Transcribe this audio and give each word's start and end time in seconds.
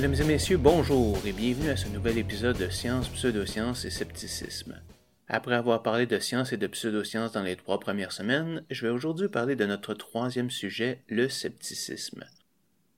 Mesdames 0.00 0.14
et 0.14 0.24
messieurs, 0.24 0.58
bonjour 0.58 1.18
et 1.26 1.32
bienvenue 1.32 1.70
à 1.70 1.76
ce 1.76 1.88
nouvel 1.88 2.18
épisode 2.18 2.56
de 2.56 2.68
Science, 2.68 3.08
Pseudosciences 3.08 3.84
et 3.84 3.90
Scepticisme. 3.90 4.80
Après 5.26 5.56
avoir 5.56 5.82
parlé 5.82 6.06
de 6.06 6.20
science 6.20 6.52
et 6.52 6.56
de 6.56 6.68
pseudosciences 6.68 7.32
dans 7.32 7.42
les 7.42 7.56
trois 7.56 7.80
premières 7.80 8.12
semaines, 8.12 8.62
je 8.70 8.86
vais 8.86 8.92
aujourd'hui 8.92 9.26
parler 9.26 9.56
de 9.56 9.66
notre 9.66 9.94
troisième 9.94 10.50
sujet, 10.50 11.00
le 11.08 11.28
scepticisme. 11.28 12.22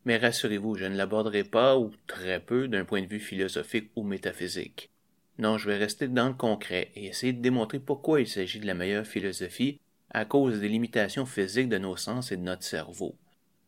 Mais 0.04 0.18
rassurez-vous, 0.18 0.74
je 0.74 0.84
ne 0.84 0.94
l'aborderai 0.94 1.42
pas, 1.42 1.78
ou 1.78 1.90
très 2.06 2.38
peu, 2.38 2.68
d'un 2.68 2.84
point 2.84 3.00
de 3.00 3.08
vue 3.08 3.18
philosophique 3.18 3.90
ou 3.96 4.02
métaphysique. 4.02 4.90
Non, 5.38 5.56
je 5.56 5.70
vais 5.70 5.78
rester 5.78 6.06
dans 6.06 6.28
le 6.28 6.34
concret 6.34 6.90
et 6.96 7.06
essayer 7.06 7.32
de 7.32 7.40
démontrer 7.40 7.78
pourquoi 7.78 8.20
il 8.20 8.28
s'agit 8.28 8.60
de 8.60 8.66
la 8.66 8.74
meilleure 8.74 9.06
philosophie 9.06 9.80
à 10.10 10.26
cause 10.26 10.60
des 10.60 10.68
limitations 10.68 11.24
physiques 11.24 11.70
de 11.70 11.78
nos 11.78 11.96
sens 11.96 12.30
et 12.30 12.36
de 12.36 12.42
notre 12.42 12.64
cerveau. 12.64 13.16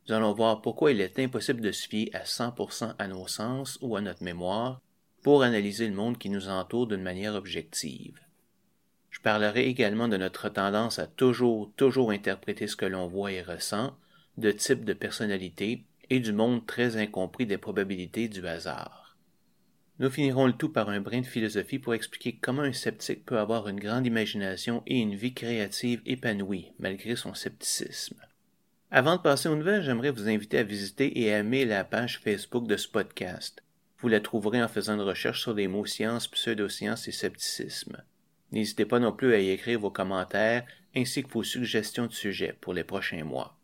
Nous 0.06 0.14
allons 0.14 0.32
voir 0.32 0.62
pourquoi 0.62 0.90
il 0.90 1.00
est 1.00 1.18
impossible 1.18 1.60
de 1.60 1.70
se 1.70 1.86
fier 1.86 2.10
à 2.12 2.24
100% 2.24 2.94
à 2.98 3.08
nos 3.08 3.26
sens 3.28 3.78
ou 3.80 3.96
à 3.96 4.00
notre 4.00 4.24
mémoire 4.24 4.80
pour 5.22 5.42
analyser 5.42 5.86
le 5.86 5.94
monde 5.94 6.18
qui 6.18 6.28
nous 6.28 6.48
entoure 6.48 6.88
d'une 6.88 7.02
manière 7.02 7.34
objective. 7.34 8.18
Je 9.10 9.20
parlerai 9.20 9.66
également 9.66 10.08
de 10.08 10.16
notre 10.16 10.48
tendance 10.48 10.98
à 10.98 11.06
toujours, 11.06 11.70
toujours 11.76 12.10
interpréter 12.10 12.66
ce 12.66 12.76
que 12.76 12.86
l'on 12.86 13.06
voit 13.06 13.30
et 13.30 13.42
ressent, 13.42 13.96
de 14.38 14.50
type 14.50 14.84
de 14.84 14.94
personnalité 14.94 15.84
et 16.10 16.18
du 16.18 16.32
monde 16.32 16.66
très 16.66 16.96
incompris 16.96 17.46
des 17.46 17.58
probabilités 17.58 18.28
du 18.28 18.44
hasard. 18.46 19.16
Nous 19.98 20.10
finirons 20.10 20.46
le 20.46 20.54
tout 20.54 20.70
par 20.70 20.88
un 20.88 21.00
brin 21.00 21.20
de 21.20 21.26
philosophie 21.26 21.78
pour 21.78 21.94
expliquer 21.94 22.36
comment 22.40 22.62
un 22.62 22.72
sceptique 22.72 23.24
peut 23.24 23.38
avoir 23.38 23.68
une 23.68 23.78
grande 23.78 24.06
imagination 24.06 24.82
et 24.86 24.98
une 24.98 25.14
vie 25.14 25.34
créative 25.34 26.02
épanouie 26.06 26.72
malgré 26.80 27.14
son 27.14 27.34
scepticisme. 27.34 28.16
Avant 28.94 29.16
de 29.16 29.22
passer 29.22 29.48
aux 29.48 29.56
nouvelles, 29.56 29.82
j'aimerais 29.82 30.10
vous 30.10 30.28
inviter 30.28 30.58
à 30.58 30.64
visiter 30.64 31.18
et 31.18 31.28
aimer 31.28 31.64
la 31.64 31.82
page 31.82 32.18
Facebook 32.18 32.66
de 32.66 32.76
ce 32.76 32.86
podcast. 32.86 33.62
Vous 34.00 34.08
la 34.08 34.20
trouverez 34.20 34.62
en 34.62 34.68
faisant 34.68 34.96
une 34.96 35.00
recherche 35.00 35.40
sur 35.40 35.54
les 35.54 35.66
mots 35.66 35.86
science, 35.86 36.28
pseudosciences 36.28 37.08
et 37.08 37.12
scepticisme. 37.12 38.02
N'hésitez 38.50 38.84
pas 38.84 38.98
non 38.98 39.12
plus 39.12 39.32
à 39.32 39.38
y 39.38 39.48
écrire 39.48 39.80
vos 39.80 39.90
commentaires 39.90 40.66
ainsi 40.94 41.22
que 41.22 41.30
vos 41.30 41.42
suggestions 41.42 42.06
de 42.06 42.12
sujets 42.12 42.54
pour 42.60 42.74
les 42.74 42.84
prochains 42.84 43.24
mois. 43.24 43.56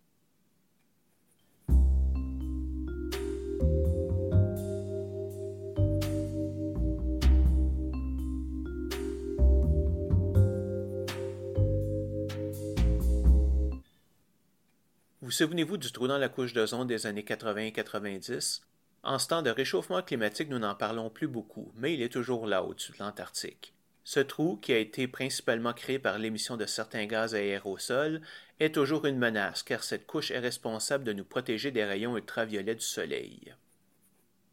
Vous 15.28 15.32
souvenez-vous 15.32 15.76
du 15.76 15.92
trou 15.92 16.08
dans 16.08 16.16
la 16.16 16.30
couche 16.30 16.54
d'ozone 16.54 16.86
des 16.86 17.06
années 17.06 17.22
80 17.22 17.60
et 17.64 17.72
90? 17.72 18.62
En 19.02 19.18
ce 19.18 19.28
temps 19.28 19.42
de 19.42 19.50
réchauffement 19.50 20.00
climatique, 20.00 20.48
nous 20.48 20.58
n'en 20.58 20.74
parlons 20.74 21.10
plus 21.10 21.28
beaucoup, 21.28 21.70
mais 21.76 21.92
il 21.92 22.00
est 22.00 22.08
toujours 22.08 22.46
là 22.46 22.64
au-dessus 22.64 22.92
de 22.92 23.00
l'Antarctique. 23.00 23.74
Ce 24.04 24.20
trou, 24.20 24.56
qui 24.56 24.72
a 24.72 24.78
été 24.78 25.06
principalement 25.06 25.74
créé 25.74 25.98
par 25.98 26.18
l'émission 26.18 26.56
de 26.56 26.64
certains 26.64 27.04
gaz 27.04 27.34
à 27.34 27.40
aérosol, 27.40 28.22
est 28.58 28.74
toujours 28.74 29.04
une 29.04 29.18
menace 29.18 29.62
car 29.62 29.84
cette 29.84 30.06
couche 30.06 30.30
est 30.30 30.38
responsable 30.38 31.04
de 31.04 31.12
nous 31.12 31.26
protéger 31.26 31.72
des 31.72 31.84
rayons 31.84 32.16
ultraviolets 32.16 32.76
du 32.76 32.80
Soleil. 32.80 33.54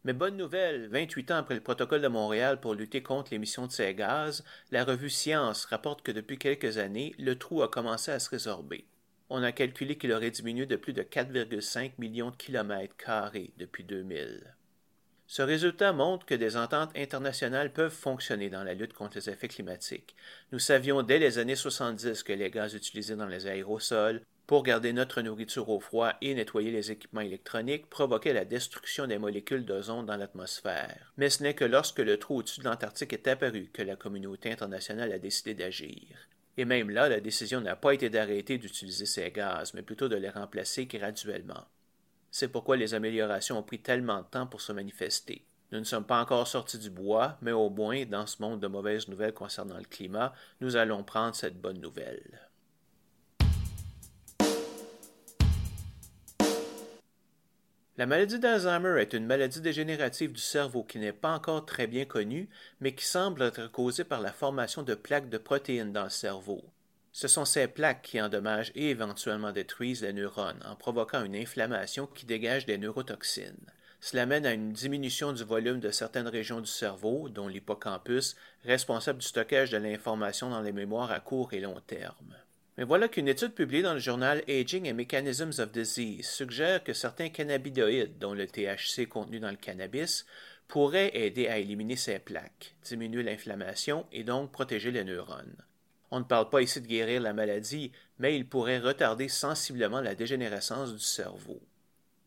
Mais 0.04 0.12
bonne 0.12 0.36
nouvelle, 0.36 0.88
28 0.88 1.30
ans 1.30 1.36
après 1.36 1.54
le 1.54 1.62
protocole 1.62 2.02
de 2.02 2.08
Montréal 2.08 2.60
pour 2.60 2.74
lutter 2.74 3.02
contre 3.02 3.32
l'émission 3.32 3.66
de 3.66 3.72
ces 3.72 3.94
gaz, 3.94 4.44
la 4.70 4.84
revue 4.84 5.08
Science 5.08 5.64
rapporte 5.64 6.02
que 6.02 6.12
depuis 6.12 6.36
quelques 6.36 6.76
années, 6.76 7.14
le 7.18 7.38
trou 7.38 7.62
a 7.62 7.70
commencé 7.70 8.10
à 8.10 8.18
se 8.18 8.28
résorber 8.28 8.84
on 9.28 9.42
a 9.42 9.52
calculé 9.52 9.96
qu'il 9.96 10.12
aurait 10.12 10.30
diminué 10.30 10.66
de 10.66 10.76
plus 10.76 10.92
de 10.92 11.02
4,5 11.02 11.92
millions 11.98 12.30
de 12.30 12.36
kilomètres 12.36 12.96
carrés 12.96 13.52
depuis 13.58 13.84
2000. 13.84 14.54
Ce 15.28 15.42
résultat 15.42 15.92
montre 15.92 16.24
que 16.24 16.36
des 16.36 16.56
ententes 16.56 16.96
internationales 16.96 17.72
peuvent 17.72 17.92
fonctionner 17.92 18.48
dans 18.48 18.62
la 18.62 18.74
lutte 18.74 18.92
contre 18.92 19.16
les 19.16 19.28
effets 19.28 19.48
climatiques. 19.48 20.14
Nous 20.52 20.60
savions 20.60 21.02
dès 21.02 21.18
les 21.18 21.38
années 21.38 21.56
70 21.56 22.22
que 22.22 22.32
les 22.32 22.50
gaz 22.50 22.74
utilisés 22.74 23.16
dans 23.16 23.26
les 23.26 23.48
aérosols 23.48 24.22
pour 24.46 24.62
garder 24.62 24.92
notre 24.92 25.22
nourriture 25.22 25.68
au 25.68 25.80
froid 25.80 26.12
et 26.20 26.32
nettoyer 26.32 26.70
les 26.70 26.92
équipements 26.92 27.22
électroniques 27.22 27.90
provoquaient 27.90 28.32
la 28.32 28.44
destruction 28.44 29.08
des 29.08 29.18
molécules 29.18 29.64
d'ozone 29.64 30.06
dans 30.06 30.16
l'atmosphère. 30.16 31.12
Mais 31.16 31.30
ce 31.30 31.42
n'est 31.42 31.54
que 31.54 31.64
lorsque 31.64 31.98
le 31.98 32.18
trou 32.18 32.36
au-dessus 32.36 32.60
de 32.60 32.66
l'Antarctique 32.66 33.12
est 33.12 33.26
apparu 33.26 33.68
que 33.72 33.82
la 33.82 33.96
communauté 33.96 34.52
internationale 34.52 35.10
a 35.10 35.18
décidé 35.18 35.54
d'agir. 35.54 36.28
Et 36.56 36.64
même 36.64 36.90
là, 36.90 37.08
la 37.08 37.20
décision 37.20 37.60
n'a 37.60 37.76
pas 37.76 37.92
été 37.92 38.08
d'arrêter 38.08 38.58
d'utiliser 38.58 39.06
ces 39.06 39.30
gaz, 39.30 39.74
mais 39.74 39.82
plutôt 39.82 40.08
de 40.08 40.16
les 40.16 40.30
remplacer 40.30 40.86
graduellement. 40.86 41.66
C'est 42.30 42.48
pourquoi 42.48 42.76
les 42.76 42.94
améliorations 42.94 43.58
ont 43.58 43.62
pris 43.62 43.80
tellement 43.80 44.20
de 44.22 44.26
temps 44.26 44.46
pour 44.46 44.60
se 44.60 44.72
manifester. 44.72 45.44
Nous 45.72 45.80
ne 45.80 45.84
sommes 45.84 46.06
pas 46.06 46.20
encore 46.20 46.46
sortis 46.46 46.78
du 46.78 46.90
bois, 46.90 47.38
mais 47.42 47.52
au 47.52 47.70
moins, 47.70 48.04
dans 48.04 48.26
ce 48.26 48.40
monde 48.40 48.60
de 48.60 48.68
mauvaises 48.68 49.08
nouvelles 49.08 49.34
concernant 49.34 49.78
le 49.78 49.84
climat, 49.84 50.32
nous 50.60 50.76
allons 50.76 51.02
prendre 51.02 51.34
cette 51.34 51.60
bonne 51.60 51.80
nouvelle. 51.80 52.45
La 57.98 58.04
maladie 58.04 58.38
d'Alzheimer 58.38 59.00
est 59.00 59.14
une 59.14 59.24
maladie 59.24 59.62
dégénérative 59.62 60.30
du 60.30 60.40
cerveau 60.40 60.84
qui 60.84 60.98
n'est 60.98 61.14
pas 61.14 61.34
encore 61.34 61.64
très 61.64 61.86
bien 61.86 62.04
connue, 62.04 62.50
mais 62.78 62.94
qui 62.94 63.06
semble 63.06 63.40
être 63.40 63.68
causée 63.68 64.04
par 64.04 64.20
la 64.20 64.32
formation 64.32 64.82
de 64.82 64.94
plaques 64.94 65.30
de 65.30 65.38
protéines 65.38 65.94
dans 65.94 66.04
le 66.04 66.10
cerveau. 66.10 66.62
Ce 67.12 67.26
sont 67.26 67.46
ces 67.46 67.68
plaques 67.68 68.02
qui 68.02 68.20
endommagent 68.20 68.70
et 68.74 68.90
éventuellement 68.90 69.50
détruisent 69.50 70.02
les 70.02 70.12
neurones 70.12 70.62
en 70.66 70.76
provoquant 70.76 71.24
une 71.24 71.34
inflammation 71.34 72.06
qui 72.06 72.26
dégage 72.26 72.66
des 72.66 72.76
neurotoxines. 72.76 73.72
Cela 74.00 74.26
mène 74.26 74.44
à 74.44 74.52
une 74.52 74.72
diminution 74.72 75.32
du 75.32 75.42
volume 75.42 75.80
de 75.80 75.90
certaines 75.90 76.28
régions 76.28 76.60
du 76.60 76.70
cerveau, 76.70 77.30
dont 77.30 77.48
l'hippocampus, 77.48 78.36
responsable 78.64 79.20
du 79.20 79.26
stockage 79.26 79.70
de 79.70 79.78
l'information 79.78 80.50
dans 80.50 80.60
les 80.60 80.72
mémoires 80.72 81.12
à 81.12 81.20
court 81.20 81.54
et 81.54 81.60
long 81.60 81.80
terme. 81.86 82.36
Mais 82.76 82.84
voilà 82.84 83.08
qu'une 83.08 83.28
étude 83.28 83.54
publiée 83.54 83.82
dans 83.82 83.94
le 83.94 83.98
journal 83.98 84.42
Aging 84.48 84.90
and 84.90 84.94
Mechanisms 84.94 85.60
of 85.60 85.72
Disease 85.72 86.26
suggère 86.26 86.84
que 86.84 86.92
certains 86.92 87.30
cannabinoïdes, 87.30 88.18
dont 88.18 88.34
le 88.34 88.46
THC 88.46 89.08
contenu 89.08 89.40
dans 89.40 89.50
le 89.50 89.56
cannabis, 89.56 90.26
pourraient 90.68 91.16
aider 91.16 91.48
à 91.48 91.58
éliminer 91.58 91.96
ces 91.96 92.18
plaques, 92.18 92.74
diminuer 92.84 93.22
l'inflammation 93.22 94.04
et 94.12 94.24
donc 94.24 94.52
protéger 94.52 94.90
les 94.90 95.04
neurones. 95.04 95.56
On 96.10 96.20
ne 96.20 96.24
parle 96.24 96.50
pas 96.50 96.60
ici 96.60 96.80
de 96.80 96.86
guérir 96.86 97.20
la 97.22 97.32
maladie, 97.32 97.92
mais 98.18 98.36
il 98.36 98.46
pourrait 98.46 98.78
retarder 98.78 99.28
sensiblement 99.28 100.00
la 100.00 100.14
dégénérescence 100.14 100.92
du 100.92 101.00
cerveau. 101.00 101.60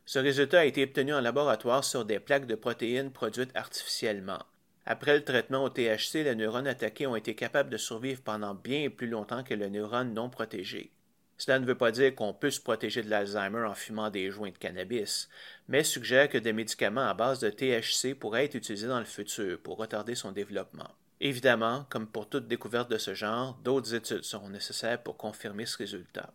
Ce 0.06 0.18
résultat 0.18 0.62
a 0.62 0.66
été 0.66 0.84
obtenu 0.84 1.14
en 1.14 1.22
laboratoire 1.22 1.84
sur 1.84 2.06
des 2.06 2.20
plaques 2.20 2.48
de 2.48 2.56
protéines 2.56 3.12
produites 3.12 3.56
artificiellement. 3.56 4.44
Après 4.86 5.16
le 5.16 5.24
traitement 5.24 5.64
au 5.64 5.70
THC, 5.70 6.24
les 6.24 6.36
neurones 6.36 6.68
attaqués 6.68 7.08
ont 7.08 7.16
été 7.16 7.36
capables 7.36 7.70
de 7.70 7.78
survivre 7.78 8.22
pendant 8.22 8.54
bien 8.56 8.90
plus 8.90 9.08
longtemps 9.08 9.44
que 9.44 9.54
les 9.54 9.70
neurones 9.70 10.14
non 10.14 10.30
protégés. 10.30 10.92
Cela 11.38 11.60
ne 11.60 11.66
veut 11.66 11.78
pas 11.78 11.92
dire 11.92 12.14
qu'on 12.16 12.34
peut 12.34 12.52
se 12.52 12.60
protéger 12.60 13.02
de 13.02 13.10
l'Alzheimer 13.10 13.66
en 13.66 13.74
fumant 13.74 14.10
des 14.10 14.30
joints 14.30 14.52
de 14.52 14.58
cannabis, 14.58 15.30
mais 15.70 15.86
suggère 15.86 16.28
que 16.28 16.38
des 16.38 16.52
médicaments 16.52 17.08
à 17.08 17.14
base 17.14 17.40
de 17.40 17.50
THC 17.50 18.14
pourraient 18.14 18.46
être 18.46 18.56
utilisés 18.56 18.88
dans 18.88 19.00
le 19.00 19.06
futur 19.06 19.58
pour 19.62 19.78
retarder 19.78 20.16
son 20.16 20.34
développement. 20.34 20.90
Évidemment, 21.22 21.86
comme 21.90 22.08
pour 22.08 22.28
toute 22.28 22.48
découverte 22.48 22.92
de 22.92 22.98
ce 22.98 23.14
genre, 23.14 23.58
d'autres 23.64 23.94
études 23.94 24.24
seront 24.24 24.50
nécessaires 24.50 25.02
pour 25.02 25.18
confirmer 25.18 25.66
ce 25.66 25.78
résultat. 25.78 26.34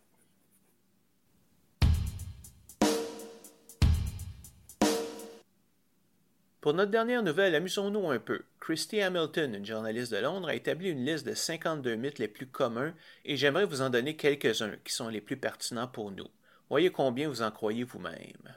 Pour 6.65 6.73
notre 6.73 6.89
dernière 6.89 7.21
nouvelle, 7.21 7.53
amusons-nous 7.53 8.09
un 8.09 8.17
peu. 8.17 8.41
Christy 8.59 8.99
Hamilton, 8.99 9.53
une 9.53 9.67
journaliste 9.67 10.11
de 10.11 10.17
Londres, 10.17 10.47
a 10.47 10.55
établi 10.55 10.89
une 10.89 11.05
liste 11.05 11.23
de 11.23 11.35
52 11.35 11.93
mythes 11.93 12.17
les 12.17 12.27
plus 12.27 12.47
communs 12.47 12.95
et 13.23 13.37
j'aimerais 13.37 13.67
vous 13.67 13.83
en 13.83 13.91
donner 13.91 14.15
quelques-uns 14.15 14.75
qui 14.83 14.91
sont 14.91 15.09
les 15.09 15.21
plus 15.21 15.37
pertinents 15.37 15.87
pour 15.87 16.09
nous. 16.09 16.27
Voyez 16.71 16.89
combien 16.89 17.29
vous 17.29 17.43
en 17.43 17.51
croyez 17.51 17.83
vous-même. 17.83 18.55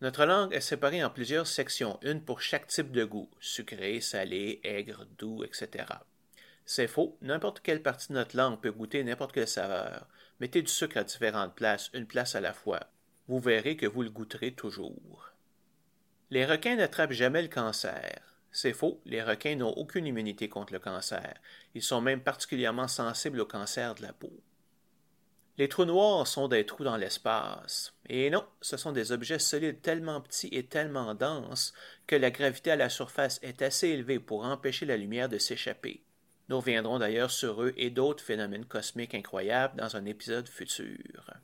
Notre 0.00 0.24
langue 0.24 0.54
est 0.54 0.62
séparée 0.62 1.04
en 1.04 1.10
plusieurs 1.10 1.46
sections, 1.46 1.98
une 2.00 2.22
pour 2.22 2.40
chaque 2.40 2.68
type 2.68 2.90
de 2.90 3.04
goût, 3.04 3.28
sucré, 3.38 4.00
salé, 4.00 4.58
aigre, 4.64 5.04
doux, 5.18 5.44
etc. 5.44 5.84
C'est 6.64 6.88
faux, 6.88 7.18
n'importe 7.20 7.60
quelle 7.60 7.82
partie 7.82 8.08
de 8.08 8.14
notre 8.14 8.34
langue 8.34 8.62
peut 8.62 8.72
goûter 8.72 9.04
n'importe 9.04 9.32
quelle 9.32 9.46
saveur. 9.46 10.06
Mettez 10.40 10.62
du 10.62 10.72
sucre 10.72 10.96
à 10.96 11.04
différentes 11.04 11.54
places, 11.54 11.90
une 11.92 12.06
place 12.06 12.34
à 12.34 12.40
la 12.40 12.54
fois. 12.54 12.80
Vous 13.28 13.40
verrez 13.40 13.76
que 13.76 13.84
vous 13.84 14.00
le 14.04 14.08
goûterez 14.08 14.52
toujours. 14.52 15.29
Les 16.30 16.46
requins 16.46 16.76
n'attrapent 16.76 17.12
jamais 17.12 17.42
le 17.42 17.48
cancer. 17.48 18.20
C'est 18.52 18.72
faux, 18.72 19.00
les 19.04 19.22
requins 19.22 19.56
n'ont 19.56 19.72
aucune 19.72 20.06
immunité 20.06 20.48
contre 20.48 20.72
le 20.72 20.78
cancer. 20.78 21.34
Ils 21.74 21.82
sont 21.82 22.00
même 22.00 22.20
particulièrement 22.20 22.88
sensibles 22.88 23.40
au 23.40 23.46
cancer 23.46 23.94
de 23.96 24.02
la 24.02 24.12
peau. 24.12 24.32
Les 25.58 25.68
trous 25.68 25.84
noirs 25.84 26.26
sont 26.26 26.48
des 26.48 26.64
trous 26.64 26.84
dans 26.84 26.96
l'espace. 26.96 27.92
Et 28.08 28.30
non, 28.30 28.46
ce 28.60 28.76
sont 28.76 28.92
des 28.92 29.12
objets 29.12 29.38
solides 29.38 29.82
tellement 29.82 30.20
petits 30.20 30.48
et 30.52 30.66
tellement 30.66 31.14
denses 31.14 31.74
que 32.06 32.16
la 32.16 32.30
gravité 32.30 32.70
à 32.70 32.76
la 32.76 32.88
surface 32.88 33.40
est 33.42 33.60
assez 33.60 33.88
élevée 33.88 34.20
pour 34.20 34.44
empêcher 34.44 34.86
la 34.86 34.96
lumière 34.96 35.28
de 35.28 35.38
s'échapper. 35.38 36.02
Nous 36.48 36.58
reviendrons 36.58 36.98
d'ailleurs 36.98 37.30
sur 37.30 37.62
eux 37.62 37.74
et 37.76 37.90
d'autres 37.90 38.24
phénomènes 38.24 38.64
cosmiques 38.64 39.14
incroyables 39.14 39.76
dans 39.76 39.96
un 39.96 40.04
épisode 40.06 40.48
futur. 40.48 41.34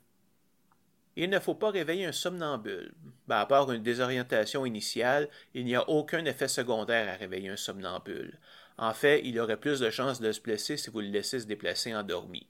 Il 1.19 1.31
ne 1.31 1.39
faut 1.39 1.55
pas 1.55 1.71
réveiller 1.71 2.05
un 2.05 2.11
somnambule. 2.11 2.93
Ben, 3.27 3.37
à 3.37 3.47
part 3.47 3.71
une 3.71 3.81
désorientation 3.81 4.67
initiale, 4.67 5.27
il 5.55 5.65
n'y 5.65 5.75
a 5.75 5.89
aucun 5.89 6.23
effet 6.25 6.47
secondaire 6.47 7.11
à 7.11 7.17
réveiller 7.17 7.49
un 7.49 7.57
somnambule. 7.57 8.37
En 8.77 8.93
fait, 8.93 9.21
il 9.25 9.39
aurait 9.39 9.59
plus 9.59 9.79
de 9.79 9.89
chances 9.89 10.21
de 10.21 10.31
se 10.31 10.39
blesser 10.39 10.77
si 10.77 10.91
vous 10.91 10.99
le 10.99 11.07
laissez 11.07 11.39
se 11.39 11.47
déplacer 11.47 11.95
endormi. 11.95 12.45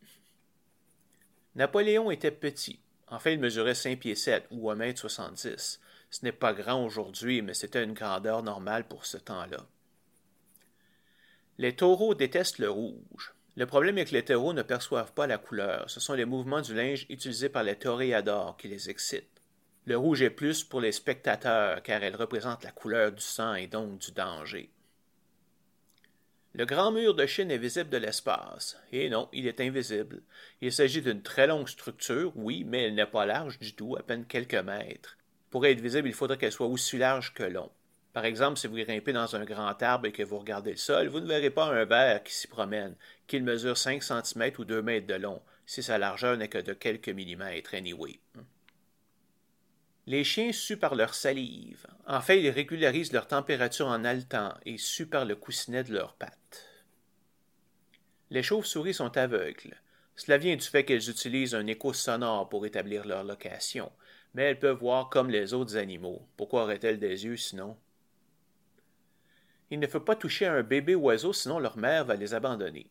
Napoléon 1.55 2.11
était 2.11 2.29
petit. 2.29 2.81
En 3.07 3.19
fait, 3.19 3.35
il 3.35 3.39
mesurait 3.39 3.73
5 3.73 3.99
pieds 3.99 4.15
7 4.15 4.47
ou 4.51 4.69
1 4.69 4.75
mètre 4.75 4.99
70. 4.99 5.79
Ce 6.09 6.25
n'est 6.25 6.33
pas 6.33 6.51
grand 6.51 6.83
aujourd'hui, 6.83 7.41
mais 7.41 7.53
c'était 7.53 7.85
une 7.85 7.93
grandeur 7.93 8.43
normale 8.43 8.85
pour 8.85 9.05
ce 9.05 9.17
temps-là. 9.17 9.65
Les 11.57 11.73
taureaux 11.73 12.15
détestent 12.15 12.59
le 12.59 12.69
rouge. 12.69 13.33
Le 13.57 13.65
problème 13.65 13.97
est 13.97 14.05
que 14.05 14.13
les 14.13 14.23
taureaux 14.23 14.53
ne 14.53 14.61
perçoivent 14.61 15.13
pas 15.13 15.25
la 15.25 15.39
couleur. 15.39 15.89
Ce 15.89 15.99
sont 15.99 16.13
les 16.13 16.25
mouvements 16.25 16.61
du 16.61 16.75
linge 16.75 17.07
utilisés 17.09 17.49
par 17.49 17.63
les 17.63 17.75
toréadors 17.75 18.55
qui 18.55 18.67
les 18.67 18.91
excitent. 18.91 19.41
Le 19.87 19.97
rouge 19.97 20.21
est 20.21 20.29
plus 20.29 20.63
pour 20.63 20.79
les 20.79 20.91
spectateurs 20.91 21.81
car 21.81 22.03
elle 22.03 22.15
représente 22.15 22.63
la 22.63 22.69
couleur 22.69 23.11
du 23.11 23.21
sang 23.21 23.55
et 23.55 23.65
donc 23.65 23.97
du 23.97 24.11
danger. 24.11 24.69
Le 26.53 26.67
grand 26.67 26.91
mur 26.91 27.15
de 27.15 27.25
Chine 27.25 27.49
est 27.49 27.57
visible 27.57 27.89
de 27.89 27.97
l'espace. 27.97 28.77
Et 28.91 29.09
non, 29.09 29.27
il 29.33 29.47
est 29.47 29.59
invisible. 29.59 30.21
Il 30.61 30.71
s'agit 30.71 31.01
d'une 31.01 31.23
très 31.23 31.47
longue 31.47 31.67
structure, 31.67 32.33
oui, 32.35 32.63
mais 32.63 32.83
elle 32.83 32.93
n'est 32.93 33.07
pas 33.07 33.25
large 33.25 33.57
du 33.57 33.73
tout, 33.73 33.95
à 33.97 34.03
peine 34.03 34.25
quelques 34.25 34.53
mètres. 34.53 35.17
Pour 35.49 35.65
être 35.65 35.81
visible, 35.81 36.07
il 36.07 36.13
faudrait 36.13 36.37
qu'elle 36.37 36.51
soit 36.51 36.67
aussi 36.67 36.99
large 36.99 37.33
que 37.33 37.43
long. 37.43 37.71
Par 38.17 38.25
exemple, 38.25 38.57
si 38.57 38.65
vous 38.65 38.77
grimpez 38.77 39.13
dans 39.13 39.35
un 39.35 39.45
grand 39.45 39.79
arbre 39.83 40.07
et 40.07 40.11
que 40.11 40.23
vous 40.23 40.39
regardez 40.39 40.71
le 40.71 40.77
sol, 40.77 41.07
vous 41.07 41.19
ne 41.19 41.27
verrez 41.27 41.51
pas 41.51 41.67
un 41.67 41.85
ver 41.85 42.23
qui 42.23 42.33
s'y 42.33 42.47
promène, 42.47 42.95
qu'il 43.27 43.43
mesure 43.43 43.77
5 43.77 44.01
cm 44.01 44.53
ou 44.57 44.65
2 44.65 44.81
mètres 44.81 45.05
de 45.05 45.13
long, 45.13 45.39
si 45.67 45.83
sa 45.83 45.99
largeur 45.99 46.35
n'est 46.35 46.47
que 46.47 46.57
de 46.57 46.73
quelques 46.73 47.09
millimètres 47.09 47.75
anyway. 47.75 48.19
Les 50.07 50.23
chiens 50.23 50.51
suent 50.51 50.79
par 50.79 50.95
leur 50.95 51.13
salive. 51.13 51.85
En 52.07 52.19
fait, 52.19 52.41
ils 52.41 52.49
régularisent 52.49 53.13
leur 53.13 53.27
température 53.27 53.85
en 53.85 54.03
haletant 54.03 54.55
et 54.65 54.79
suent 54.79 55.05
par 55.05 55.25
le 55.25 55.35
coussinet 55.35 55.83
de 55.83 55.93
leurs 55.93 56.15
pattes. 56.15 56.65
Les 58.31 58.41
chauves-souris 58.41 58.95
sont 58.95 59.15
aveugles. 59.15 59.79
Cela 60.15 60.39
vient 60.39 60.55
du 60.55 60.65
fait 60.65 60.85
qu'elles 60.85 61.11
utilisent 61.11 61.53
un 61.53 61.67
écho 61.67 61.93
sonore 61.93 62.49
pour 62.49 62.65
établir 62.65 63.05
leur 63.05 63.23
location, 63.23 63.91
mais 64.33 64.41
elles 64.41 64.59
peuvent 64.59 64.79
voir 64.79 65.09
comme 65.09 65.29
les 65.29 65.53
autres 65.53 65.77
animaux. 65.77 66.27
Pourquoi 66.35 66.63
auraient-elles 66.63 66.97
des 66.97 67.25
yeux 67.25 67.37
sinon? 67.37 67.77
Il 69.69 69.79
ne 69.79 69.87
faut 69.87 69.99
pas 69.99 70.15
toucher 70.15 70.45
un 70.45 70.63
bébé 70.63 70.95
oiseau, 70.95 71.33
sinon 71.33 71.59
leur 71.59 71.77
mère 71.77 72.05
va 72.05 72.15
les 72.15 72.33
abandonner. 72.33 72.87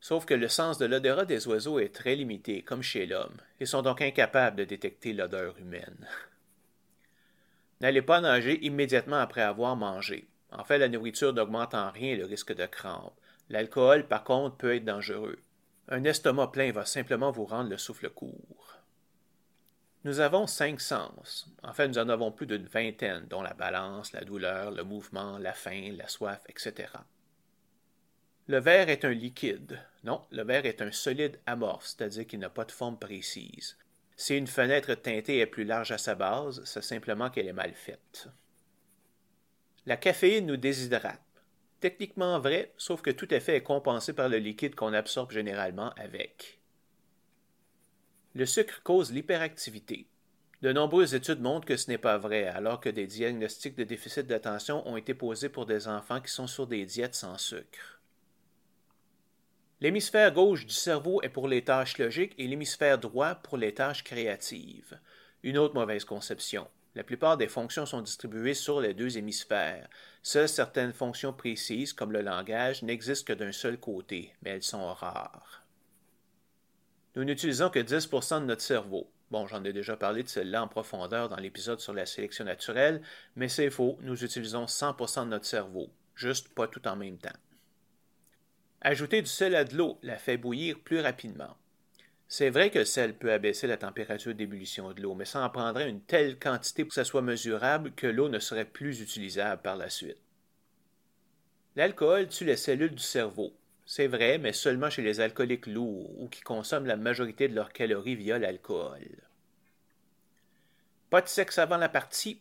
Sauf 0.00 0.24
que 0.24 0.34
le 0.34 0.48
sens 0.48 0.78
de 0.78 0.86
l'odorat 0.86 1.24
des 1.24 1.46
oiseaux 1.48 1.78
est 1.78 1.94
très 1.94 2.14
limité, 2.14 2.62
comme 2.62 2.82
chez 2.82 3.06
l'homme, 3.06 3.36
et 3.60 3.66
sont 3.66 3.82
donc 3.82 4.02
incapables 4.02 4.56
de 4.56 4.64
détecter 4.64 5.12
l'odeur 5.12 5.56
humaine. 5.58 6.06
N'allez 7.80 8.02
pas 8.02 8.20
nager 8.20 8.64
immédiatement 8.64 9.18
après 9.18 9.42
avoir 9.42 9.76
mangé. 9.76 10.26
En 10.52 10.64
fait, 10.64 10.78
la 10.78 10.88
nourriture 10.88 11.32
n'augmente 11.32 11.74
en 11.74 11.90
rien 11.90 12.16
le 12.16 12.24
risque 12.24 12.54
de 12.54 12.66
crampe. 12.66 13.14
L'alcool, 13.50 14.06
par 14.06 14.24
contre, 14.24 14.56
peut 14.56 14.74
être 14.74 14.84
dangereux. 14.84 15.38
Un 15.88 16.04
estomac 16.04 16.48
plein 16.48 16.72
va 16.72 16.86
simplement 16.86 17.30
vous 17.30 17.44
rendre 17.44 17.70
le 17.70 17.76
souffle 17.76 18.08
court. 18.08 18.73
Nous 20.04 20.20
avons 20.20 20.46
cinq 20.46 20.82
sens. 20.82 21.48
En 21.62 21.72
fait, 21.72 21.88
nous 21.88 21.98
en 21.98 22.10
avons 22.10 22.30
plus 22.30 22.46
d'une 22.46 22.66
vingtaine, 22.66 23.26
dont 23.30 23.40
la 23.40 23.54
balance, 23.54 24.12
la 24.12 24.20
douleur, 24.20 24.70
le 24.70 24.84
mouvement, 24.84 25.38
la 25.38 25.54
faim, 25.54 25.94
la 25.96 26.08
soif, 26.08 26.42
etc. 26.46 26.88
Le 28.46 28.58
verre 28.58 28.90
est 28.90 29.06
un 29.06 29.14
liquide. 29.14 29.80
Non, 30.04 30.20
le 30.30 30.44
verre 30.44 30.66
est 30.66 30.82
un 30.82 30.92
solide 30.92 31.40
amorphe, 31.46 31.86
c'est-à-dire 31.86 32.26
qu'il 32.26 32.40
n'a 32.40 32.50
pas 32.50 32.66
de 32.66 32.72
forme 32.72 32.98
précise. 32.98 33.78
Si 34.14 34.36
une 34.36 34.46
fenêtre 34.46 34.94
teintée 34.94 35.38
est 35.38 35.46
plus 35.46 35.64
large 35.64 35.90
à 35.90 35.98
sa 35.98 36.14
base, 36.14 36.62
c'est 36.66 36.84
simplement 36.84 37.30
qu'elle 37.30 37.48
est 37.48 37.54
mal 37.54 37.72
faite. 37.72 38.28
La 39.86 39.96
caféine 39.96 40.46
nous 40.46 40.58
déshydrate. 40.58 41.20
Techniquement 41.80 42.38
vrai, 42.38 42.74
sauf 42.76 43.00
que 43.00 43.10
tout 43.10 43.32
effet 43.32 43.56
est 43.56 43.62
compensé 43.62 44.12
par 44.12 44.28
le 44.28 44.36
liquide 44.36 44.74
qu'on 44.74 44.92
absorbe 44.92 45.32
généralement 45.32 45.92
avec. 45.94 46.60
Le 48.36 48.46
sucre 48.46 48.82
cause 48.82 49.12
l'hyperactivité. 49.12 50.08
De 50.60 50.72
nombreuses 50.72 51.14
études 51.14 51.40
montrent 51.40 51.66
que 51.66 51.76
ce 51.76 51.88
n'est 51.88 51.98
pas 51.98 52.18
vrai, 52.18 52.46
alors 52.48 52.80
que 52.80 52.88
des 52.88 53.06
diagnostics 53.06 53.76
de 53.76 53.84
déficit 53.84 54.26
d'attention 54.26 54.86
ont 54.88 54.96
été 54.96 55.14
posés 55.14 55.48
pour 55.48 55.66
des 55.66 55.86
enfants 55.86 56.20
qui 56.20 56.32
sont 56.32 56.48
sur 56.48 56.66
des 56.66 56.84
diètes 56.84 57.14
sans 57.14 57.38
sucre. 57.38 58.00
L'hémisphère 59.80 60.32
gauche 60.32 60.66
du 60.66 60.74
cerveau 60.74 61.22
est 61.22 61.28
pour 61.28 61.46
les 61.46 61.62
tâches 61.62 61.98
logiques 61.98 62.34
et 62.38 62.48
l'hémisphère 62.48 62.98
droit 62.98 63.36
pour 63.36 63.56
les 63.56 63.74
tâches 63.74 64.02
créatives. 64.02 64.98
Une 65.44 65.58
autre 65.58 65.74
mauvaise 65.74 66.04
conception. 66.04 66.66
La 66.96 67.04
plupart 67.04 67.36
des 67.36 67.48
fonctions 67.48 67.86
sont 67.86 68.00
distribuées 68.00 68.54
sur 68.54 68.80
les 68.80 68.94
deux 68.94 69.16
hémisphères. 69.16 69.88
Seules 70.22 70.48
certaines 70.48 70.92
fonctions 70.92 71.32
précises, 71.32 71.92
comme 71.92 72.12
le 72.12 72.22
langage, 72.22 72.82
n'existent 72.82 73.32
que 73.32 73.38
d'un 73.38 73.52
seul 73.52 73.78
côté, 73.78 74.32
mais 74.42 74.50
elles 74.50 74.62
sont 74.62 74.92
rares. 74.94 75.63
Nous 77.16 77.24
n'utilisons 77.24 77.70
que 77.70 77.78
10% 77.78 78.40
de 78.40 78.46
notre 78.46 78.62
cerveau. 78.62 79.08
Bon, 79.30 79.46
j'en 79.46 79.64
ai 79.64 79.72
déjà 79.72 79.96
parlé 79.96 80.22
de 80.22 80.28
celle-là 80.28 80.64
en 80.64 80.68
profondeur 80.68 81.28
dans 81.28 81.36
l'épisode 81.36 81.80
sur 81.80 81.92
la 81.92 82.06
sélection 82.06 82.44
naturelle, 82.44 83.02
mais 83.36 83.48
c'est 83.48 83.70
faux, 83.70 83.98
nous 84.02 84.24
utilisons 84.24 84.66
100% 84.66 85.24
de 85.24 85.30
notre 85.30 85.46
cerveau, 85.46 85.90
juste 86.14 86.48
pas 86.54 86.66
tout 86.66 86.86
en 86.86 86.96
même 86.96 87.18
temps. 87.18 87.36
Ajouter 88.80 89.22
du 89.22 89.28
sel 89.28 89.54
à 89.54 89.64
de 89.64 89.76
l'eau 89.76 89.98
la 90.02 90.18
fait 90.18 90.36
bouillir 90.36 90.78
plus 90.80 91.00
rapidement. 91.00 91.56
C'est 92.26 92.50
vrai 92.50 92.70
que 92.70 92.80
le 92.80 92.84
sel 92.84 93.14
peut 93.14 93.32
abaisser 93.32 93.66
la 93.66 93.76
température 93.76 94.34
d'ébullition 94.34 94.92
de 94.92 95.00
l'eau, 95.00 95.14
mais 95.14 95.24
ça 95.24 95.44
en 95.44 95.50
prendrait 95.50 95.88
une 95.88 96.00
telle 96.00 96.38
quantité 96.38 96.84
pour 96.84 96.88
que 96.88 96.94
ça 96.94 97.04
soit 97.04 97.22
mesurable 97.22 97.92
que 97.92 98.06
l'eau 98.06 98.28
ne 98.28 98.40
serait 98.40 98.64
plus 98.64 99.00
utilisable 99.00 99.62
par 99.62 99.76
la 99.76 99.88
suite. 99.88 100.18
L'alcool 101.76 102.28
tue 102.28 102.44
les 102.44 102.56
cellules 102.56 102.94
du 102.94 103.02
cerveau, 103.02 103.54
c'est 103.86 104.06
vrai, 104.06 104.38
mais 104.38 104.52
seulement 104.52 104.88
chez 104.88 105.02
les 105.02 105.20
alcooliques 105.20 105.66
lourds 105.66 106.20
ou 106.20 106.28
qui 106.28 106.40
consomment 106.40 106.86
la 106.86 106.96
majorité 106.96 107.48
de 107.48 107.54
leurs 107.54 107.72
calories 107.72 108.16
via 108.16 108.38
l'alcool. 108.38 109.08
Pas 111.10 111.20
de 111.20 111.28
sexe 111.28 111.58
avant 111.58 111.76
la 111.76 111.90
partie? 111.90 112.40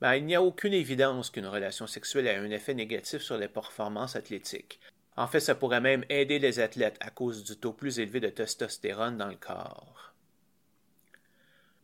Ben, 0.00 0.14
il 0.14 0.24
n'y 0.24 0.34
a 0.34 0.42
aucune 0.42 0.72
évidence 0.72 1.28
qu'une 1.28 1.46
relation 1.46 1.86
sexuelle 1.86 2.26
ait 2.26 2.36
un 2.36 2.50
effet 2.50 2.72
négatif 2.72 3.20
sur 3.20 3.36
les 3.36 3.48
performances 3.48 4.16
athlétiques. 4.16 4.80
En 5.16 5.26
fait, 5.26 5.40
ça 5.40 5.54
pourrait 5.54 5.82
même 5.82 6.04
aider 6.08 6.38
les 6.38 6.60
athlètes 6.60 6.96
à 7.00 7.10
cause 7.10 7.44
du 7.44 7.56
taux 7.56 7.74
plus 7.74 7.98
élevé 7.98 8.20
de 8.20 8.30
testostérone 8.30 9.18
dans 9.18 9.28
le 9.28 9.36
corps. 9.36 10.14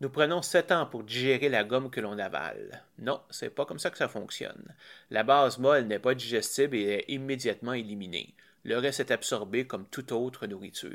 Nous 0.01 0.09
prenons 0.09 0.41
sept 0.41 0.73
ans 0.73 0.87
pour 0.87 1.05
digérer 1.05 1.51
la 1.51 1.65
gomme 1.65 1.91
que 1.91 2.01
l'on 2.01 2.19
avale. 2.19 2.83
Non, 2.99 3.21
c'est 3.29 3.51
pas 3.51 3.67
comme 3.67 3.79
ça 3.79 3.91
que 3.91 3.99
ça 3.99 4.09
fonctionne. 4.09 4.75
La 5.11 5.23
base 5.23 5.59
molle 5.59 5.85
n'est 5.85 5.99
pas 5.99 6.15
digestible 6.15 6.77
et 6.77 6.83
est 6.83 7.05
immédiatement 7.09 7.75
éliminée 7.75 8.35
le 8.67 8.79
reste 8.79 8.99
est 8.99 9.13
absorbé 9.13 9.65
comme 9.65 9.87
toute 9.87 10.11
autre 10.11 10.49
nourriture. 10.49 10.91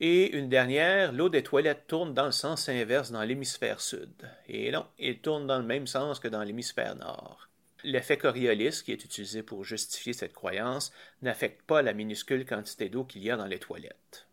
Et 0.00 0.34
une 0.36 0.48
dernière, 0.48 1.12
l'eau 1.12 1.28
des 1.28 1.42
toilettes 1.42 1.86
tourne 1.86 2.14
dans 2.14 2.24
le 2.24 2.32
sens 2.32 2.70
inverse 2.70 3.10
dans 3.10 3.22
l'hémisphère 3.22 3.82
sud. 3.82 4.10
Et 4.48 4.70
non, 4.70 4.86
elle 4.98 5.18
tourne 5.18 5.46
dans 5.46 5.58
le 5.58 5.64
même 5.64 5.86
sens 5.86 6.18
que 6.18 6.28
dans 6.28 6.42
l'hémisphère 6.42 6.96
nord. 6.96 7.48
L'effet 7.84 8.16
Coriolis, 8.16 8.82
qui 8.82 8.92
est 8.92 9.04
utilisé 9.04 9.42
pour 9.42 9.64
justifier 9.64 10.14
cette 10.14 10.32
croyance, 10.32 10.90
n'affecte 11.20 11.62
pas 11.62 11.82
la 11.82 11.92
minuscule 11.92 12.46
quantité 12.46 12.88
d'eau 12.88 13.04
qu'il 13.04 13.22
y 13.22 13.30
a 13.30 13.36
dans 13.36 13.46
les 13.46 13.58
toilettes. 13.58 14.26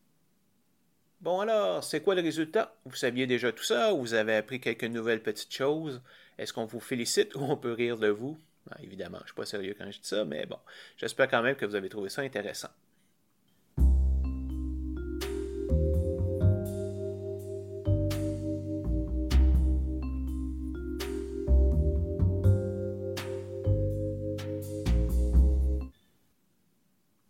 Bon 1.20 1.42
alors, 1.42 1.84
c'est 1.84 2.02
quoi 2.02 2.16
le 2.16 2.22
résultat? 2.22 2.76
Vous 2.86 2.96
saviez 2.96 3.28
déjà 3.28 3.52
tout 3.52 3.64
ça 3.64 3.94
ou 3.94 4.00
vous 4.00 4.14
avez 4.14 4.36
appris 4.36 4.62
quelques 4.62 4.84
nouvelles 4.86 5.24
petites 5.24 5.54
choses? 5.54 6.02
Est-ce 6.38 6.54
qu'on 6.54 6.66
vous 6.66 6.80
félicite 6.80 7.36
ou 7.36 7.42
on 7.42 7.58
peut 7.58 7.74
rire 7.74 7.98
de 7.98 8.08
vous? 8.08 8.40
Ben, 8.70 8.78
évidemment, 8.82 9.18
je 9.20 9.24
ne 9.24 9.28
suis 9.28 9.36
pas 9.36 9.46
sérieux 9.46 9.76
quand 9.78 9.90
je 9.92 10.00
dis 10.00 10.08
ça, 10.08 10.26
mais 10.26 10.46
bon, 10.46 10.60
j'espère 10.98 11.30
quand 11.30 11.42
même 11.42 11.56
que 11.56 11.66
vous 11.66 11.76
avez 11.76 11.90
trouvé 11.90 12.10
ça 12.10 12.22
intéressant. 12.22 12.70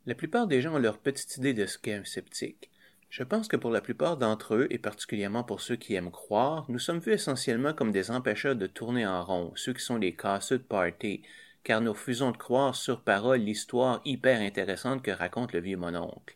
La 0.06 0.16
plupart 0.16 0.48
des 0.48 0.62
gens 0.62 0.76
ont 0.76 0.80
leur 0.80 0.98
petite 0.98 1.38
idée 1.38 1.54
de 1.54 1.66
ce 1.66 1.78
qu'est 1.78 1.94
un 1.94 2.04
sceptique. 2.04 2.70
Je 3.14 3.22
pense 3.22 3.48
que 3.48 3.56
pour 3.56 3.70
la 3.70 3.80
plupart 3.80 4.18
d'entre 4.18 4.56
eux, 4.56 4.68
et 4.72 4.80
particulièrement 4.80 5.44
pour 5.44 5.62
ceux 5.62 5.76
qui 5.76 5.94
aiment 5.94 6.10
croire, 6.10 6.66
nous 6.68 6.80
sommes 6.80 6.98
vus 6.98 7.12
essentiellement 7.12 7.72
comme 7.72 7.92
des 7.92 8.10
empêcheurs 8.10 8.56
de 8.56 8.66
tourner 8.66 9.06
en 9.06 9.24
rond, 9.24 9.52
ceux 9.54 9.74
qui 9.74 9.84
sont 9.84 9.98
les 9.98 10.16
casseux 10.16 10.58
de 10.58 10.64
party, 10.64 11.22
car 11.64 11.80
nous 11.80 11.92
refusons 11.92 12.32
de 12.32 12.38
croire 12.38 12.74
sur 12.74 13.02
parole 13.02 13.42
l'histoire 13.42 14.02
hyper 14.04 14.42
intéressante 14.42 15.04
que 15.04 15.12
raconte 15.12 15.54
le 15.54 15.60
vieux 15.60 15.78
mononcle. 15.78 16.36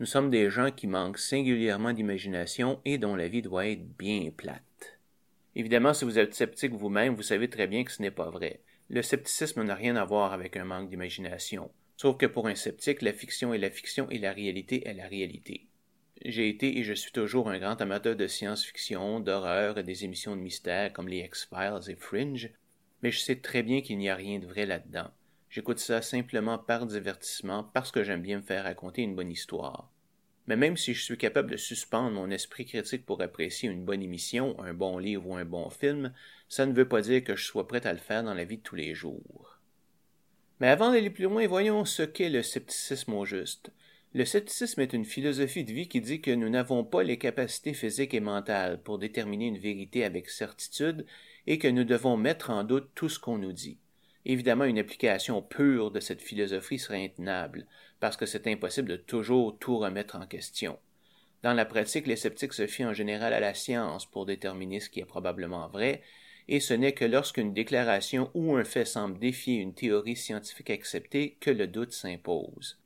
Nous 0.00 0.06
sommes 0.06 0.28
des 0.28 0.50
gens 0.50 0.72
qui 0.72 0.88
manquent 0.88 1.18
singulièrement 1.18 1.92
d'imagination 1.92 2.80
et 2.84 2.98
dont 2.98 3.14
la 3.14 3.28
vie 3.28 3.42
doit 3.42 3.68
être 3.68 3.86
bien 3.96 4.28
plate. 4.36 4.98
Évidemment, 5.54 5.94
si 5.94 6.04
vous 6.04 6.18
êtes 6.18 6.34
sceptique 6.34 6.72
vous-même, 6.72 7.14
vous 7.14 7.22
savez 7.22 7.48
très 7.48 7.68
bien 7.68 7.84
que 7.84 7.92
ce 7.92 8.02
n'est 8.02 8.10
pas 8.10 8.28
vrai. 8.28 8.58
Le 8.90 9.02
scepticisme 9.02 9.62
n'a 9.62 9.76
rien 9.76 9.94
à 9.94 10.04
voir 10.04 10.32
avec 10.32 10.56
un 10.56 10.64
manque 10.64 10.90
d'imagination. 10.90 11.70
Sauf 11.96 12.16
que 12.16 12.26
pour 12.26 12.48
un 12.48 12.56
sceptique, 12.56 13.02
la 13.02 13.12
fiction 13.12 13.54
est 13.54 13.58
la 13.58 13.70
fiction 13.70 14.10
et 14.10 14.18
la 14.18 14.32
réalité 14.32 14.84
est 14.88 14.94
la 14.94 15.06
réalité. 15.06 15.67
J'ai 16.24 16.48
été 16.48 16.78
et 16.78 16.84
je 16.84 16.92
suis 16.92 17.12
toujours 17.12 17.48
un 17.48 17.58
grand 17.58 17.80
amateur 17.80 18.16
de 18.16 18.26
science-fiction, 18.26 19.20
d'horreur 19.20 19.78
et 19.78 19.82
des 19.82 20.04
émissions 20.04 20.36
de 20.36 20.40
mystère 20.40 20.92
comme 20.92 21.08
les 21.08 21.20
X-Files 21.20 21.90
et 21.90 21.96
Fringe, 21.96 22.50
mais 23.02 23.10
je 23.10 23.20
sais 23.20 23.36
très 23.36 23.62
bien 23.62 23.80
qu'il 23.80 23.98
n'y 23.98 24.08
a 24.08 24.16
rien 24.16 24.38
de 24.38 24.46
vrai 24.46 24.66
là-dedans. 24.66 25.10
J'écoute 25.50 25.78
ça 25.78 26.02
simplement 26.02 26.58
par 26.58 26.86
divertissement, 26.86 27.64
parce 27.72 27.90
que 27.90 28.02
j'aime 28.02 28.22
bien 28.22 28.38
me 28.38 28.42
faire 28.42 28.64
raconter 28.64 29.02
une 29.02 29.16
bonne 29.16 29.30
histoire. 29.30 29.90
Mais 30.46 30.56
même 30.56 30.76
si 30.76 30.94
je 30.94 31.02
suis 31.02 31.18
capable 31.18 31.50
de 31.50 31.56
suspendre 31.56 32.10
mon 32.10 32.30
esprit 32.30 32.64
critique 32.64 33.06
pour 33.06 33.20
apprécier 33.22 33.68
une 33.68 33.84
bonne 33.84 34.02
émission, 34.02 34.58
un 34.62 34.74
bon 34.74 34.98
livre 34.98 35.26
ou 35.26 35.36
un 35.36 35.44
bon 35.44 35.70
film, 35.70 36.12
ça 36.48 36.66
ne 36.66 36.72
veut 36.72 36.88
pas 36.88 37.02
dire 37.02 37.22
que 37.22 37.36
je 37.36 37.44
sois 37.44 37.68
prêt 37.68 37.86
à 37.86 37.92
le 37.92 37.98
faire 37.98 38.22
dans 38.22 38.34
la 38.34 38.44
vie 38.44 38.56
de 38.56 38.62
tous 38.62 38.74
les 38.74 38.94
jours. 38.94 39.58
Mais 40.60 40.68
avant 40.68 40.90
d'aller 40.90 41.10
plus 41.10 41.24
loin, 41.24 41.46
voyons 41.46 41.84
ce 41.84 42.02
qu'est 42.02 42.30
le 42.30 42.42
scepticisme 42.42 43.14
au 43.14 43.24
juste. 43.24 43.70
Le 44.14 44.24
scepticisme 44.24 44.80
est 44.80 44.94
une 44.94 45.04
philosophie 45.04 45.64
de 45.64 45.72
vie 45.72 45.86
qui 45.86 46.00
dit 46.00 46.22
que 46.22 46.30
nous 46.30 46.48
n'avons 46.48 46.82
pas 46.82 47.02
les 47.02 47.18
capacités 47.18 47.74
physiques 47.74 48.14
et 48.14 48.20
mentales 48.20 48.80
pour 48.82 48.98
déterminer 48.98 49.48
une 49.48 49.58
vérité 49.58 50.02
avec 50.02 50.30
certitude 50.30 51.04
et 51.46 51.58
que 51.58 51.68
nous 51.68 51.84
devons 51.84 52.16
mettre 52.16 52.48
en 52.48 52.64
doute 52.64 52.88
tout 52.94 53.10
ce 53.10 53.18
qu'on 53.18 53.36
nous 53.36 53.52
dit. 53.52 53.76
Évidemment, 54.24 54.64
une 54.64 54.78
application 54.78 55.42
pure 55.42 55.90
de 55.90 56.00
cette 56.00 56.22
philosophie 56.22 56.78
serait 56.78 57.04
intenable, 57.04 57.66
parce 58.00 58.16
que 58.16 58.24
c'est 58.24 58.46
impossible 58.46 58.88
de 58.88 58.96
toujours 58.96 59.58
tout 59.58 59.76
remettre 59.76 60.16
en 60.16 60.26
question. 60.26 60.78
Dans 61.42 61.52
la 61.52 61.66
pratique, 61.66 62.06
les 62.06 62.16
sceptiques 62.16 62.54
se 62.54 62.66
fient 62.66 62.86
en 62.86 62.94
général 62.94 63.34
à 63.34 63.40
la 63.40 63.54
science 63.54 64.06
pour 64.06 64.24
déterminer 64.24 64.80
ce 64.80 64.88
qui 64.88 65.00
est 65.00 65.04
probablement 65.04 65.68
vrai, 65.68 66.02
et 66.48 66.60
ce 66.60 66.72
n'est 66.72 66.92
que 66.92 67.04
lorsqu'une 67.04 67.52
déclaration 67.52 68.30
ou 68.32 68.56
un 68.56 68.64
fait 68.64 68.86
semble 68.86 69.18
défier 69.18 69.56
une 69.56 69.74
théorie 69.74 70.16
scientifique 70.16 70.70
acceptée 70.70 71.36
que 71.40 71.50
le 71.50 71.66
doute 71.66 71.92
s'impose. 71.92 72.78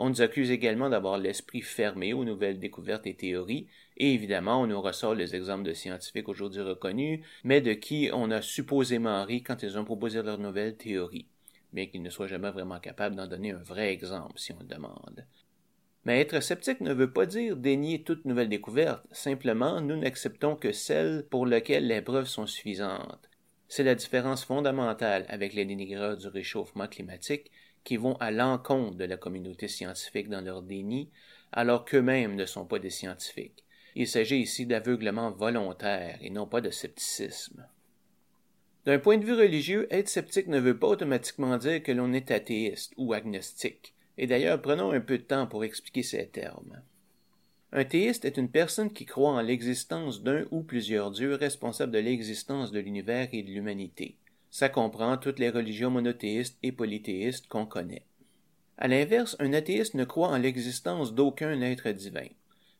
On 0.00 0.10
nous 0.10 0.22
accuse 0.22 0.52
également 0.52 0.88
d'avoir 0.88 1.18
l'esprit 1.18 1.60
fermé 1.60 2.12
aux 2.12 2.24
nouvelles 2.24 2.60
découvertes 2.60 3.08
et 3.08 3.16
théories, 3.16 3.66
et 3.96 4.14
évidemment 4.14 4.62
on 4.62 4.68
nous 4.68 4.80
ressort 4.80 5.16
les 5.16 5.34
exemples 5.34 5.64
de 5.64 5.72
scientifiques 5.72 6.28
aujourd'hui 6.28 6.62
reconnus, 6.62 7.26
mais 7.42 7.60
de 7.60 7.72
qui 7.72 8.08
on 8.12 8.30
a 8.30 8.40
supposément 8.40 9.24
ri 9.24 9.42
quand 9.42 9.60
ils 9.64 9.76
ont 9.76 9.84
proposé 9.84 10.22
leurs 10.22 10.38
nouvelles 10.38 10.76
théories, 10.76 11.26
bien 11.72 11.86
qu'ils 11.86 12.02
ne 12.02 12.10
soient 12.10 12.28
jamais 12.28 12.52
vraiment 12.52 12.78
capables 12.78 13.16
d'en 13.16 13.26
donner 13.26 13.50
un 13.50 13.62
vrai 13.64 13.92
exemple 13.92 14.38
si 14.38 14.52
on 14.52 14.60
le 14.60 14.66
demande. 14.66 15.26
Mais 16.04 16.20
être 16.20 16.38
sceptique 16.38 16.80
ne 16.80 16.94
veut 16.94 17.12
pas 17.12 17.26
dire 17.26 17.56
dénier 17.56 18.04
toute 18.04 18.24
nouvelle 18.24 18.48
découverte, 18.48 19.04
simplement 19.10 19.80
nous 19.80 19.96
n'acceptons 19.96 20.54
que 20.54 20.70
celles 20.70 21.26
pour 21.28 21.44
lesquelles 21.44 21.88
les 21.88 22.02
preuves 22.02 22.28
sont 22.28 22.46
suffisantes. 22.46 23.28
C'est 23.66 23.82
la 23.82 23.96
différence 23.96 24.44
fondamentale 24.44 25.26
avec 25.28 25.54
les 25.54 25.64
dénigreurs 25.64 26.16
du 26.16 26.28
réchauffement 26.28 26.86
climatique 26.86 27.50
qui 27.88 27.96
vont 27.96 28.16
à 28.16 28.30
l'encontre 28.30 28.98
de 28.98 29.06
la 29.06 29.16
communauté 29.16 29.66
scientifique 29.66 30.28
dans 30.28 30.42
leur 30.42 30.60
déni, 30.60 31.08
alors 31.52 31.86
qu'eux-mêmes 31.86 32.36
ne 32.36 32.44
sont 32.44 32.66
pas 32.66 32.78
des 32.78 32.90
scientifiques. 32.90 33.64
Il 33.96 34.06
s'agit 34.06 34.40
ici 34.40 34.66
d'aveuglement 34.66 35.30
volontaire 35.30 36.18
et 36.20 36.28
non 36.28 36.46
pas 36.46 36.60
de 36.60 36.68
scepticisme. 36.68 37.66
D'un 38.84 38.98
point 38.98 39.16
de 39.16 39.24
vue 39.24 39.32
religieux, 39.32 39.88
être 39.90 40.10
sceptique 40.10 40.48
ne 40.48 40.60
veut 40.60 40.78
pas 40.78 40.88
automatiquement 40.88 41.56
dire 41.56 41.82
que 41.82 41.90
l'on 41.90 42.12
est 42.12 42.30
athéiste 42.30 42.92
ou 42.98 43.14
agnostique. 43.14 43.94
Et 44.18 44.26
d'ailleurs, 44.26 44.60
prenons 44.60 44.90
un 44.90 45.00
peu 45.00 45.16
de 45.16 45.22
temps 45.22 45.46
pour 45.46 45.64
expliquer 45.64 46.02
ces 46.02 46.28
termes. 46.28 46.82
Un 47.72 47.86
théiste 47.86 48.26
est 48.26 48.36
une 48.36 48.50
personne 48.50 48.92
qui 48.92 49.06
croit 49.06 49.30
en 49.30 49.40
l'existence 49.40 50.22
d'un 50.22 50.44
ou 50.50 50.62
plusieurs 50.62 51.10
dieux 51.10 51.36
responsables 51.36 51.92
de 51.92 52.00
l'existence 52.00 52.70
de 52.70 52.80
l'univers 52.80 53.30
et 53.32 53.42
de 53.42 53.50
l'humanité. 53.50 54.18
Ça 54.50 54.68
comprend 54.68 55.16
toutes 55.16 55.38
les 55.38 55.50
religions 55.50 55.90
monothéistes 55.90 56.58
et 56.62 56.72
polythéistes 56.72 57.48
qu'on 57.48 57.66
connaît. 57.66 58.04
À 58.78 58.88
l'inverse, 58.88 59.36
un 59.40 59.52
athéiste 59.52 59.94
ne 59.94 60.04
croit 60.04 60.28
en 60.28 60.38
l'existence 60.38 61.12
d'aucun 61.12 61.60
être 61.60 61.90
divin. 61.90 62.28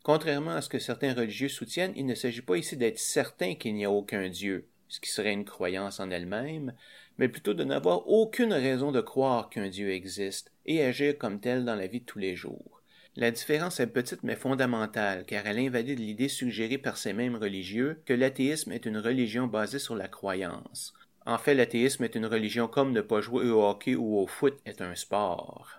Contrairement 0.03 0.53
à 0.53 0.63
ce 0.63 0.69
que 0.69 0.79
certains 0.79 1.13
religieux 1.13 1.49
soutiennent, 1.49 1.93
il 1.97 2.07
ne 2.07 2.15
s'agit 2.15 2.43
pas 2.43 2.57
ici 2.57 2.77
d'être 2.77 2.99
certain 2.99 3.55
qu'il 3.55 3.75
n'y 3.75 3.85
a 3.85 3.91
aucun 3.91 4.29
Dieu, 4.29 4.69
ce 4.89 5.01
qui 5.01 5.11
serait 5.11 5.33
une 5.33 5.45
croyance 5.45 6.01
en 6.01 6.11
elle-même, 6.11 6.73
mais 7.19 7.29
plutôt 7.29 7.53
de 7.53 7.65
n'avoir 7.65 8.09
aucune 8.09 8.53
raison 8.53 8.93
de 8.93 9.01
croire 9.01 9.51
qu'un 9.51 9.69
Dieu 9.69 9.91
existe 9.91 10.53
et 10.67 10.83
agir 10.83 11.19
comme 11.19 11.41
tel 11.41 11.65
dans 11.65 11.75
la 11.75 11.89
vie 11.89 12.01
de 12.01 12.07
tous 12.07 12.19
les 12.19 12.37
jours. 12.37 12.81
La 13.17 13.33
différence 13.33 13.81
est 13.81 13.89
petite 13.89 14.23
mais 14.23 14.37
fondamentale, 14.37 15.25
car 15.27 15.45
elle 15.47 15.59
invalide 15.59 15.99
l'idée 15.99 16.29
suggérée 16.29 16.79
par 16.79 16.97
ces 16.97 17.13
mêmes 17.13 17.35
religieux 17.35 18.01
que 18.07 18.15
l'athéisme 18.15 18.71
est 18.71 18.87
une 18.87 18.99
religion 18.99 19.49
basée 19.49 19.81
sur 19.81 19.97
la 19.97 20.07
croyance. 20.07 20.95
En 21.28 21.37
fait, 21.37 21.54
l'athéisme 21.54 22.04
est 22.04 22.14
une 22.14 22.25
religion 22.25 22.68
comme 22.68 22.92
ne 22.92 23.02
pas 23.02 23.20
jouer 23.20 23.50
au 23.50 23.62
hockey 23.62 23.94
ou 23.94 24.18
au 24.18 24.26
foot 24.26 24.58
est 24.64 24.80
un 24.80 24.94
sport. 24.94 25.78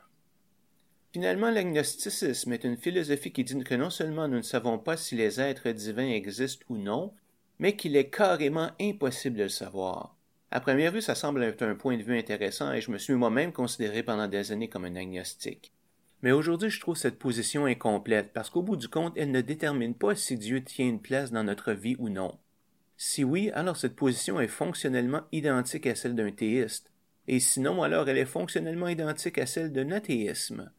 Finalement, 1.12 1.50
l'agnosticisme 1.50 2.54
est 2.54 2.64
une 2.64 2.78
philosophie 2.78 3.32
qui 3.32 3.44
dit 3.44 3.64
que 3.64 3.74
non 3.74 3.90
seulement 3.90 4.28
nous 4.28 4.38
ne 4.38 4.42
savons 4.44 4.78
pas 4.78 4.96
si 4.96 5.16
les 5.16 5.42
êtres 5.42 5.72
divins 5.72 6.08
existent 6.08 6.64
ou 6.70 6.78
non, 6.78 7.16
mais 7.58 7.76
qu'il 7.76 7.96
est 7.96 8.12
carrément 8.12 8.70
impossible 8.80 9.38
de 9.38 9.44
le 9.44 9.50
savoir. 9.50 10.16
À 10.52 10.60
première 10.60 10.92
vue, 10.92 11.02
ça 11.02 11.16
semble 11.16 11.42
être 11.42 11.64
un 11.64 11.74
point 11.74 11.98
de 11.98 12.04
vue 12.04 12.20
intéressant 12.20 12.72
et 12.72 12.82
je 12.82 12.92
me 12.92 13.00
suis 13.00 13.16
moi-même 13.16 13.52
considéré 13.52 14.04
pendant 14.04 14.28
des 14.28 14.52
années 14.52 14.70
comme 14.70 14.86
un 14.86 14.96
agnostique. 14.96 15.74
Mais 16.22 16.32
aujourd'hui, 16.32 16.70
je 16.70 16.80
trouve 16.80 16.96
cette 16.96 17.18
position 17.18 17.66
incomplète 17.66 18.34
parce 18.34 18.52
qu'au 18.52 18.62
bout 18.62 18.76
du 18.76 18.88
compte, 18.88 19.14
elle 19.16 19.32
ne 19.32 19.42
détermine 19.42 19.96
pas 19.96 20.14
si 20.14 20.38
Dieu 20.38 20.64
tient 20.64 20.88
une 20.88 21.02
place 21.02 21.32
dans 21.32 21.44
notre 21.44 21.72
vie 21.72 21.96
ou 21.98 22.10
non. 22.10 22.38
Si 23.02 23.24
oui, 23.24 23.50
alors 23.54 23.78
cette 23.78 23.96
position 23.96 24.42
est 24.42 24.50
fonctionnellement 24.50 25.22
identique 25.32 25.88
à 25.88 25.96
celle 25.96 26.16
d'un 26.16 26.32
théiste, 26.32 26.92
et 27.30 27.40
sinon, 27.40 27.82
alors 27.82 28.10
elle 28.10 28.18
est 28.18 28.26
fonctionnellement 28.26 28.90
identique 28.90 29.38
à 29.38 29.46
celle 29.46 29.72
d'un 29.72 29.94
athéisme. 29.94 30.70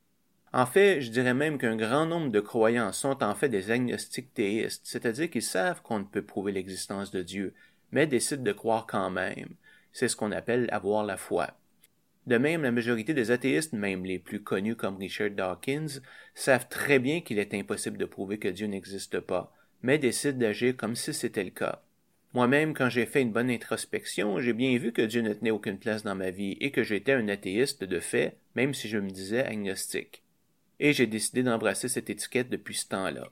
En 0.53 0.67
fait, 0.67 1.01
je 1.01 1.11
dirais 1.11 1.33
même 1.33 1.57
qu'un 1.57 1.77
grand 1.77 2.05
nombre 2.05 2.31
de 2.31 2.41
croyants 2.41 2.93
sont 2.93 3.23
en 3.23 3.35
fait 3.35 3.49
des 3.49 3.71
agnostiques 3.71 4.35
théistes, 4.35 4.83
c'est-à-dire 4.85 5.31
qu'ils 5.31 5.41
savent 5.41 5.81
qu'on 5.81 6.01
ne 6.01 6.05
peut 6.05 6.21
prouver 6.21 6.53
l'existence 6.53 7.11
de 7.11 7.23
Dieu, 7.23 7.55
mais 7.91 8.07
décident 8.07 8.43
de 8.43 8.53
croire 8.53 8.87
quand 8.87 9.09
même. 9.09 9.55
C'est 9.91 10.09
ce 10.09 10.15
qu'on 10.15 10.31
appelle 10.31 10.69
avoir 10.73 11.05
la 11.07 11.17
foi. 11.17 11.57
De 12.27 12.37
même, 12.37 12.65
la 12.65 12.71
majorité 12.71 13.15
des 13.15 13.31
athéistes, 13.31 13.73
même 13.73 14.05
les 14.05 14.19
plus 14.19 14.43
connus 14.43 14.77
comme 14.77 14.99
Richard 14.99 15.31
Dawkins, 15.31 16.03
savent 16.35 16.69
très 16.69 16.99
bien 16.99 17.23
qu'il 17.23 17.39
est 17.39 17.55
impossible 17.55 17.97
de 17.97 18.05
prouver 18.05 18.39
que 18.39 18.49
Dieu 18.49 18.67
n'existe 18.67 19.21
pas, 19.21 19.55
mais 19.81 19.97
décident 19.97 20.39
d'agir 20.39 20.77
comme 20.77 20.97
si 20.97 21.15
c'était 21.15 21.45
le 21.45 21.51
cas. 21.51 21.83
Moi-même, 22.33 22.75
quand 22.75 22.89
j'ai 22.89 23.07
fait 23.07 23.23
une 23.23 23.33
bonne 23.33 23.51
introspection, 23.51 24.39
j'ai 24.39 24.53
bien 24.53 24.79
vu 24.79 24.93
que 24.93 25.03
Dieu 25.03 25.21
ne 25.21 25.35
tenait 25.35 25.51
aucune 25.51 25.79
place 25.79 26.05
dans 26.05 26.15
ma 26.15 26.31
vie 26.31 26.57
et 26.61 26.71
que 26.71 26.85
j'étais 26.85 27.13
un 27.13 27.29
athéiste 27.29 27.83
de 27.83 27.99
fait, 27.99 28.37
même 28.55 28.73
si 28.73 28.89
je 28.89 28.99
me 28.99 29.11
disais 29.11 29.45
agnostique. 29.45 30.23
Et 30.79 30.93
j'ai 30.93 31.09
décidé 31.09 31.43
d'embrasser 31.43 31.89
cette 31.89 32.09
étiquette 32.09 32.49
depuis 32.49 32.77
ce 32.77 32.89
temps-là. 32.89 33.31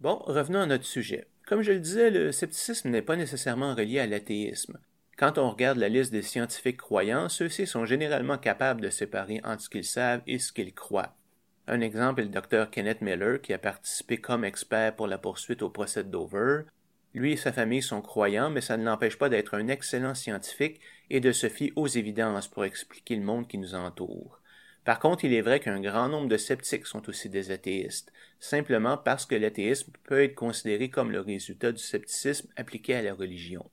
Bon, 0.00 0.16
revenons 0.24 0.60
à 0.60 0.66
notre 0.66 0.86
sujet. 0.86 1.26
Comme 1.46 1.62
je 1.62 1.72
le 1.72 1.80
disais, 1.80 2.10
le 2.10 2.32
scepticisme 2.32 2.88
n'est 2.88 3.02
pas 3.02 3.16
nécessairement 3.16 3.74
relié 3.74 3.98
à 3.98 4.06
l'athéisme. 4.06 4.78
Quand 5.18 5.36
on 5.36 5.50
regarde 5.50 5.78
la 5.78 5.88
liste 5.88 6.12
des 6.12 6.22
scientifiques 6.22 6.76
croyants, 6.78 7.28
ceux-ci 7.28 7.66
sont 7.66 7.84
généralement 7.84 8.38
capables 8.38 8.80
de 8.80 8.88
séparer 8.88 9.40
entre 9.44 9.62
ce 9.62 9.68
qu'ils 9.68 9.84
savent 9.84 10.22
et 10.26 10.38
ce 10.38 10.52
qu'ils 10.52 10.72
croient. 10.72 11.16
Un 11.66 11.80
exemple 11.80 12.20
est 12.20 12.24
le 12.24 12.30
docteur 12.30 12.70
Kenneth 12.70 13.02
Miller, 13.02 13.42
qui 13.42 13.52
a 13.52 13.58
participé 13.58 14.16
comme 14.18 14.44
expert 14.44 14.96
pour 14.96 15.06
la 15.06 15.18
poursuite 15.18 15.62
au 15.62 15.68
procès 15.68 16.04
de 16.04 16.08
Dover, 16.08 16.62
lui 17.18 17.32
et 17.32 17.36
sa 17.36 17.52
famille 17.52 17.82
sont 17.82 18.00
croyants, 18.00 18.50
mais 18.50 18.60
ça 18.60 18.76
ne 18.76 18.84
l'empêche 18.84 19.18
pas 19.18 19.28
d'être 19.28 19.54
un 19.54 19.68
excellent 19.68 20.14
scientifique 20.14 20.80
et 21.10 21.20
de 21.20 21.32
se 21.32 21.48
fier 21.48 21.72
aux 21.76 21.86
évidences 21.86 22.48
pour 22.48 22.64
expliquer 22.64 23.16
le 23.16 23.22
monde 23.22 23.48
qui 23.48 23.58
nous 23.58 23.74
entoure. 23.74 24.40
Par 24.84 25.00
contre, 25.00 25.24
il 25.24 25.34
est 25.34 25.42
vrai 25.42 25.60
qu'un 25.60 25.80
grand 25.80 26.08
nombre 26.08 26.28
de 26.28 26.38
sceptiques 26.38 26.86
sont 26.86 27.08
aussi 27.10 27.28
des 27.28 27.50
athéistes, 27.50 28.10
simplement 28.40 28.96
parce 28.96 29.26
que 29.26 29.34
l'athéisme 29.34 29.92
peut 30.04 30.22
être 30.22 30.34
considéré 30.34 30.88
comme 30.88 31.10
le 31.10 31.20
résultat 31.20 31.72
du 31.72 31.82
scepticisme 31.82 32.48
appliqué 32.56 32.94
à 32.94 33.02
la 33.02 33.12
religion. 33.12 33.68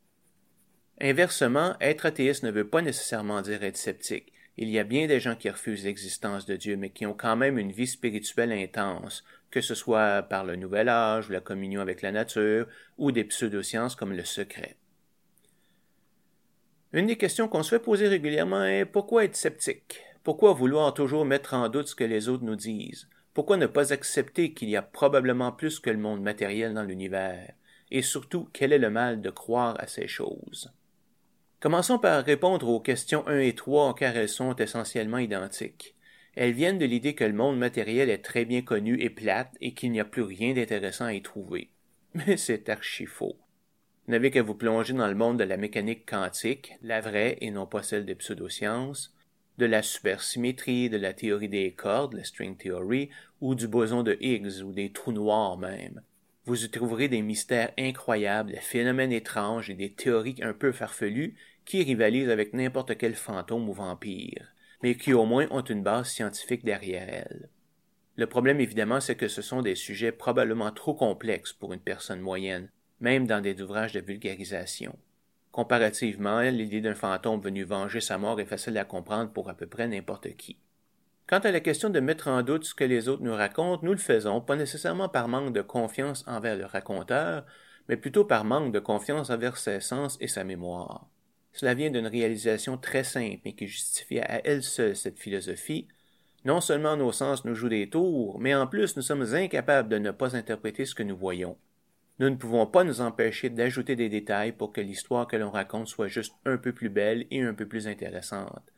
Inversement, 1.00 1.76
être 1.80 2.06
athéiste 2.06 2.44
ne 2.44 2.52
veut 2.52 2.68
pas 2.68 2.82
nécessairement 2.82 3.42
dire 3.42 3.64
être 3.64 3.78
sceptique. 3.78 4.34
Il 4.58 4.70
y 4.70 4.80
a 4.80 4.86
bien 4.86 5.08
des 5.08 5.20
gens 5.20 5.36
qui 5.36 5.50
refusent 5.50 5.84
l'existence 5.84 6.46
de 6.46 6.56
Dieu, 6.56 6.78
mais 6.78 6.90
qui 6.90 7.06
ont 7.06 7.14
quand 7.14 7.36
même 7.36 7.58
une 7.58 7.72
vie 7.72 7.88
spirituelle 7.88 8.54
intense, 8.54 9.24
que 9.56 9.62
ce 9.62 9.74
soit 9.74 10.22
par 10.24 10.44
le 10.44 10.58
nouvel 10.58 10.90
âge, 10.90 11.30
la 11.30 11.40
communion 11.40 11.80
avec 11.80 12.02
la 12.02 12.12
nature, 12.12 12.68
ou 12.98 13.14
des 13.14 13.24
pseudosciences 13.24 13.96
comme 13.96 14.12
le 14.12 14.26
secret. 14.26 14.76
Une 16.92 17.08
des 17.08 17.16
questions 17.16 17.48
qu'on 17.48 17.64
se 17.64 17.70
fait 17.70 17.80
poser 17.80 18.10
régulièrement 18.10 18.66
est 18.66 18.84
pourquoi 18.84 19.24
être 19.24 19.38
sceptique? 19.38 20.02
Pourquoi 20.26 20.52
vouloir 20.52 20.94
toujours 20.94 21.24
mettre 21.24 21.54
en 21.54 21.70
doute 21.70 21.88
ce 21.88 21.96
que 21.96 22.04
les 22.04 22.28
autres 22.28 22.44
nous 22.44 22.58
disent? 22.58 23.08
Pourquoi 23.34 23.56
ne 23.56 23.66
pas 23.66 23.94
accepter 23.94 24.54
qu'il 24.54 24.68
y 24.68 24.76
a 24.76 24.82
probablement 24.82 25.54
plus 25.54 25.80
que 25.80 25.90
le 25.90 26.00
monde 26.00 26.22
matériel 26.22 26.74
dans 26.74 26.84
l'univers? 26.84 27.54
Et 27.92 28.02
surtout, 28.02 28.50
quel 28.52 28.74
est 28.74 28.78
le 28.78 28.90
mal 28.90 29.22
de 29.22 29.30
croire 29.30 29.80
à 29.80 29.88
ces 29.88 30.10
choses? 30.10 30.70
Commençons 31.62 31.98
par 31.98 32.26
répondre 32.26 32.68
aux 32.68 32.82
questions 32.82 33.26
1 33.26 33.40
et 33.40 33.56
3 33.56 33.96
car 33.96 34.18
elles 34.18 34.28
sont 34.28 34.54
essentiellement 34.58 35.20
identiques. 35.20 35.95
Elles 36.36 36.52
viennent 36.52 36.80
de 36.80 36.86
l'idée 36.86 37.16
que 37.16 37.24
le 37.24 37.34
monde 37.34 37.58
matériel 37.58 38.10
est 38.10 38.24
très 38.24 38.46
bien 38.46 38.62
connu 38.62 39.00
et 39.02 39.10
plate 39.10 39.56
et 39.62 39.74
qu'il 39.74 39.92
n'y 39.92 40.00
a 40.00 40.06
plus 40.06 40.22
rien 40.22 40.54
d'intéressant 40.54 41.06
à 41.06 41.14
y 41.14 41.22
trouver. 41.22 41.70
Mais 42.14 42.38
c'est 42.38 42.70
archi 42.70 43.06
faux. 43.06 43.38
N'avez 44.08 44.32
qu'à 44.32 44.44
vous 44.44 44.54
plonger 44.54 44.94
dans 44.94 45.08
le 45.08 45.16
monde 45.16 45.40
de 45.40 45.44
la 45.44 45.58
mécanique 45.58 46.06
quantique, 46.08 46.74
la 46.84 47.02
vraie 47.02 47.38
et 47.42 47.52
non 47.52 47.66
pas 47.66 47.82
celle 47.82 48.06
des 48.06 48.16
pseudosciences, 48.16 49.16
de 49.58 49.66
la 49.66 49.82
supersymétrie, 49.82 50.90
de 50.90 50.98
la 50.98 51.14
théorie 51.14 51.50
des 51.50 51.72
cordes, 51.72 52.14
la 52.14 52.24
string 52.24 52.58
theory, 52.58 53.10
ou 53.42 53.56
du 53.56 53.68
boson 53.68 54.04
de 54.04 54.18
Higgs, 54.20 54.62
ou 54.64 54.74
des 54.74 54.92
trous 54.92 55.14
noirs 55.14 55.58
même. 55.58 56.02
Vous 56.46 56.66
y 56.66 56.70
trouverez 56.70 57.08
des 57.08 57.22
mystères 57.22 57.72
incroyables, 57.80 58.52
des 58.52 58.60
phénomènes 58.60 59.14
étranges 59.14 59.70
et 59.70 59.74
des 59.74 59.92
théories 59.92 60.36
un 60.44 60.54
peu 60.54 60.72
farfelues 60.72 61.36
qui 61.64 61.82
rivalisent 61.82 62.30
avec 62.30 62.54
n'importe 62.54 62.98
quel 62.98 63.16
fantôme 63.16 63.68
ou 63.68 63.74
vampire, 63.74 64.54
mais 64.86 64.98
qui 64.98 65.16
au 65.16 65.26
moins 65.26 65.48
ont 65.50 65.64
une 65.64 65.82
base 65.82 66.10
scientifique 66.10 66.64
derrière 66.64 67.10
elles. 67.10 67.50
Le 68.18 68.28
problème 68.28 68.60
évidemment 68.60 69.00
c'est 69.00 69.16
que 69.16 69.28
ce 69.28 69.42
sont 69.42 69.64
des 69.64 69.74
sujets 69.74 70.12
probablement 70.12 70.70
trop 70.70 70.94
complexes 70.94 71.54
pour 71.54 71.74
une 71.74 71.80
personne 71.80 72.20
moyenne, 72.20 72.70
même 73.00 73.26
dans 73.26 73.42
des 73.42 73.64
ouvrages 73.64 73.94
de 73.94 74.00
vulgarisation. 74.00 74.96
Comparativement, 75.52 76.42
l'idée 76.42 76.82
d'un 76.82 76.94
fantôme 76.94 77.42
venu 77.42 77.64
venger 77.64 78.00
sa 78.00 78.20
mort 78.20 78.40
est 78.40 78.46
facile 78.46 78.78
à 78.78 78.86
comprendre 78.86 79.32
pour 79.32 79.50
à 79.50 79.56
peu 79.56 79.66
près 79.66 79.88
n'importe 79.88 80.36
qui. 80.36 80.60
Quant 81.26 81.40
à 81.40 81.50
la 81.50 81.62
question 81.62 81.90
de 81.90 82.00
mettre 82.00 82.28
en 82.28 82.44
doute 82.44 82.66
ce 82.66 82.76
que 82.76 82.84
les 82.84 83.08
autres 83.10 83.24
nous 83.24 83.34
racontent, 83.34 83.84
nous 83.84 83.94
le 83.94 83.98
faisons, 83.98 84.40
pas 84.40 84.56
nécessairement 84.56 85.10
par 85.10 85.28
manque 85.28 85.52
de 85.52 85.64
confiance 85.64 86.24
envers 86.28 86.58
le 86.58 86.66
raconteur, 86.66 87.44
mais 87.90 87.98
plutôt 87.98 88.24
par 88.24 88.46
manque 88.46 88.72
de 88.72 88.80
confiance 88.80 89.32
envers 89.32 89.58
ses 89.58 89.80
sens 89.80 90.16
et 90.22 90.28
sa 90.28 90.44
mémoire. 90.44 91.08
Cela 91.56 91.74
vient 91.74 91.90
d'une 91.90 92.08
réalisation 92.08 92.78
très 92.78 93.06
simple 93.06 93.48
et 93.48 93.54
qui 93.54 93.68
justifie 93.68 94.20
à 94.20 94.46
elle 94.46 94.62
seule 94.62 94.96
cette 94.96 95.18
philosophie. 95.18 95.88
Non 96.44 96.60
seulement 96.60 96.98
nos 96.98 97.14
sens 97.14 97.46
nous 97.46 97.56
jouent 97.56 97.70
des 97.70 97.90
tours, 97.90 98.40
mais 98.40 98.54
en 98.54 98.68
plus 98.68 98.98
nous 98.98 99.02
sommes 99.02 99.34
incapables 99.34 99.88
de 99.88 99.98
ne 99.98 100.12
pas 100.12 100.36
interpréter 100.36 100.86
ce 100.86 100.94
que 100.94 101.02
nous 101.02 101.16
voyons. 101.16 101.58
Nous 102.20 102.30
ne 102.30 102.36
pouvons 102.36 102.68
pas 102.68 102.84
nous 102.84 103.00
empêcher 103.00 103.50
d'ajouter 103.50 103.96
des 103.96 104.10
détails 104.10 104.52
pour 104.52 104.74
que 104.74 104.82
l'histoire 104.82 105.28
que 105.28 105.38
l'on 105.38 105.50
raconte 105.50 105.88
soit 105.88 106.10
juste 106.10 106.36
un 106.46 106.58
peu 106.58 106.74
plus 106.74 106.90
belle 106.90 107.26
et 107.32 107.42
un 107.42 107.54
peu 107.54 107.66
plus 107.66 107.88
intéressante. 107.88 108.74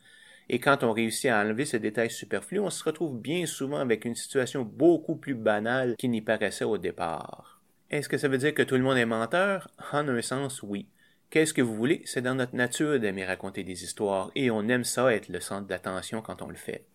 Et 0.48 0.60
quand 0.60 0.84
on 0.84 0.94
réussit 0.94 1.32
à 1.32 1.42
enlever 1.42 1.66
ces 1.66 1.80
détails 1.80 2.12
superflus, 2.12 2.60
on 2.60 2.70
se 2.70 2.84
retrouve 2.84 3.20
bien 3.20 3.48
souvent 3.48 3.80
avec 3.80 4.06
une 4.06 4.16
situation 4.16 4.62
beaucoup 4.62 5.16
plus 5.16 5.36
banale 5.36 5.96
qu'il 5.98 6.12
n'y 6.12 6.22
paraissait 6.22 6.64
au 6.64 6.78
départ. 6.78 7.60
Est-ce 7.90 8.08
que 8.08 8.18
ça 8.18 8.28
veut 8.28 8.38
dire 8.38 8.54
que 8.54 8.64
tout 8.64 8.76
le 8.76 8.84
monde 8.84 8.98
est 8.98 9.06
menteur? 9.06 9.68
En 9.92 10.08
un 10.08 10.22
sens, 10.22 10.62
oui. 10.62 10.88
Qu'est-ce 11.30 11.54
que 11.54 11.62
vous 11.62 11.76
voulez? 11.76 12.02
C'est 12.06 12.22
dans 12.22 12.36
notre 12.36 12.56
nature 12.56 13.00
d'aimer 13.02 13.26
raconter 13.26 13.64
des 13.64 13.84
histoires, 13.84 14.32
et 14.34 14.50
on 14.50 14.70
aime 14.70 14.86
ça 14.86 15.14
être 15.14 15.28
le 15.28 15.42
centre 15.42 15.68
d'attention 15.68 16.22
quand 16.22 16.42
on 16.42 16.48
le 16.48 16.56
fait. 16.56 16.86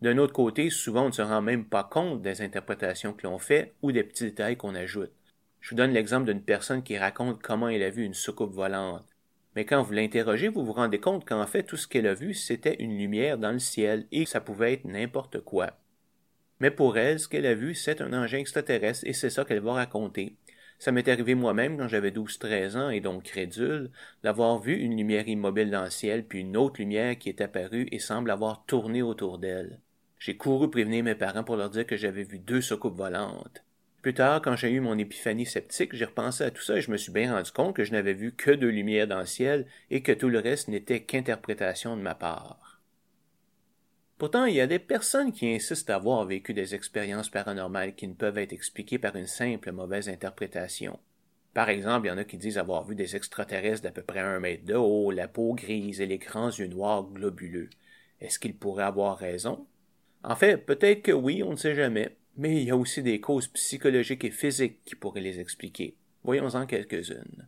D'un 0.00 0.16
autre 0.16 0.32
côté, 0.32 0.70
souvent 0.70 1.04
on 1.04 1.08
ne 1.08 1.12
se 1.12 1.20
rend 1.20 1.42
même 1.42 1.66
pas 1.66 1.84
compte 1.84 2.22
des 2.22 2.40
interprétations 2.40 3.12
que 3.12 3.26
l'on 3.26 3.38
fait 3.38 3.74
ou 3.82 3.92
des 3.92 4.02
petits 4.02 4.24
détails 4.24 4.56
qu'on 4.56 4.74
ajoute. 4.74 5.12
Je 5.60 5.70
vous 5.70 5.76
donne 5.76 5.92
l'exemple 5.92 6.24
d'une 6.26 6.42
personne 6.42 6.82
qui 6.82 6.96
raconte 6.96 7.42
comment 7.42 7.68
elle 7.68 7.82
a 7.82 7.90
vu 7.90 8.04
une 8.04 8.14
soucoupe 8.14 8.54
volante. 8.54 9.04
Mais 9.54 9.66
quand 9.66 9.82
vous 9.82 9.92
l'interrogez, 9.92 10.48
vous 10.48 10.64
vous 10.64 10.72
rendez 10.72 11.00
compte 11.00 11.26
qu'en 11.26 11.46
fait, 11.46 11.62
tout 11.62 11.76
ce 11.76 11.86
qu'elle 11.86 12.06
a 12.06 12.14
vu, 12.14 12.32
c'était 12.32 12.76
une 12.78 12.96
lumière 12.96 13.36
dans 13.36 13.52
le 13.52 13.58
ciel, 13.58 14.06
et 14.10 14.24
ça 14.24 14.40
pouvait 14.40 14.74
être 14.74 14.84
n'importe 14.86 15.40
quoi. 15.40 15.78
Mais 16.60 16.70
pour 16.70 16.96
elle, 16.96 17.20
ce 17.20 17.28
qu'elle 17.28 17.46
a 17.46 17.54
vu, 17.54 17.74
c'est 17.74 18.00
un 18.00 18.12
engin 18.14 18.38
extraterrestre, 18.38 19.06
et 19.06 19.12
c'est 19.12 19.30
ça 19.30 19.44
qu'elle 19.44 19.60
va 19.60 19.74
raconter. 19.74 20.36
Ça 20.78 20.92
m'est 20.92 21.08
arrivé 21.08 21.34
moi-même 21.34 21.78
quand 21.78 21.88
j'avais 21.88 22.10
12-13 22.10 22.76
ans 22.76 22.90
et 22.90 23.00
donc 23.00 23.22
crédule, 23.24 23.90
d'avoir 24.22 24.58
vu 24.58 24.74
une 24.76 24.96
lumière 24.96 25.26
immobile 25.26 25.70
dans 25.70 25.84
le 25.84 25.90
ciel, 25.90 26.24
puis 26.24 26.40
une 26.40 26.56
autre 26.56 26.80
lumière 26.80 27.18
qui 27.18 27.28
est 27.28 27.40
apparue 27.40 27.88
et 27.90 27.98
semble 27.98 28.30
avoir 28.30 28.64
tourné 28.66 29.02
autour 29.02 29.38
d'elle. 29.38 29.80
J'ai 30.18 30.36
couru 30.36 30.70
prévenir 30.70 31.04
mes 31.04 31.14
parents 31.14 31.44
pour 31.44 31.56
leur 31.56 31.70
dire 31.70 31.86
que 31.86 31.96
j'avais 31.96 32.24
vu 32.24 32.38
deux 32.38 32.60
soucoupes 32.60 32.96
volantes. 32.96 33.62
Plus 34.02 34.14
tard, 34.14 34.40
quand 34.40 34.54
j'ai 34.54 34.70
eu 34.70 34.80
mon 34.80 34.98
épiphanie 34.98 35.46
sceptique, 35.46 35.94
j'ai 35.94 36.04
repensé 36.04 36.44
à 36.44 36.50
tout 36.50 36.62
ça 36.62 36.76
et 36.76 36.80
je 36.80 36.90
me 36.90 36.96
suis 36.96 37.12
bien 37.12 37.34
rendu 37.34 37.50
compte 37.50 37.74
que 37.74 37.84
je 37.84 37.92
n'avais 37.92 38.12
vu 38.12 38.32
que 38.32 38.52
deux 38.52 38.68
lumières 38.68 39.08
dans 39.08 39.18
le 39.18 39.26
ciel 39.26 39.66
et 39.90 40.02
que 40.02 40.12
tout 40.12 40.28
le 40.28 40.38
reste 40.38 40.68
n'était 40.68 41.02
qu'interprétation 41.02 41.96
de 41.96 42.02
ma 42.02 42.14
part. 42.14 42.65
Pourtant, 44.18 44.46
il 44.46 44.54
y 44.54 44.60
a 44.60 44.66
des 44.66 44.78
personnes 44.78 45.32
qui 45.32 45.54
insistent 45.54 45.90
à 45.90 45.96
avoir 45.96 46.24
vécu 46.24 46.54
des 46.54 46.74
expériences 46.74 47.28
paranormales 47.28 47.94
qui 47.94 48.08
ne 48.08 48.14
peuvent 48.14 48.38
être 48.38 48.52
expliquées 48.52 48.98
par 48.98 49.16
une 49.16 49.26
simple 49.26 49.72
mauvaise 49.72 50.08
interprétation. 50.08 50.98
Par 51.52 51.68
exemple, 51.68 52.06
il 52.06 52.10
y 52.10 52.12
en 52.12 52.18
a 52.18 52.24
qui 52.24 52.38
disent 52.38 52.58
avoir 52.58 52.84
vu 52.84 52.94
des 52.94 53.16
extraterrestres 53.16 53.82
d'à 53.82 53.90
peu 53.90 54.02
près 54.02 54.20
un 54.20 54.40
mètre 54.40 54.64
de 54.64 54.74
haut, 54.74 55.10
la 55.10 55.28
peau 55.28 55.54
grise 55.54 56.00
et 56.00 56.06
les 56.06 56.18
grands 56.18 56.50
yeux 56.50 56.66
noirs 56.66 57.04
globuleux. 57.04 57.70
Est-ce 58.20 58.38
qu'ils 58.38 58.56
pourraient 58.56 58.84
avoir 58.84 59.18
raison? 59.18 59.66
En 60.22 60.36
fait, 60.36 60.58
peut-être 60.58 61.02
que 61.02 61.12
oui, 61.12 61.42
on 61.42 61.52
ne 61.52 61.56
sait 61.56 61.74
jamais 61.74 62.16
mais 62.36 62.56
il 62.56 62.64
y 62.64 62.70
a 62.70 62.76
aussi 62.76 63.02
des 63.02 63.20
causes 63.20 63.48
psychologiques 63.48 64.24
et 64.24 64.30
physiques 64.30 64.84
qui 64.84 64.94
pourraient 64.94 65.20
les 65.20 65.40
expliquer. 65.40 65.96
Voyons-en 66.22 66.66
quelques-unes. 66.66 67.46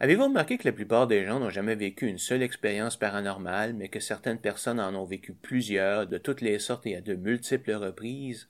Avez-vous 0.00 0.24
remarqué 0.24 0.58
que 0.58 0.68
la 0.68 0.72
plupart 0.72 1.08
des 1.08 1.26
gens 1.26 1.40
n'ont 1.40 1.50
jamais 1.50 1.74
vécu 1.74 2.06
une 2.06 2.18
seule 2.18 2.42
expérience 2.42 2.96
paranormale, 2.96 3.74
mais 3.74 3.88
que 3.88 3.98
certaines 3.98 4.38
personnes 4.38 4.78
en 4.78 4.94
ont 4.94 5.04
vécu 5.04 5.32
plusieurs, 5.32 6.06
de 6.06 6.18
toutes 6.18 6.40
les 6.40 6.60
sortes 6.60 6.86
et 6.86 6.94
à 6.94 7.00
de 7.00 7.14
multiples 7.14 7.72
reprises? 7.72 8.48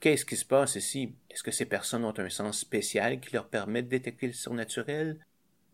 Qu'est-ce 0.00 0.24
qui 0.24 0.34
se 0.34 0.44
passe 0.44 0.74
ici? 0.74 1.14
Est-ce 1.30 1.44
que 1.44 1.52
ces 1.52 1.66
personnes 1.66 2.04
ont 2.04 2.18
un 2.18 2.28
sens 2.28 2.58
spécial 2.58 3.20
qui 3.20 3.32
leur 3.32 3.46
permet 3.46 3.82
de 3.82 3.88
détecter 3.88 4.26
le 4.26 4.32
surnaturel? 4.32 5.20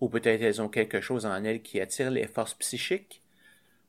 Ou 0.01 0.11
peut-être 0.11 0.43
elles 0.43 0.61
ont 0.61 0.69
quelque 0.69 1.01
chose 1.01 1.25
en 1.25 1.43
elles 1.43 1.63
qui 1.63 1.81
attire 1.81 2.11
les 2.11 2.27
forces 2.27 2.55
psychiques? 2.55 3.23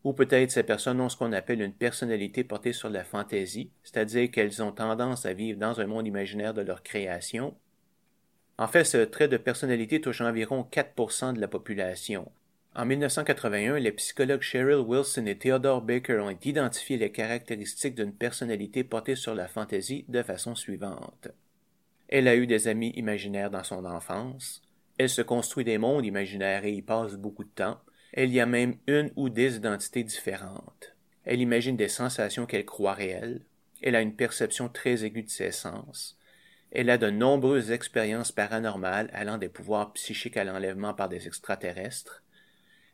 Ou 0.05 0.13
peut-être 0.13 0.51
ces 0.51 0.63
personnes 0.63 1.01
ont 1.01 1.09
ce 1.09 1.17
qu'on 1.17 1.33
appelle 1.33 1.61
une 1.61 1.73
personnalité 1.73 2.45
portée 2.45 2.71
sur 2.71 2.89
la 2.89 3.03
fantaisie, 3.03 3.71
c'est-à-dire 3.83 4.31
qu'elles 4.31 4.63
ont 4.63 4.71
tendance 4.71 5.25
à 5.25 5.33
vivre 5.33 5.59
dans 5.59 5.81
un 5.81 5.87
monde 5.87 6.07
imaginaire 6.07 6.53
de 6.53 6.61
leur 6.61 6.81
création. 6.81 7.57
En 8.57 8.67
fait, 8.67 8.85
ce 8.85 8.97
trait 8.97 9.27
de 9.27 9.37
personnalité 9.37 9.99
touche 9.99 10.21
environ 10.21 10.67
4% 10.71 11.33
de 11.33 11.41
la 11.41 11.47
population. 11.47 12.31
En 12.73 12.85
1981, 12.85 13.79
les 13.79 13.91
psychologues 13.93 14.41
Cheryl 14.41 14.77
Wilson 14.77 15.25
et 15.25 15.37
Theodore 15.37 15.81
Baker 15.81 16.19
ont 16.19 16.37
identifié 16.43 16.97
les 16.97 17.11
caractéristiques 17.11 17.95
d'une 17.95 18.13
personnalité 18.13 18.83
portée 18.83 19.15
sur 19.15 19.33
la 19.33 19.47
fantaisie 19.47 20.05
de 20.09 20.21
façon 20.21 20.55
suivante. 20.55 21.29
Elle 22.07 22.27
a 22.27 22.35
eu 22.35 22.47
des 22.47 22.67
amis 22.67 22.91
imaginaires 22.95 23.49
dans 23.49 23.63
son 23.63 23.85
enfance. 23.85 24.61
Elle 24.97 25.09
se 25.09 25.21
construit 25.21 25.65
des 25.65 25.77
mondes 25.77 26.05
imaginaires 26.05 26.65
et 26.65 26.73
y 26.73 26.81
passe 26.81 27.15
beaucoup 27.15 27.43
de 27.43 27.49
temps. 27.49 27.79
Elle 28.13 28.31
y 28.31 28.39
a 28.39 28.45
même 28.45 28.75
une 28.87 29.11
ou 29.15 29.29
des 29.29 29.55
identités 29.55 30.03
différentes. 30.03 30.95
Elle 31.25 31.41
imagine 31.41 31.75
des 31.75 31.89
sensations 31.89 32.45
qu'elle 32.45 32.65
croit 32.65 32.93
réelles. 32.93 33.41
Elle 33.81 33.95
a 33.95 34.01
une 34.01 34.15
perception 34.15 34.69
très 34.69 35.03
aiguë 35.03 35.23
de 35.23 35.29
ses 35.29 35.51
sens. 35.51 36.17
Elle 36.71 36.89
a 36.89 36.97
de 36.97 37.09
nombreuses 37.09 37.71
expériences 37.71 38.31
paranormales 38.31 39.09
allant 39.13 39.37
des 39.37 39.49
pouvoirs 39.49 39.93
psychiques 39.93 40.37
à 40.37 40.43
l'enlèvement 40.43 40.93
par 40.93 41.09
des 41.09 41.27
extraterrestres. 41.27 42.23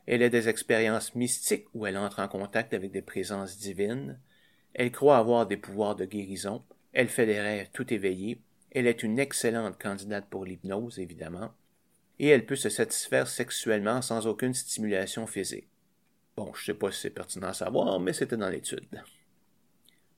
Elle 0.06 0.22
a 0.22 0.28
des 0.28 0.48
expériences 0.48 1.14
mystiques 1.14 1.66
où 1.74 1.86
elle 1.86 1.96
entre 1.96 2.20
en 2.20 2.28
contact 2.28 2.74
avec 2.74 2.90
des 2.92 3.02
présences 3.02 3.58
divines. 3.58 4.18
Elle 4.74 4.92
croit 4.92 5.18
avoir 5.18 5.46
des 5.46 5.56
pouvoirs 5.56 5.96
de 5.96 6.04
guérison. 6.04 6.62
Elle 6.92 7.08
fait 7.08 7.26
des 7.26 7.40
rêves 7.40 7.70
tout 7.72 7.92
éveillés. 7.92 8.40
Elle 8.70 8.86
est 8.86 9.02
une 9.02 9.18
excellente 9.18 9.80
candidate 9.80 10.26
pour 10.28 10.44
l'hypnose, 10.44 10.98
évidemment 10.98 11.52
et 12.22 12.28
elle 12.28 12.46
peut 12.46 12.56
se 12.56 12.68
satisfaire 12.68 13.26
sexuellement 13.26 14.00
sans 14.00 14.28
aucune 14.28 14.54
stimulation 14.54 15.26
physique. 15.26 15.66
Bon, 16.36 16.52
je 16.54 16.66
sais 16.66 16.74
pas 16.74 16.92
si 16.92 17.00
c'est 17.00 17.10
pertinent 17.10 17.48
à 17.48 17.52
savoir, 17.52 17.98
mais 17.98 18.12
c'était 18.12 18.36
dans 18.36 18.48
l'étude. 18.48 19.02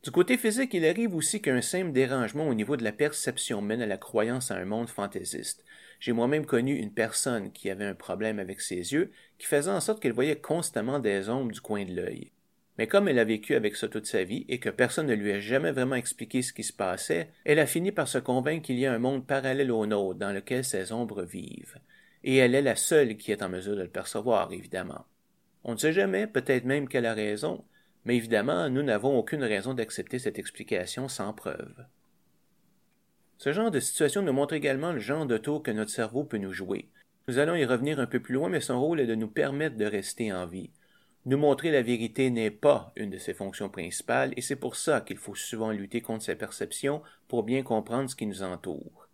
Du 0.04 0.10
côté 0.10 0.36
physique, 0.36 0.74
il 0.74 0.84
arrive 0.84 1.14
aussi 1.14 1.40
qu'un 1.40 1.62
simple 1.62 1.92
dérangement 1.92 2.46
au 2.46 2.52
niveau 2.52 2.76
de 2.76 2.84
la 2.84 2.92
perception 2.92 3.62
mène 3.62 3.80
à 3.80 3.86
la 3.86 3.96
croyance 3.96 4.50
à 4.50 4.56
un 4.56 4.66
monde 4.66 4.90
fantaisiste. 4.90 5.64
J'ai 5.98 6.12
moi-même 6.12 6.44
connu 6.44 6.74
une 6.74 6.92
personne 6.92 7.50
qui 7.52 7.70
avait 7.70 7.86
un 7.86 7.94
problème 7.94 8.38
avec 8.38 8.60
ses 8.60 8.92
yeux, 8.92 9.12
qui 9.38 9.46
faisait 9.46 9.70
en 9.70 9.80
sorte 9.80 10.02
qu'elle 10.02 10.12
voyait 10.12 10.36
constamment 10.36 10.98
des 10.98 11.30
ombres 11.30 11.52
du 11.52 11.62
coin 11.62 11.86
de 11.86 11.94
l'œil. 11.94 12.32
Mais 12.76 12.86
comme 12.86 13.08
elle 13.08 13.18
a 13.18 13.24
vécu 13.24 13.54
avec 13.54 13.76
ça 13.76 13.88
toute 13.88 14.04
sa 14.04 14.24
vie 14.24 14.44
et 14.50 14.58
que 14.58 14.68
personne 14.68 15.06
ne 15.06 15.14
lui 15.14 15.32
a 15.32 15.40
jamais 15.40 15.72
vraiment 15.72 15.96
expliqué 15.96 16.42
ce 16.42 16.52
qui 16.52 16.64
se 16.64 16.74
passait, 16.74 17.30
elle 17.46 17.58
a 17.58 17.64
fini 17.64 17.90
par 17.90 18.06
se 18.06 18.18
convaincre 18.18 18.66
qu'il 18.66 18.78
y 18.78 18.84
a 18.84 18.92
un 18.92 18.98
monde 18.98 19.26
parallèle 19.26 19.72
au 19.72 19.86
nôtre 19.86 20.18
dans 20.18 20.32
lequel 20.32 20.64
ces 20.64 20.92
ombres 20.92 21.22
vivent 21.22 21.78
et 22.24 22.36
elle 22.36 22.54
est 22.54 22.62
la 22.62 22.76
seule 22.76 23.16
qui 23.16 23.32
est 23.32 23.42
en 23.42 23.48
mesure 23.48 23.76
de 23.76 23.82
le 23.82 23.88
percevoir, 23.88 24.52
évidemment. 24.52 25.06
On 25.62 25.72
ne 25.72 25.78
sait 25.78 25.94
jamais, 25.94 26.26
peut-être 26.26 26.64
même 26.64 26.88
qu'elle 26.88 27.06
a 27.06 27.14
raison, 27.14 27.64
mais 28.04 28.16
évidemment, 28.16 28.68
nous 28.68 28.82
n'avons 28.82 29.18
aucune 29.18 29.42
raison 29.42 29.74
d'accepter 29.74 30.18
cette 30.18 30.38
explication 30.38 31.08
sans 31.08 31.32
preuve. 31.32 31.84
Ce 33.38 33.52
genre 33.52 33.70
de 33.70 33.80
situation 33.80 34.22
nous 34.22 34.32
montre 34.32 34.54
également 34.54 34.92
le 34.92 35.00
genre 35.00 35.26
de 35.26 35.38
tour 35.38 35.62
que 35.62 35.70
notre 35.70 35.90
cerveau 35.90 36.24
peut 36.24 36.38
nous 36.38 36.52
jouer. 36.52 36.88
Nous 37.28 37.38
allons 37.38 37.54
y 37.54 37.64
revenir 37.64 38.00
un 38.00 38.06
peu 38.06 38.20
plus 38.20 38.34
loin, 38.34 38.48
mais 38.48 38.60
son 38.60 38.80
rôle 38.80 39.00
est 39.00 39.06
de 39.06 39.14
nous 39.14 39.28
permettre 39.28 39.76
de 39.76 39.84
rester 39.84 40.32
en 40.32 40.46
vie. 40.46 40.70
Nous 41.26 41.38
montrer 41.38 41.70
la 41.70 41.80
vérité 41.80 42.28
n'est 42.28 42.50
pas 42.50 42.92
une 42.96 43.08
de 43.08 43.16
ses 43.16 43.32
fonctions 43.32 43.70
principales, 43.70 44.34
et 44.36 44.42
c'est 44.42 44.56
pour 44.56 44.76
ça 44.76 45.00
qu'il 45.00 45.16
faut 45.16 45.34
souvent 45.34 45.70
lutter 45.70 46.02
contre 46.02 46.24
ses 46.24 46.34
perceptions 46.34 47.02
pour 47.28 47.42
bien 47.42 47.62
comprendre 47.62 48.10
ce 48.10 48.16
qui 48.16 48.26
nous 48.26 48.42
entoure. 48.42 49.08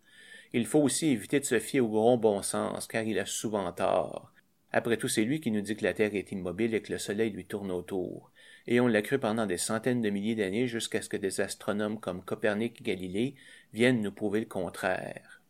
Il 0.51 0.65
faut 0.65 0.79
aussi 0.81 1.07
éviter 1.07 1.39
de 1.39 1.45
se 1.45 1.59
fier 1.59 1.79
au 1.79 1.87
gros 1.87 2.17
bon 2.17 2.41
sens, 2.41 2.85
car 2.87 3.03
il 3.03 3.17
a 3.17 3.25
souvent 3.25 3.71
tort. 3.71 4.33
Après 4.73 4.97
tout, 4.97 5.07
c'est 5.07 5.23
lui 5.23 5.39
qui 5.39 5.51
nous 5.51 5.61
dit 5.61 5.77
que 5.77 5.85
la 5.85 5.93
Terre 5.93 6.13
est 6.13 6.33
immobile 6.33 6.75
et 6.75 6.81
que 6.81 6.91
le 6.91 6.97
Soleil 6.99 7.31
lui 7.31 7.45
tourne 7.45 7.71
autour. 7.71 8.31
Et 8.67 8.79
on 8.79 8.87
l'a 8.87 9.01
cru 9.01 9.19
pendant 9.19 9.45
des 9.45 9.57
centaines 9.57 10.01
de 10.01 10.09
milliers 10.09 10.35
d'années 10.35 10.67
jusqu'à 10.67 11.01
ce 11.01 11.09
que 11.09 11.17
des 11.17 11.41
astronomes 11.41 11.99
comme 11.99 12.23
Copernic 12.23 12.81
et 12.81 12.83
Galilée 12.83 13.35
viennent 13.73 14.01
nous 14.01 14.11
prouver 14.11 14.39
le 14.39 14.45
contraire. 14.45 15.41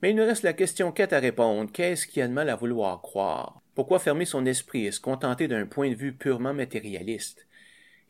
Mais 0.00 0.10
il 0.10 0.16
nous 0.16 0.24
reste 0.24 0.42
la 0.42 0.52
question 0.52 0.90
4 0.90 1.12
à 1.12 1.20
répondre. 1.20 1.70
Qu'est-ce 1.70 2.06
qu'il 2.06 2.20
y 2.20 2.22
a 2.22 2.28
de 2.28 2.32
mal 2.32 2.50
à 2.50 2.56
vouloir 2.56 3.00
croire? 3.02 3.62
Pourquoi 3.74 4.00
fermer 4.00 4.24
son 4.24 4.44
esprit 4.46 4.86
et 4.86 4.90
se 4.90 5.00
contenter 5.00 5.46
d'un 5.46 5.66
point 5.66 5.90
de 5.90 5.94
vue 5.94 6.12
purement 6.12 6.52
matérialiste? 6.52 7.46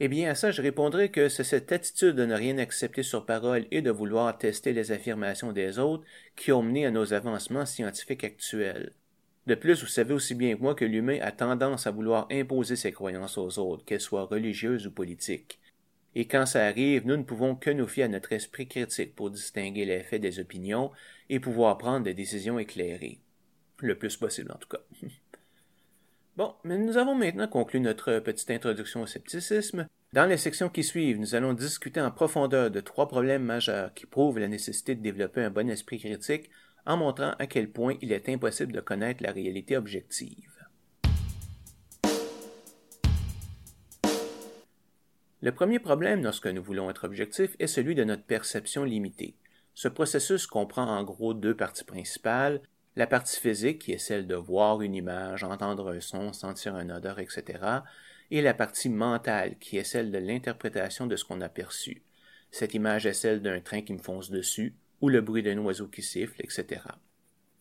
Eh 0.01 0.09
bien, 0.09 0.31
à 0.31 0.35
ça, 0.35 0.51
je 0.51 0.63
répondrai 0.63 1.11
que 1.11 1.29
c'est 1.29 1.45
cette 1.45 1.71
attitude 1.71 2.17
de 2.17 2.25
ne 2.25 2.35
rien 2.35 2.59
accepter 2.59 3.03
sur 3.03 3.27
parole 3.27 3.67
et 3.71 3.83
de 3.83 3.91
vouloir 3.91 4.37
tester 4.37 4.73
les 4.73 4.91
affirmations 4.91 5.53
des 5.53 5.79
autres 5.79 6.05
qui 6.35 6.51
ont 6.51 6.63
mené 6.63 6.87
à 6.87 6.91
nos 6.91 7.13
avancements 7.13 7.67
scientifiques 7.67 8.25
actuels. 8.25 8.95
De 9.47 9.55
plus, 9.55 9.81
vous 9.81 9.89
savez 9.89 10.15
aussi 10.15 10.35
bien 10.35 10.55
que 10.55 10.63
moi 10.63 10.75
que 10.75 10.85
l'humain 10.85 11.19
a 11.21 11.33
tendance 11.33 11.87
à 11.87 11.91
vouloir 11.91 12.29
imposer 12.31 12.77
ses 12.77 12.93
croyances 12.93 13.39
aux 13.39 13.59
autres, 13.59 13.85
qu'elles 13.85 14.01
soient 14.01 14.25
religieuses 14.25 14.87
ou 14.87 14.93
politiques. 14.93 15.59
Et 16.15 16.27
quand 16.27 16.47
ça 16.47 16.67
arrive, 16.67 17.07
nous 17.07 17.17
ne 17.17 17.23
pouvons 17.23 17.57
que 17.57 17.71
nous 17.71 17.89
fier 17.89 18.05
à 18.05 18.09
notre 18.09 18.33
esprit 18.33 18.69
critique 18.69 19.17
pour 19.17 19.31
distinguer 19.31 19.85
les 19.85 20.03
faits 20.03 20.23
des 20.23 20.39
opinions 20.39 20.93
et 21.29 21.41
pouvoir 21.41 21.79
prendre 21.79 22.05
des 22.05 22.15
décisions 22.15 22.59
éclairées. 22.59 23.19
Le 23.79 23.97
plus 23.97 24.17
possible, 24.17 24.53
en 24.53 24.59
tout 24.59 24.69
cas. 24.69 24.83
Bon, 26.35 26.55
mais 26.65 26.79
nous 26.79 26.97
avons 26.97 27.15
maintenant 27.15 27.47
conclu 27.47 27.79
notre 27.79 28.19
petite 28.21 28.51
introduction 28.51 29.03
au 29.03 29.07
scepticisme. 29.07 29.87
Dans 30.15 30.25
les 30.25 30.39
sections 30.39 30.71
qui 30.71 30.83
suivent, 30.83 31.21
nous 31.21 31.35
allons 31.35 31.53
discuter 31.53 32.01
en 32.01 32.11
profondeur 32.11 32.71
de 32.71 32.81
trois 32.81 33.07
problèmes 33.07 33.45
majeurs 33.45 33.93
qui 33.93 34.07
prouvent 34.07 34.39
la 34.39 34.49
nécessité 34.49 34.95
de 34.95 35.03
développer 35.03 35.43
un 35.43 35.51
bon 35.51 35.69
esprit 35.69 35.99
critique 35.99 36.49
en 36.87 36.97
montrant 36.97 37.35
à 37.39 37.47
quel 37.47 37.71
point 37.71 37.97
il 38.01 38.13
est 38.13 38.29
impossible 38.29 38.73
de 38.73 38.81
connaître 38.81 39.23
la 39.23 39.33
réalité 39.33 39.77
objective. 39.77 40.53
Le 45.41 45.51
premier 45.51 45.81
problème 45.81 46.23
lorsque 46.23 46.47
nous 46.47 46.63
voulons 46.63 46.89
être 46.89 47.05
objectifs 47.05 47.57
est 47.59 47.67
celui 47.67 47.97
de 47.97 48.05
notre 48.05 48.23
perception 48.23 48.85
limitée. 48.85 49.35
Ce 49.75 49.89
processus 49.89 50.47
comprend 50.47 50.87
en 50.87 51.03
gros 51.03 51.35
deux 51.35 51.57
parties 51.57 51.85
principales, 51.85 52.61
la 52.95 53.07
partie 53.07 53.41
physique 53.41 53.81
qui 53.81 53.93
est 53.93 53.99
celle 53.99 54.27
de 54.27 54.35
voir 54.35 54.83
une 54.83 54.95
image, 54.95 55.43
entendre 55.43 55.93
un 55.93 56.01
son, 56.01 56.33
sentir 56.33 56.77
un 56.77 56.91
odeur, 56.91 57.19
etc., 57.19 57.59
et 58.31 58.41
la 58.41 58.55
partie 58.55 58.89
mentale 58.89 59.57
qui 59.59 59.79
est 59.79 59.85
celle 59.85 60.11
de 60.11 60.19
l'interprétation 60.19 61.07
de 61.07 61.17
ce 61.17 61.25
qu'on 61.25 61.41
a 61.41 61.49
perçu. 61.49 62.03
Cette 62.51 62.75
image 62.75 63.07
est 63.07 63.13
celle 63.13 63.43
d'un 63.43 63.61
train 63.61 63.83
qui 63.83 63.95
me 63.95 63.99
fonce 63.99 64.31
dessus, 64.31 64.77
ou 65.03 65.11
le 65.11 65.21
bruit 65.21 65.43
d'un 65.43 65.59
oiseau 65.59 65.89
qui 65.89 66.01
siffle, 66.01 66.41
etc. 66.41 66.81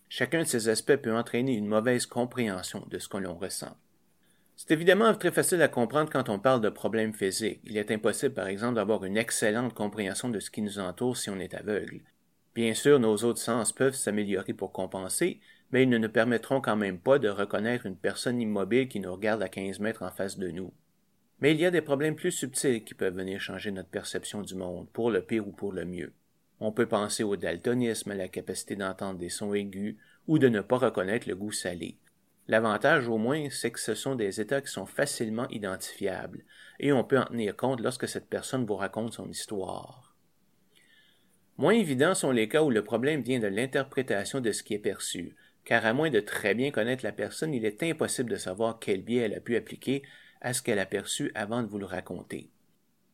Chacun 0.08 0.40
de 0.40 0.48
ces 0.48 0.70
aspects 0.70 0.96
peut 0.96 1.16
entraîner 1.16 1.56
une 1.56 1.68
mauvaise 1.68 2.06
compréhension 2.06 2.86
de 2.90 3.00
ce 3.00 3.10
que 3.10 3.18
l'on 3.18 3.36
ressent. 3.36 3.76
C'est 4.56 4.72
évidemment 4.72 5.14
très 5.16 5.32
facile 5.32 5.62
à 5.64 5.68
comprendre 5.68 6.12
quand 6.12 6.30
on 6.30 6.38
parle 6.38 6.62
de 6.62 6.70
problèmes 6.70 7.14
physiques. 7.14 7.62
Il 7.64 7.78
est 7.78 7.90
impossible, 7.90 8.36
par 8.36 8.48
exemple, 8.48 8.76
d'avoir 8.76 9.04
une 9.06 9.18
excellente 9.18 9.74
compréhension 9.74 10.30
de 10.30 10.40
ce 10.40 10.52
qui 10.52 10.62
nous 10.62 10.80
entoure 10.80 11.18
si 11.18 11.30
on 11.30 11.40
est 11.40 11.56
aveugle. 11.56 12.02
Bien 12.54 12.74
sûr, 12.74 13.00
nos 13.00 13.16
autres 13.24 13.40
sens 13.40 13.72
peuvent 13.72 13.96
s'améliorer 13.96 14.54
pour 14.54 14.72
compenser, 14.72 15.40
mais 15.72 15.84
ils 15.84 15.90
ne 15.90 15.98
nous 15.98 16.10
permettront 16.10 16.62
quand 16.62 16.76
même 16.76 17.00
pas 17.00 17.18
de 17.18 17.30
reconnaître 17.30 17.88
une 17.88 17.96
personne 17.96 18.40
immobile 18.40 18.88
qui 18.88 19.00
nous 19.00 19.12
regarde 19.12 19.42
à 19.42 19.50
15 19.50 19.80
mètres 19.80 20.04
en 20.04 20.12
face 20.12 20.38
de 20.38 20.52
nous. 20.52 20.72
Mais 21.40 21.54
il 21.54 21.60
y 21.60 21.66
a 21.66 21.72
des 21.72 21.82
problèmes 21.82 22.16
plus 22.16 22.32
subtils 22.32 22.84
qui 22.84 22.94
peuvent 22.94 23.16
venir 23.16 23.42
changer 23.42 23.72
notre 23.72 23.90
perception 23.90 24.42
du 24.42 24.54
monde, 24.54 24.88
pour 24.92 25.10
le 25.10 25.24
pire 25.24 25.48
ou 25.48 25.52
pour 25.52 25.72
le 25.72 25.86
mieux. 25.86 26.14
On 26.64 26.72
peut 26.72 26.86
penser 26.86 27.24
au 27.24 27.36
daltonisme, 27.36 28.12
à 28.12 28.16
la 28.16 28.28
capacité 28.28 28.76
d'entendre 28.76 29.18
des 29.18 29.30
sons 29.30 29.56
aigus, 29.56 29.98
ou 30.28 30.38
de 30.38 30.48
ne 30.48 30.62
pas 30.62 30.78
reconnaître 30.78 31.28
le 31.28 31.36
goût 31.36 31.52
salé. 31.52 31.98
L'avantage 32.48 33.08
au 33.08 33.18
moins, 33.18 33.50
c'est 33.50 33.72
que 33.72 33.80
ce 33.80 33.96
sont 33.96 34.14
des 34.14 34.40
états 34.40 34.62
qui 34.62 34.72
sont 34.72 34.86
facilement 34.86 35.50
identifiables, 35.50 36.44
et 36.80 36.94
on 36.94 37.04
peut 37.04 37.18
en 37.18 37.26
tenir 37.26 37.58
compte 37.58 37.82
lorsque 37.82 38.08
cette 38.08 38.30
personne 38.30 38.68
vous 38.68 38.76
raconte 38.76 39.14
son 39.14 39.28
histoire. 39.28 40.16
Moins 41.58 41.74
évidents 41.74 42.14
sont 42.14 42.32
les 42.32 42.48
cas 42.48 42.62
où 42.62 42.70
le 42.70 42.84
problème 42.84 43.24
vient 43.24 43.40
de 43.40 43.48
l'interprétation 43.48 44.40
de 44.40 44.52
ce 44.52 44.62
qui 44.62 44.76
est 44.76 44.80
perçu, 44.80 45.36
car 45.66 45.84
à 45.88 45.94
moins 45.94 46.12
de 46.12 46.20
très 46.20 46.54
bien 46.54 46.70
connaître 46.70 47.04
la 47.04 47.12
personne, 47.12 47.56
il 47.56 47.66
est 47.66 47.82
impossible 47.82 48.30
de 48.30 48.36
savoir 48.36 48.78
quel 48.78 49.02
biais 49.02 49.24
elle 49.24 49.34
a 49.34 49.40
pu 49.40 49.56
appliquer 49.56 50.04
à 50.42 50.54
ce 50.54 50.62
qu'elle 50.62 50.80
a 50.80 50.86
perçu 50.86 51.32
avant 51.34 51.64
de 51.64 51.68
vous 51.68 51.80
le 51.80 51.86
raconter. 51.86 52.52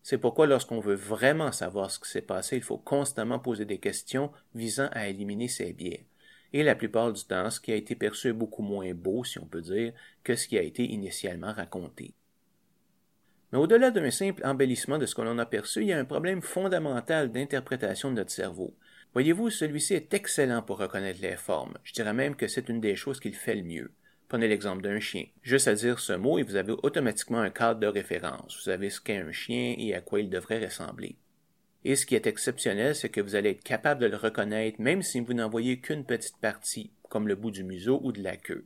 C'est 0.09 0.17
pourquoi 0.17 0.47
lorsqu'on 0.47 0.79
veut 0.79 0.95
vraiment 0.95 1.51
savoir 1.51 1.91
ce 1.91 1.99
qui 1.99 2.09
s'est 2.09 2.21
passé, 2.21 2.55
il 2.55 2.63
faut 2.63 2.77
constamment 2.77 3.39
poser 3.39 3.65
des 3.65 3.77
questions 3.77 4.31
visant 4.55 4.87
à 4.93 5.09
éliminer 5.09 5.49
ces 5.49 5.73
biais 5.73 6.05
et 6.53 6.63
la 6.63 6.75
plupart 6.75 7.11
du 7.11 7.21
temps, 7.25 7.49
ce 7.49 7.59
qui 7.59 7.73
a 7.73 7.75
été 7.75 7.93
perçu 7.93 8.29
est 8.29 8.33
beaucoup 8.33 8.61
moins 8.61 8.93
beau, 8.93 9.25
si 9.25 9.37
on 9.37 9.45
peut 9.45 9.61
dire, 9.61 9.91
que 10.23 10.37
ce 10.37 10.47
qui 10.47 10.57
a 10.57 10.61
été 10.61 10.85
initialement 10.85 11.51
raconté. 11.51 12.13
Mais 13.51 13.59
au-delà 13.59 13.91
d'un 13.91 14.09
simple 14.09 14.45
embellissement 14.45 14.97
de 14.97 15.05
ce 15.05 15.13
que 15.13 15.23
l'on 15.23 15.39
a 15.39 15.45
perçu, 15.45 15.81
il 15.81 15.87
y 15.87 15.91
a 15.91 15.99
un 15.99 16.05
problème 16.05 16.41
fondamental 16.41 17.29
d'interprétation 17.29 18.09
de 18.09 18.15
notre 18.15 18.31
cerveau. 18.31 18.73
Voyez-vous, 19.11 19.49
celui-ci 19.49 19.93
est 19.93 20.13
excellent 20.13 20.61
pour 20.61 20.77
reconnaître 20.77 21.21
les 21.21 21.35
formes. 21.35 21.77
Je 21.83 21.91
dirais 21.91 22.13
même 22.13 22.37
que 22.37 22.47
c'est 22.47 22.69
une 22.69 22.79
des 22.79 22.95
choses 22.95 23.19
qu'il 23.19 23.35
fait 23.35 23.55
le 23.55 23.63
mieux. 23.63 23.91
Prenez 24.27 24.47
l'exemple 24.47 24.81
d'un 24.83 24.99
chien. 24.99 25.25
Juste 25.41 25.69
à 25.69 25.73
dire 25.73 25.99
ce 25.99 26.13
mot 26.13 26.37
et 26.37 26.43
vous 26.43 26.57
avez 26.57 26.73
automatiquement 26.83 27.39
un 27.39 27.49
cadre 27.49 27.79
de 27.79 27.87
référence. 27.87 28.55
Vous 28.57 28.63
savez 28.63 28.89
ce 28.89 28.99
qu'est 28.99 29.17
un 29.17 29.31
chien 29.31 29.75
et 29.77 29.93
à 29.93 30.01
quoi 30.01 30.19
il 30.19 30.29
devrait 30.29 30.63
ressembler. 30.63 31.15
Et 31.85 31.95
ce 31.95 32.05
qui 32.05 32.15
est 32.15 32.27
exceptionnel, 32.27 32.95
c'est 32.95 33.09
que 33.09 33.21
vous 33.21 33.35
allez 33.35 33.51
être 33.51 33.63
capable 33.63 34.01
de 34.01 34.07
le 34.07 34.17
reconnaître 34.17 34.81
même 34.81 35.01
si 35.01 35.21
vous 35.21 35.33
n'en 35.33 35.47
voyez 35.47 35.79
qu'une 35.79 36.03
petite 36.03 36.37
partie, 36.37 36.91
comme 37.07 37.29
le 37.29 37.35
bout 37.35 37.51
du 37.51 37.63
museau 37.63 38.01
ou 38.03 38.11
de 38.11 38.21
la 38.21 38.35
queue. 38.35 38.65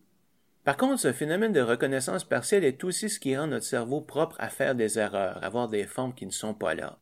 Par 0.64 0.78
contre, 0.78 1.00
ce 1.00 1.12
phénomène 1.12 1.54
de 1.54 1.62
reconnaissance 1.62 2.24
partielle 2.24 2.64
est 2.64 2.84
aussi 2.84 3.10
ce 3.10 3.20
qui 3.20 3.38
rend 3.38 3.48
notre 3.48 3.66
cerveau 3.66 4.02
propre 4.02 4.36
à 4.40 4.50
faire 4.50 4.74
des 4.74 4.98
erreurs, 4.98 5.38
à 5.38 5.46
avoir 5.46 5.68
des 5.68 5.86
formes 5.86 6.16
qui 6.16 6.26
ne 6.26 6.32
sont 6.32 6.56
pas 6.56 6.74
là. 6.74 7.00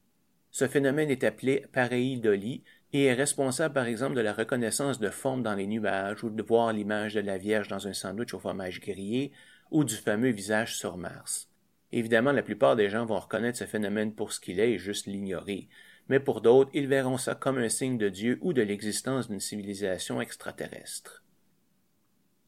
Ce 0.52 0.68
phénomène 0.68 1.12
est 1.12 1.24
appelé 1.24 1.66
pareidolie 1.72 2.64
et 2.94 3.06
est 3.06 3.14
responsable 3.14 3.74
par 3.74 3.86
exemple 3.86 4.16
de 4.16 4.22
la 4.22 4.34
reconnaissance 4.34 5.00
de 5.00 5.10
formes 5.10 5.44
dans 5.44 5.54
les 5.54 5.68
nuages 5.68 6.24
ou 6.24 6.30
de 6.30 6.44
voir 6.44 6.74
l'image 6.74 7.14
de 7.14 7.20
la 7.20 7.38
Vierge 7.38 7.68
dans 7.68 7.88
un 7.88 7.94
sandwich 7.94 8.34
au 8.34 8.40
fromage 8.40 8.82
grillé 8.82 9.32
ou 9.72 9.84
du 9.84 9.96
fameux 9.96 10.32
visage 10.32 10.78
sur 10.78 10.98
Mars. 10.98 11.48
Évidemment, 11.92 12.32
la 12.32 12.44
plupart 12.44 12.76
des 12.76 12.90
gens 12.90 13.06
vont 13.06 13.20
reconnaître 13.20 13.58
ce 13.58 13.66
phénomène 13.66 14.14
pour 14.14 14.32
ce 14.32 14.40
qu'il 14.40 14.60
est 14.60 14.74
et 14.74 14.80
juste 14.80 15.08
l'ignorer, 15.08 15.68
mais 16.08 16.20
pour 16.20 16.42
d'autres, 16.42 16.72
ils 16.74 16.88
verront 16.88 17.18
ça 17.18 17.36
comme 17.36 17.58
un 17.58 17.70
signe 17.70 17.98
de 17.98 18.10
Dieu 18.10 18.40
ou 18.42 18.54
de 18.54 18.62
l'existence 18.62 19.30
d'une 19.30 19.40
civilisation 19.40 20.22
extraterrestre. 20.22 21.24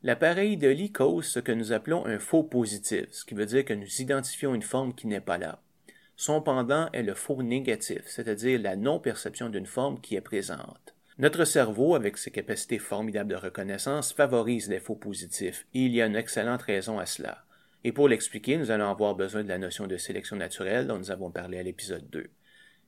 L'appareil 0.03 0.57
de 0.57 0.67
lit 0.67 0.91
cause 0.91 1.27
ce 1.27 1.39
que 1.39 1.51
nous 1.51 1.71
appelons 1.71 2.07
un 2.07 2.17
faux 2.17 2.43
positif, 2.43 3.05
ce 3.11 3.23
qui 3.23 3.35
veut 3.35 3.45
dire 3.45 3.63
que 3.63 3.73
nous 3.73 4.01
identifions 4.01 4.55
une 4.55 4.63
forme 4.63 4.95
qui 4.95 5.05
n'est 5.05 5.21
pas 5.21 5.37
là. 5.37 5.61
Son 6.21 6.39
pendant 6.39 6.87
est 6.91 7.01
le 7.01 7.15
faux 7.15 7.41
négatif, 7.41 8.03
c'est-à-dire 8.05 8.61
la 8.61 8.75
non-perception 8.75 9.49
d'une 9.49 9.65
forme 9.65 9.99
qui 9.99 10.15
est 10.15 10.21
présente. 10.21 10.93
Notre 11.17 11.45
cerveau, 11.45 11.95
avec 11.95 12.15
ses 12.19 12.29
capacités 12.29 12.77
formidables 12.77 13.31
de 13.31 13.35
reconnaissance, 13.35 14.13
favorise 14.13 14.69
les 14.69 14.79
faux 14.79 14.93
positifs, 14.93 15.65
et 15.73 15.79
il 15.79 15.95
y 15.95 15.99
a 15.99 16.05
une 16.05 16.15
excellente 16.15 16.61
raison 16.61 16.99
à 16.99 17.07
cela. 17.07 17.43
Et 17.83 17.91
pour 17.91 18.07
l'expliquer, 18.07 18.57
nous 18.57 18.69
allons 18.69 18.91
avoir 18.91 19.15
besoin 19.15 19.43
de 19.43 19.49
la 19.49 19.57
notion 19.57 19.87
de 19.87 19.97
sélection 19.97 20.35
naturelle 20.35 20.85
dont 20.85 20.99
nous 20.99 21.09
avons 21.09 21.31
parlé 21.31 21.57
à 21.57 21.63
l'épisode 21.63 22.07
2. 22.11 22.29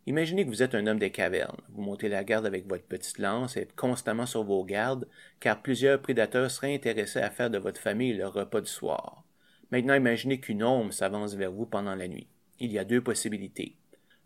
Imaginez 0.06 0.46
que 0.46 0.52
vous 0.52 0.62
êtes 0.62 0.76
un 0.76 0.86
homme 0.86 1.00
des 1.00 1.10
cavernes. 1.10 1.58
Vous 1.70 1.82
montez 1.82 2.10
la 2.10 2.24
garde 2.24 2.46
avec 2.46 2.68
votre 2.68 2.86
petite 2.86 3.18
lance 3.18 3.58
et 3.58 3.62
êtes 3.62 3.76
constamment 3.76 4.28
sur 4.28 4.44
vos 4.44 4.64
gardes, 4.64 5.08
car 5.40 5.64
plusieurs 5.64 6.04
prédateurs 6.04 6.52
seraient 6.52 6.76
intéressés 6.76 7.22
à 7.22 7.32
faire 7.32 7.50
de 7.50 7.58
votre 7.58 7.82
famille 7.82 8.14
le 8.14 8.28
repas 8.28 8.62
du 8.62 8.70
soir. 8.70 9.24
Maintenant, 9.72 9.96
imaginez 9.96 10.40
qu'une 10.40 10.64
ombre 10.64 10.94
s'avance 10.94 11.34
vers 11.34 11.52
vous 11.52 11.66
pendant 11.66 11.96
la 11.96 12.08
nuit. 12.08 12.28
Il 12.60 12.72
y 12.72 12.80
a 12.80 12.86
deux 12.86 13.02
possibilités. 13.02 13.76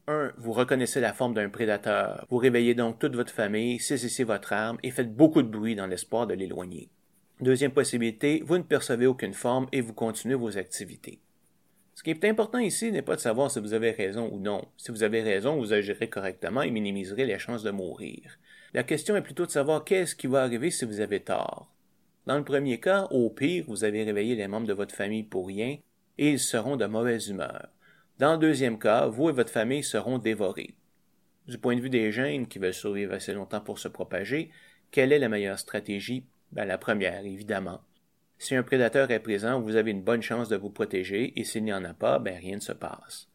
1. 0.08 0.34
Vous 0.38 0.54
reconnaissez 0.54 1.00
la 1.00 1.14
forme 1.14 1.34
d'un 1.34 1.50
prédateur. 1.50 2.26
Vous 2.30 2.38
réveillez 2.38 2.76
donc 2.76 3.00
toute 3.00 3.16
votre 3.16 3.34
famille, 3.34 3.80
saisissez 3.80 4.24
votre 4.24 4.54
arme 4.54 4.78
et 4.84 4.92
faites 4.92 5.16
beaucoup 5.16 5.42
de 5.42 5.50
bruit 5.50 5.76
dans 5.76 5.88
l'espoir 5.88 6.28
de 6.28 6.34
l'éloigner. 6.34 6.90
Deuxième 7.42 7.72
possibilité, 7.72 8.42
vous 8.46 8.58
ne 8.58 8.64
percevez 8.64 9.06
aucune 9.06 9.34
forme 9.34 9.68
et 9.72 9.82
vous 9.82 9.94
continuez 9.94 10.36
vos 10.36 10.58
activités. 10.58 11.20
Ce 11.94 12.04
qui 12.04 12.12
est 12.12 12.26
important 12.26 12.60
ici 12.60 12.92
n'est 12.92 13.02
pas 13.02 13.16
de 13.16 13.22
savoir 13.22 13.50
si 13.50 13.60
vous 13.60 13.74
avez 13.74 13.92
raison 13.92 14.30
ou 14.32 14.40
non. 14.40 14.68
Si 14.78 14.92
vous 14.92 15.04
avez 15.04 15.22
raison, 15.22 15.58
vous 15.58 15.74
agirez 15.74 16.10
correctement 16.10 16.62
et 16.62 16.72
minimiserez 16.72 17.26
les 17.26 17.40
chances 17.40 17.64
de 17.64 17.72
mourir. 17.72 18.38
La 18.74 18.84
question 18.84 19.16
est 19.16 19.22
plutôt 19.22 19.46
de 19.46 19.52
savoir 19.52 19.84
qu'est-ce 19.84 20.16
qui 20.16 20.28
va 20.28 20.44
arriver 20.44 20.70
si 20.70 20.86
vous 20.86 21.00
avez 21.00 21.22
tort. 21.22 21.72
Dans 22.28 22.38
le 22.38 22.44
premier 22.44 22.80
cas, 22.80 23.08
au 23.12 23.30
pire, 23.30 23.66
vous 23.68 23.84
avez 23.84 24.04
réveillé 24.04 24.36
les 24.36 24.48
membres 24.48 24.68
de 24.68 24.74
votre 24.74 24.94
famille 24.94 25.24
pour 25.24 25.48
rien 25.48 25.78
et 26.18 26.32
ils 26.32 26.40
seront 26.40 26.76
de 26.76 26.86
mauvaise 26.86 27.30
humeur. 27.30 27.70
Dans 28.20 28.32
le 28.32 28.40
deuxième 28.40 28.80
cas, 28.80 29.06
vous 29.06 29.30
et 29.30 29.34
votre 29.34 29.52
famille 29.52 29.84
seront 29.84 30.18
dévorés. 30.18 30.74
Du 31.48 31.60
point 31.60 31.76
de 31.76 31.82
vue 31.82 31.92
des 31.92 32.12
gènes 32.12 32.48
qui 32.48 32.58
veulent 32.58 32.74
survivre 32.74 33.14
assez 33.14 33.32
longtemps 33.32 33.62
pour 33.62 33.78
se 33.78 33.88
propager, 33.88 34.50
quelle 34.90 35.12
est 35.12 35.20
la 35.20 35.30
meilleure 35.30 35.60
stratégie? 35.60 36.26
Ben, 36.52 36.66
la 36.66 36.80
première, 36.80 37.24
évidemment. 37.24 37.82
Si 38.40 38.56
un 38.56 38.64
prédateur 38.64 39.12
est 39.12 39.20
présent, 39.20 39.62
vous 39.62 39.76
avez 39.76 39.92
une 39.92 40.02
bonne 40.02 40.24
chance 40.24 40.50
de 40.50 40.56
vous 40.56 40.72
protéger, 40.72 41.40
et 41.40 41.44
s'il 41.44 41.64
n'y 41.64 41.74
en 41.74 41.84
a 41.84 41.94
pas, 41.94 42.18
ben 42.18 42.36
rien 42.38 42.56
ne 42.56 42.62
se 42.62 42.72
passe. 42.72 43.28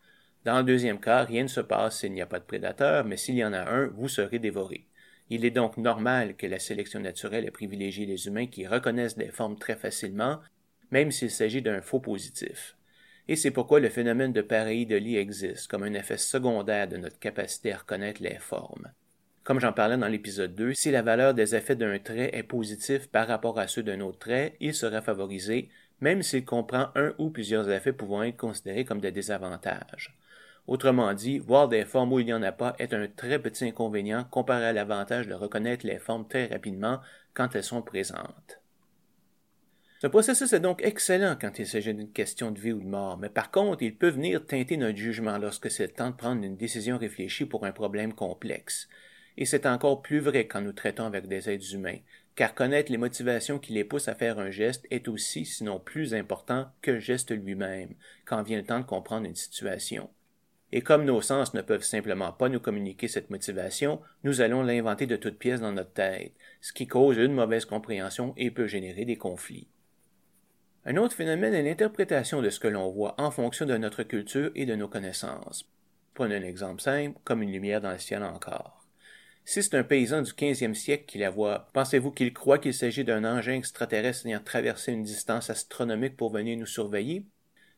Dans 0.45 0.59
le 0.59 0.65
deuxième 0.65 0.99
cas, 0.99 1.23
rien 1.23 1.45
ne 1.45 1.49
se 1.49 1.61
passe 1.61 2.01
s'il 2.01 2.13
n'y 2.13 2.23
a 2.23 2.27
pas 2.27 2.41
de 2.41 2.45
prédateur, 2.45 3.05
mais 3.05 3.17
s'il 3.17 3.37
y 3.37 3.45
en 3.45 3.53
a 3.53 3.61
un, 3.61 3.87
vous 3.87 4.09
serez 4.09 4.41
dévoré. 4.41 4.89
Il 5.31 5.45
est 5.45 5.53
donc 5.53 5.77
normal 5.77 6.35
que 6.35 6.49
la 6.49 6.59
sélection 6.59 6.99
naturelle 6.99 7.45
ait 7.45 7.53
privilégié 7.53 8.05
les 8.05 8.27
humains 8.27 8.49
qui 8.49 8.67
reconnaissent 8.67 9.17
des 9.17 9.31
formes 9.31 9.59
très 9.59 9.77
facilement, 9.77 10.41
même 10.91 11.13
s'il 11.13 11.31
s'agit 11.31 11.63
d'un 11.63 11.81
faux 11.83 12.01
positif. 12.01 12.77
Et 13.29 13.37
c'est 13.37 13.51
pourquoi 13.51 13.81
le 13.81 13.89
phénomène 13.89 14.33
de 14.33 14.43
pareidolie 14.43 15.17
existe 15.17 15.69
comme 15.69 15.85
un 15.85 15.95
effet 15.95 16.19
secondaire 16.19 16.89
de 16.89 16.97
notre 16.97 17.19
capacité 17.19 17.73
à 17.73 17.79
reconnaître 17.79 18.23
les 18.23 18.39
formes. 18.39 18.91
Comme 19.45 19.59
j'en 19.59 19.73
parlais 19.73 19.97
dans 19.97 20.09
l'épisode 20.09 20.55
2, 20.55 20.73
si 20.75 20.91
la 20.91 21.03
valeur 21.03 21.35
des 21.35 21.57
effets 21.57 21.75
d'un 21.75 21.99
trait 21.99 22.31
est 22.33 22.45
positive 22.45 23.09
par 23.09 23.27
rapport 23.27 23.59
à 23.59 23.67
ceux 23.67 23.83
d'un 23.83 24.01
autre 24.01 24.19
trait, 24.19 24.55
il 24.61 24.75
sera 24.75 25.03
favorisé, 25.03 25.69
même 26.01 26.23
s'il 26.23 26.45
comprend 26.45 26.89
un 26.95 27.13
ou 27.19 27.31
plusieurs 27.31 27.69
effets 27.71 27.93
pouvant 27.93 28.23
être 28.23 28.37
considérés 28.37 28.85
comme 28.85 29.01
des 29.01 29.11
désavantages. 29.11 30.17
Autrement 30.69 31.13
dit, 31.13 31.41
voir 31.41 31.69
des 31.69 31.85
formes 31.85 32.13
où 32.13 32.21
il 32.21 32.27
n'y 32.27 32.33
en 32.33 32.43
a 32.43 32.53
pas 32.53 32.77
est 32.79 32.95
un 32.95 33.09
très 33.09 33.41
petit 33.41 33.65
inconvénient 33.65 34.25
comparé 34.31 34.67
à 34.67 34.73
l'avantage 34.73 35.27
de 35.27 35.35
reconnaître 35.35 35.87
les 35.87 35.99
formes 35.99 36.29
très 36.29 36.47
rapidement 36.47 37.01
quand 37.35 37.57
elles 37.57 37.65
sont 37.65 37.83
présentes. 37.83 38.62
Ce 40.03 40.09
processus 40.09 40.53
est 40.53 40.59
donc 40.59 40.83
excellent 40.83 41.37
quand 41.41 41.61
il 41.61 41.67
s'agit 41.69 41.95
d'une 41.95 42.11
question 42.11 42.51
de 42.51 42.59
vie 42.59 42.73
ou 42.73 42.81
de 42.81 42.89
mort, 42.89 43.19
mais 43.19 43.29
par 43.29 43.53
contre, 43.53 43.85
il 43.85 43.95
peut 43.95 44.09
venir 44.09 44.45
teinter 44.45 44.77
notre 44.77 44.99
jugement 44.99 45.39
lorsque 45.39 45.71
c'est 45.71 45.87
le 45.87 45.93
temps 45.93 46.11
de 46.11 46.17
prendre 46.17 46.43
une 46.43 46.57
décision 46.57 46.99
réfléchie 46.99 47.45
pour 47.45 47.65
un 47.65 47.71
problème 47.71 48.13
complexe. 48.13 48.89
Et 49.37 49.45
c'est 49.45 49.65
encore 49.65 50.03
plus 50.03 50.19
vrai 50.19 50.49
quand 50.49 50.61
nous 50.61 50.73
traitons 50.73 51.05
avec 51.05 51.29
des 51.29 51.49
êtres 51.49 51.73
humains, 51.73 51.99
car 52.35 52.53
connaître 52.53 52.91
les 52.91 52.99
motivations 52.99 53.61
qui 53.61 53.75
les 53.75 53.85
poussent 53.85 54.09
à 54.09 54.17
faire 54.17 54.41
un 54.41 54.51
geste 54.51 54.89
est 54.91 55.07
aussi, 55.07 55.45
sinon 55.45 55.79
plus 55.79 56.15
important, 56.15 56.67
que 56.81 56.91
le 56.91 56.99
geste 56.99 57.31
lui-même, 57.31 57.95
quand 58.25 58.43
vient 58.43 58.59
le 58.59 58.67
temps 58.67 58.81
de 58.81 58.85
comprendre 58.85 59.29
une 59.29 59.37
situation. 59.37 60.11
Et 60.73 60.81
comme 60.81 61.05
nos 61.05 61.21
sens 61.21 61.55
ne 61.55 61.63
peuvent 61.63 61.85
simplement 61.85 62.33
pas 62.33 62.49
nous 62.49 62.59
communiquer 62.59 63.07
cette 63.07 63.31
motivation, 63.31 64.01
nous 64.25 64.41
allons 64.41 64.65
l'inventer 64.65 65.07
de 65.07 65.15
toutes 65.15 65.39
pièces 65.39 65.61
dans 65.61 65.71
notre 65.71 65.93
tête, 65.93 66.33
ce 66.61 66.73
qui 66.73 66.89
cause 66.89 67.19
une 67.19 67.35
mauvaise 67.35 67.67
compréhension 67.67 68.35
et 68.37 68.51
peut 68.51 68.67
générer 68.67 69.05
des 69.05 69.17
conflits. 69.17 69.69
Un 70.85 70.97
autre 70.97 71.15
phénomène 71.15 71.55
est 71.55 71.63
l'interprétation 71.63 72.43
de 72.43 72.51
ce 72.51 72.59
que 72.59 72.67
l'on 72.67 72.91
voit 72.91 73.15
en 73.17 73.31
fonction 73.31 73.67
de 73.67 73.77
notre 73.77 74.03
culture 74.03 74.51
et 74.57 74.67
de 74.67 74.75
nos 74.75 74.89
connaissances. 74.89 75.65
Prenons 76.13 76.35
un 76.35 76.43
exemple 76.43 76.83
simple, 76.83 77.21
comme 77.23 77.41
une 77.43 77.53
lumière 77.53 77.81
dans 77.81 77.93
le 77.93 77.99
ciel 77.99 78.25
encore. 78.25 78.85
Si 79.45 79.63
c'est 79.63 79.77
un 79.77 79.85
paysan 79.85 80.23
du 80.23 80.33
15e 80.33 80.75
siècle 80.75 81.05
qui 81.07 81.19
la 81.19 81.31
voit, 81.31 81.71
pensez-vous 81.73 82.11
qu'il 82.11 82.33
croit 82.33 82.59
qu'il 82.59 82.75
s'agit 82.75 83.05
d'un 83.05 83.25
engin 83.25 83.55
extraterrestre 83.55 84.27
ayant 84.27 84.41
traversé 84.45 84.93
une 84.93 85.05
distance 85.05 85.51
astronomique 85.51 86.17
pour 86.17 86.33
venir 86.33 86.59
nous 86.59 86.67
surveiller? 86.67 87.27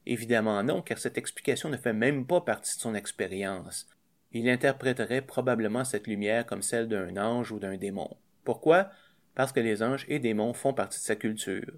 Évidemment 0.07 0.63
non, 0.63 0.81
car 0.81 0.97
cette 0.97 1.19
explication 1.19 1.69
ne 1.69 1.77
fait 1.77 1.93
même 1.93 2.27
pas 2.27 2.41
partie 2.41 2.75
de 2.77 2.81
son 2.81 2.95
expérience. 2.95 3.87
Il 4.33 4.49
interpréterait 4.49 5.23
probablement 5.23 5.85
cette 5.85 6.07
lumière 6.07 6.47
comme 6.47 6.63
celle 6.63 6.89
d'un 6.89 7.19
ange 7.19 7.53
ou 7.53 7.59
d'un 7.59 7.77
démon. 7.77 8.17
Pourquoi? 8.45 8.89
Parce 9.35 9.53
que 9.53 9.61
les 9.61 9.83
anges 9.83 10.07
et 10.09 10.21
démons 10.21 10.55
font 10.55 10.73
partie 10.73 10.99
de 10.99 11.05
sa 11.05 11.17
culture. 11.17 11.73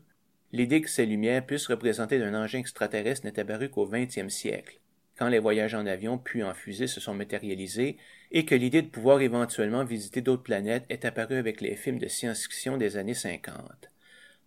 L'idée 0.56 0.80
que 0.80 0.88
ces 0.88 1.04
lumières 1.04 1.44
puissent 1.44 1.66
représenter 1.66 2.16
un 2.22 2.32
engin 2.32 2.60
extraterrestre 2.60 3.26
n'est 3.26 3.38
apparue 3.38 3.68
qu'au 3.68 3.86
XXe 3.86 4.30
siècle, 4.30 4.80
quand 5.18 5.28
les 5.28 5.38
voyages 5.38 5.74
en 5.74 5.84
avion 5.84 6.16
puis 6.16 6.42
en 6.42 6.54
fusée 6.54 6.86
se 6.86 6.98
sont 6.98 7.12
matérialisés, 7.12 7.98
et 8.32 8.46
que 8.46 8.54
l'idée 8.54 8.80
de 8.80 8.88
pouvoir 8.88 9.20
éventuellement 9.20 9.84
visiter 9.84 10.22
d'autres 10.22 10.44
planètes 10.44 10.86
est 10.88 11.04
apparue 11.04 11.36
avec 11.36 11.60
les 11.60 11.76
films 11.76 11.98
de 11.98 12.08
science-fiction 12.08 12.78
des 12.78 12.96
années 12.96 13.12
50. 13.12 13.90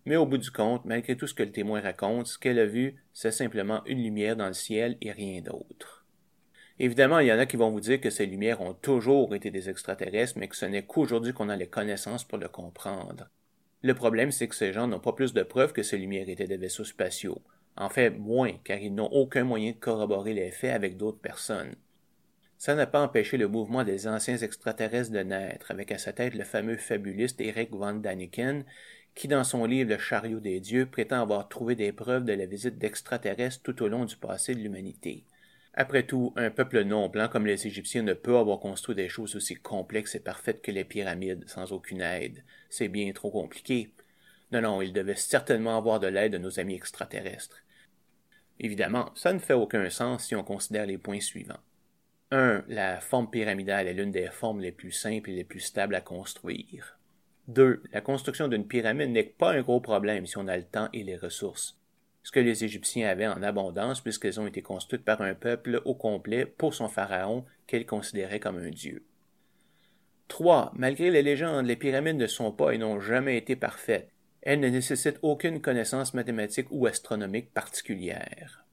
Mais 0.04 0.16
au 0.16 0.26
bout 0.26 0.38
du 0.38 0.50
compte, 0.50 0.84
malgré 0.84 1.16
tout 1.16 1.28
ce 1.28 1.34
que 1.34 1.44
le 1.44 1.52
témoin 1.52 1.80
raconte, 1.80 2.26
ce 2.26 2.38
qu'elle 2.40 2.58
a 2.58 2.66
vu, 2.66 2.96
c'est 3.12 3.30
simplement 3.30 3.84
une 3.86 4.02
lumière 4.02 4.34
dans 4.34 4.48
le 4.48 4.52
ciel 4.52 4.96
et 5.00 5.12
rien 5.12 5.40
d'autre. 5.42 6.04
Évidemment, 6.80 7.20
il 7.20 7.28
y 7.28 7.32
en 7.32 7.38
a 7.38 7.46
qui 7.46 7.56
vont 7.56 7.70
vous 7.70 7.78
dire 7.78 8.00
que 8.00 8.10
ces 8.10 8.26
lumières 8.26 8.62
ont 8.62 8.74
toujours 8.74 9.32
été 9.36 9.52
des 9.52 9.70
extraterrestres, 9.70 10.40
mais 10.40 10.48
que 10.48 10.56
ce 10.56 10.66
n'est 10.66 10.82
qu'aujourd'hui 10.82 11.32
qu'on 11.32 11.50
a 11.50 11.54
les 11.54 11.68
connaissances 11.68 12.24
pour 12.24 12.38
le 12.38 12.48
comprendre. 12.48 13.30
Le 13.82 13.94
problème, 13.94 14.30
c'est 14.30 14.48
que 14.48 14.54
ces 14.54 14.72
gens 14.72 14.86
n'ont 14.86 15.00
pas 15.00 15.12
plus 15.12 15.32
de 15.32 15.42
preuves 15.42 15.72
que 15.72 15.82
ces 15.82 15.96
lumières 15.96 16.28
étaient 16.28 16.46
des 16.46 16.58
vaisseaux 16.58 16.84
spatiaux. 16.84 17.40
En 17.76 17.88
fait, 17.88 18.10
moins, 18.10 18.52
car 18.62 18.78
ils 18.78 18.94
n'ont 18.94 19.10
aucun 19.10 19.44
moyen 19.44 19.72
de 19.72 19.76
corroborer 19.76 20.34
les 20.34 20.50
faits 20.50 20.74
avec 20.74 20.98
d'autres 20.98 21.20
personnes. 21.20 21.74
Ça 22.58 22.74
n'a 22.74 22.86
pas 22.86 23.00
empêché 23.00 23.38
le 23.38 23.48
mouvement 23.48 23.84
des 23.84 24.06
anciens 24.06 24.36
extraterrestres 24.36 25.12
de 25.12 25.20
naître, 25.20 25.70
avec 25.70 25.92
à 25.92 25.98
sa 25.98 26.12
tête 26.12 26.34
le 26.34 26.44
fameux 26.44 26.76
fabuliste 26.76 27.40
Eric 27.40 27.70
von 27.70 27.94
Daniken, 27.94 28.66
qui 29.14 29.28
dans 29.28 29.44
son 29.44 29.64
livre 29.64 29.88
Le 29.88 29.98
chariot 29.98 30.40
des 30.40 30.60
dieux 30.60 30.84
prétend 30.84 31.22
avoir 31.22 31.48
trouvé 31.48 31.74
des 31.74 31.92
preuves 31.92 32.24
de 32.24 32.34
la 32.34 32.44
visite 32.44 32.76
d'extraterrestres 32.76 33.62
tout 33.62 33.82
au 33.82 33.88
long 33.88 34.04
du 34.04 34.16
passé 34.16 34.54
de 34.54 34.60
l'humanité. 34.60 35.24
Après 35.80 36.02
tout, 36.02 36.34
un 36.36 36.50
peuple 36.50 36.82
non 36.82 37.08
blanc 37.08 37.28
comme 37.28 37.46
les 37.46 37.66
Égyptiens 37.66 38.02
ne 38.02 38.12
peut 38.12 38.36
avoir 38.36 38.60
construit 38.60 38.94
des 38.94 39.08
choses 39.08 39.34
aussi 39.34 39.54
complexes 39.54 40.14
et 40.14 40.20
parfaites 40.20 40.60
que 40.60 40.70
les 40.70 40.84
pyramides 40.84 41.48
sans 41.48 41.72
aucune 41.72 42.02
aide. 42.02 42.44
C'est 42.68 42.88
bien 42.88 43.10
trop 43.12 43.30
compliqué. 43.30 43.90
Non, 44.52 44.60
non, 44.60 44.82
ils 44.82 44.92
devaient 44.92 45.16
certainement 45.16 45.78
avoir 45.78 45.98
de 45.98 46.06
l'aide 46.06 46.32
de 46.32 46.36
nos 46.36 46.60
amis 46.60 46.74
extraterrestres. 46.74 47.62
Évidemment, 48.58 49.10
ça 49.14 49.32
ne 49.32 49.38
fait 49.38 49.54
aucun 49.54 49.88
sens 49.88 50.26
si 50.26 50.36
on 50.36 50.44
considère 50.44 50.84
les 50.84 50.98
points 50.98 51.20
suivants. 51.20 51.64
1. 52.30 52.64
La 52.68 53.00
forme 53.00 53.30
pyramidale 53.30 53.88
est 53.88 53.94
l'une 53.94 54.10
des 54.10 54.28
formes 54.28 54.60
les 54.60 54.72
plus 54.72 54.92
simples 54.92 55.30
et 55.30 55.34
les 55.34 55.44
plus 55.44 55.60
stables 55.60 55.94
à 55.94 56.02
construire. 56.02 56.98
2. 57.48 57.84
La 57.94 58.02
construction 58.02 58.48
d'une 58.48 58.68
pyramide 58.68 59.12
n'est 59.12 59.22
pas 59.22 59.52
un 59.52 59.62
gros 59.62 59.80
problème 59.80 60.26
si 60.26 60.36
on 60.36 60.46
a 60.46 60.58
le 60.58 60.64
temps 60.64 60.90
et 60.92 61.04
les 61.04 61.16
ressources 61.16 61.79
que 62.30 62.40
les 62.40 62.64
Égyptiens 62.64 63.08
avaient 63.08 63.26
en 63.26 63.42
abondance 63.42 64.00
puisqu'elles 64.00 64.40
ont 64.40 64.46
été 64.46 64.62
construites 64.62 65.04
par 65.04 65.20
un 65.22 65.34
peuple 65.34 65.82
au 65.84 65.94
complet 65.94 66.46
pour 66.46 66.74
son 66.74 66.88
pharaon 66.88 67.44
qu'elle 67.66 67.86
considérait 67.86 68.40
comme 68.40 68.58
un 68.58 68.70
dieu. 68.70 69.04
3. 70.28 70.72
Malgré 70.76 71.10
les 71.10 71.22
légendes, 71.22 71.66
les 71.66 71.76
pyramides 71.76 72.16
ne 72.16 72.26
sont 72.26 72.52
pas 72.52 72.72
et 72.72 72.78
n'ont 72.78 73.00
jamais 73.00 73.36
été 73.36 73.56
parfaites. 73.56 74.10
Elles 74.42 74.60
ne 74.60 74.68
nécessitent 74.68 75.18
aucune 75.22 75.60
connaissance 75.60 76.14
mathématique 76.14 76.68
ou 76.70 76.86
astronomique 76.86 77.52
particulière. 77.52 78.64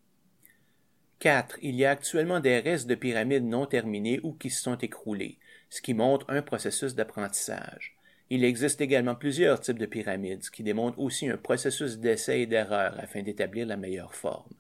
4. 1.20 1.58
Il 1.64 1.76
y 1.76 1.84
a 1.84 1.92
actuellement 1.92 2.40
des 2.40 2.60
restes 2.60 2.88
de 2.88 2.96
pyramides 2.96 3.44
non 3.44 3.66
terminés 3.66 4.20
ou 4.22 4.34
qui 4.34 4.52
se 4.52 4.62
sont 4.62 4.78
écroulés, 4.78 5.40
ce 5.70 5.82
qui 5.82 5.94
montre 5.94 6.28
un 6.30 6.44
processus 6.44 6.94
d'apprentissage. 6.94 7.97
Il 8.30 8.44
existe 8.44 8.82
également 8.82 9.16
plusieurs 9.16 9.60
types 9.60 9.80
de 9.80 9.86
pyramides, 9.86 10.50
qui 10.50 10.64
démontre 10.64 11.00
aussi 11.00 11.30
un 11.30 11.38
processus 11.38 11.98
d'essai 11.98 12.42
et 12.42 12.46
d'erreur 12.46 13.00
afin 13.00 13.22
d'établir 13.22 13.66
la 13.66 13.78
meilleure 13.78 14.16
forme. 14.16 14.54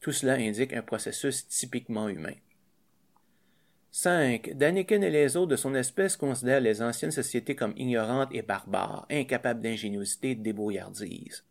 Tout 0.00 0.12
cela 0.12 0.34
indique 0.34 0.72
un 0.72 0.82
processus 0.82 1.46
typiquement 1.48 2.08
humain. 2.08 2.34
5. 3.92 4.52
Daniken 4.54 5.02
et 5.02 5.10
les 5.10 5.36
autres 5.36 5.50
de 5.50 5.56
son 5.56 5.74
espèce 5.74 6.16
considèrent 6.16 6.60
les 6.60 6.80
anciennes 6.80 7.10
sociétés 7.10 7.56
comme 7.56 7.74
ignorantes 7.76 8.30
et 8.32 8.42
barbares, 8.42 9.06
incapables 9.10 9.60
d'ingéniosité 9.60 10.30
et 10.30 10.34
de 10.36 10.42
débrouillardise. 10.42 11.44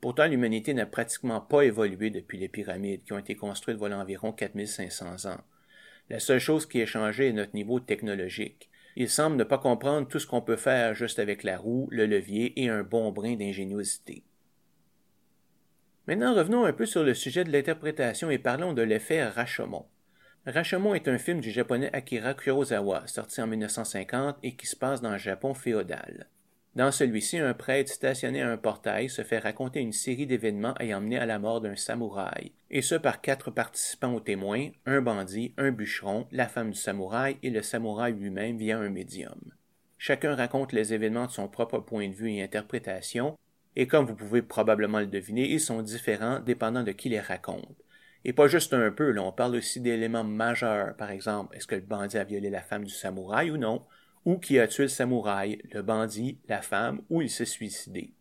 Pourtant, 0.00 0.26
l'humanité 0.26 0.72
n'a 0.72 0.86
pratiquement 0.86 1.40
pas 1.40 1.62
évolué 1.62 2.10
depuis 2.10 2.38
les 2.38 2.48
pyramides, 2.48 3.04
qui 3.04 3.12
ont 3.12 3.18
été 3.18 3.36
construites 3.36 3.76
voilà 3.76 3.98
environ 3.98 4.32
4500 4.32 5.30
ans. 5.30 5.40
La 6.08 6.18
seule 6.18 6.40
chose 6.40 6.66
qui 6.66 6.82
a 6.82 6.86
changé 6.86 7.28
est 7.28 7.32
notre 7.32 7.54
niveau 7.54 7.78
technologique. 7.78 8.68
Il 8.96 9.08
semble 9.08 9.36
ne 9.36 9.44
pas 9.44 9.58
comprendre 9.58 10.06
tout 10.06 10.18
ce 10.18 10.26
qu'on 10.26 10.42
peut 10.42 10.56
faire 10.56 10.94
juste 10.94 11.18
avec 11.18 11.42
la 11.42 11.56
roue, 11.56 11.88
le 11.90 12.06
levier 12.06 12.60
et 12.62 12.68
un 12.68 12.82
bon 12.82 13.10
brin 13.10 13.36
d'ingéniosité. 13.36 14.22
Maintenant 16.06 16.34
revenons 16.34 16.64
un 16.64 16.72
peu 16.72 16.84
sur 16.84 17.04
le 17.04 17.14
sujet 17.14 17.44
de 17.44 17.52
l'interprétation 17.52 18.28
et 18.30 18.38
parlons 18.38 18.72
de 18.72 18.82
l'effet 18.82 19.24
Rashomon. 19.24 19.86
Rashomon 20.46 20.94
est 20.94 21.06
un 21.06 21.18
film 21.18 21.40
du 21.40 21.52
japonais 21.52 21.90
Akira 21.92 22.34
Kurosawa, 22.34 23.06
sorti 23.06 23.40
en 23.40 23.46
1950 23.46 24.38
et 24.42 24.56
qui 24.56 24.66
se 24.66 24.76
passe 24.76 25.00
dans 25.00 25.12
le 25.12 25.18
Japon 25.18 25.54
féodal. 25.54 26.28
Dans 26.74 26.90
celui-ci, 26.90 27.36
un 27.36 27.52
prêtre 27.52 27.92
stationné 27.92 28.40
à 28.40 28.50
un 28.50 28.56
portail 28.56 29.10
se 29.10 29.22
fait 29.22 29.38
raconter 29.38 29.80
une 29.80 29.92
série 29.92 30.26
d'événements 30.26 30.74
ayant 30.80 31.02
mené 31.02 31.18
à 31.18 31.26
la 31.26 31.38
mort 31.38 31.60
d'un 31.60 31.76
samouraï, 31.76 32.52
et 32.70 32.80
ce 32.80 32.94
par 32.94 33.20
quatre 33.20 33.50
participants 33.50 34.14
aux 34.14 34.20
témoins, 34.20 34.70
un 34.86 35.02
bandit, 35.02 35.52
un 35.58 35.70
bûcheron, 35.70 36.26
la 36.32 36.48
femme 36.48 36.70
du 36.70 36.78
samouraï 36.78 37.36
et 37.42 37.50
le 37.50 37.60
samouraï 37.60 38.14
lui-même 38.14 38.56
via 38.56 38.78
un 38.78 38.88
médium. 38.88 39.38
Chacun 39.98 40.34
raconte 40.34 40.72
les 40.72 40.94
événements 40.94 41.26
de 41.26 41.30
son 41.30 41.46
propre 41.46 41.78
point 41.78 42.08
de 42.08 42.14
vue 42.14 42.32
et 42.32 42.42
interprétation, 42.42 43.36
et 43.76 43.86
comme 43.86 44.06
vous 44.06 44.16
pouvez 44.16 44.40
probablement 44.40 45.00
le 45.00 45.06
deviner, 45.06 45.50
ils 45.50 45.60
sont 45.60 45.82
différents 45.82 46.40
dépendant 46.40 46.82
de 46.82 46.92
qui 46.92 47.10
les 47.10 47.20
raconte. 47.20 47.76
Et 48.24 48.32
pas 48.32 48.46
juste 48.46 48.72
un 48.72 48.90
peu, 48.90 49.10
là, 49.10 49.22
on 49.22 49.32
parle 49.32 49.56
aussi 49.56 49.80
d'éléments 49.80 50.24
majeurs, 50.24 50.96
par 50.96 51.10
exemple, 51.10 51.54
est-ce 51.54 51.66
que 51.66 51.74
le 51.74 51.82
bandit 51.82 52.16
a 52.16 52.24
violé 52.24 52.48
la 52.48 52.62
femme 52.62 52.84
du 52.84 52.94
samouraï 52.94 53.50
ou 53.50 53.58
non, 53.58 53.84
ou 54.24 54.38
qui 54.38 54.58
a 54.58 54.68
tué 54.68 54.84
le 54.84 54.88
samouraï, 54.88 55.58
le 55.72 55.82
bandit, 55.82 56.38
la 56.48 56.62
femme, 56.62 57.00
ou 57.10 57.22
il 57.22 57.30
s'est 57.30 57.44
suicidé. 57.44 58.12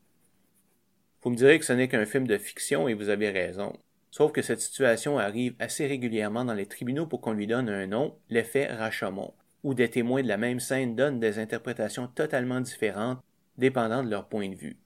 Vous 1.22 1.30
me 1.30 1.36
direz 1.36 1.60
que 1.60 1.66
ce 1.66 1.74
n'est 1.74 1.88
qu'un 1.88 2.06
film 2.06 2.26
de 2.26 2.38
fiction 2.38 2.88
et 2.88 2.94
vous 2.94 3.10
avez 3.10 3.30
raison. 3.30 3.74
Sauf 4.10 4.32
que 4.32 4.42
cette 4.42 4.60
situation 4.60 5.20
arrive 5.20 5.56
assez 5.60 5.88
régulièrement 5.88 6.44
dans 6.44 6.54
les 6.54 6.66
tribunaux 6.66 7.06
pour 7.06 7.22
qu'on 7.22 7.34
lui 7.34 7.48
donne 7.48 7.70
un 7.70 7.88
nom, 7.88 8.18
l'effet 8.30 8.68
Rashomon, 8.68 9.34
où 9.64 9.74
des 9.74 9.90
témoins 9.90 10.24
de 10.24 10.28
la 10.28 10.38
même 10.38 10.60
scène 10.60 10.96
donnent 10.96 11.20
des 11.20 11.40
interprétations 11.40 12.08
totalement 12.08 12.60
différentes 12.60 13.22
dépendant 13.58 14.04
de 14.04 14.10
leur 14.10 14.28
point 14.28 14.50
de 14.50 14.56
vue. 14.56 14.78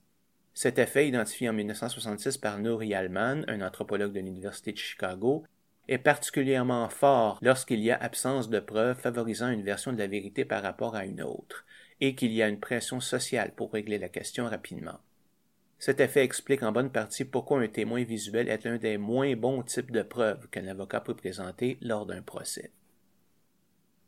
Cet 0.53 0.79
effet, 0.79 1.07
identifié 1.07 1.49
en 1.49 1.53
1966 1.53 2.37
par 2.37 2.59
Nouri 2.59 2.93
Alman, 2.93 3.43
un 3.47 3.61
anthropologue 3.61 4.13
de 4.13 4.19
l'Université 4.19 4.71
de 4.71 4.77
Chicago, 4.77 5.43
est 5.87 5.97
particulièrement 5.97 6.89
fort 6.89 7.39
lorsqu'il 7.41 7.79
y 7.79 7.91
a 7.91 7.97
absence 7.97 8.49
de 8.49 8.59
preuves 8.59 8.99
favorisant 8.99 9.49
une 9.49 9.63
version 9.63 9.93
de 9.93 9.97
la 9.97 10.07
vérité 10.07 10.45
par 10.45 10.63
rapport 10.63 10.95
à 10.95 11.05
une 11.05 11.21
autre, 11.21 11.65
et 12.01 12.15
qu'il 12.15 12.31
y 12.31 12.41
a 12.41 12.47
une 12.47 12.59
pression 12.59 12.99
sociale 12.99 13.53
pour 13.55 13.71
régler 13.71 13.97
la 13.97 14.09
question 14.09 14.45
rapidement. 14.45 14.99
Cet 15.79 15.99
effet 15.99 16.23
explique 16.23 16.63
en 16.63 16.71
bonne 16.71 16.91
partie 16.91 17.25
pourquoi 17.25 17.61
un 17.61 17.67
témoin 17.67 18.03
visuel 18.03 18.49
est 18.49 18.63
l'un 18.65 18.77
des 18.77 18.97
moins 18.97 19.35
bons 19.35 19.61
types 19.61 19.91
de 19.91 20.01
preuves 20.01 20.47
qu'un 20.49 20.67
avocat 20.67 21.01
peut 21.01 21.15
présenter 21.15 21.77
lors 21.81 22.05
d'un 22.05 22.21
procès. 22.21 22.71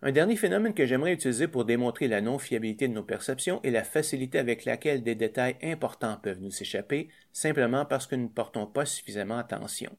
Un 0.03 0.11
dernier 0.11 0.35
phénomène 0.35 0.75
que 0.75 0.85
j'aimerais 0.85 1.13
utiliser 1.13 1.47
pour 1.47 1.65
démontrer 1.65 2.07
la 2.07 2.21
non-fiabilité 2.21 2.87
de 2.87 2.93
nos 2.93 3.03
perceptions 3.03 3.61
est 3.63 3.71
la 3.71 3.83
facilité 3.83 4.37
avec 4.37 4.63
laquelle 4.63 5.01
des 5.01 5.15
détails 5.15 5.57
importants 5.63 6.19
peuvent 6.21 6.39
nous 6.39 6.61
échapper 6.61 7.09
simplement 7.33 7.83
parce 7.83 8.05
que 8.05 8.15
nous 8.15 8.25
ne 8.25 8.27
portons 8.29 8.67
pas 8.67 8.85
suffisamment 8.85 9.39
attention. 9.39 9.97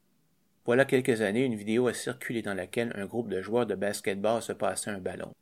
Voilà 0.65 0.85
quelques 0.85 1.21
années, 1.21 1.45
une 1.45 1.55
vidéo 1.55 1.87
a 1.87 1.93
circulé 1.93 2.41
dans 2.41 2.53
laquelle 2.53 2.93
un 2.95 3.05
groupe 3.05 3.29
de 3.29 3.41
joueurs 3.41 3.65
de 3.65 3.75
basketball 3.75 4.41
se 4.41 4.53
passait 4.53 4.91
un 4.91 4.99
ballon. 4.99 5.33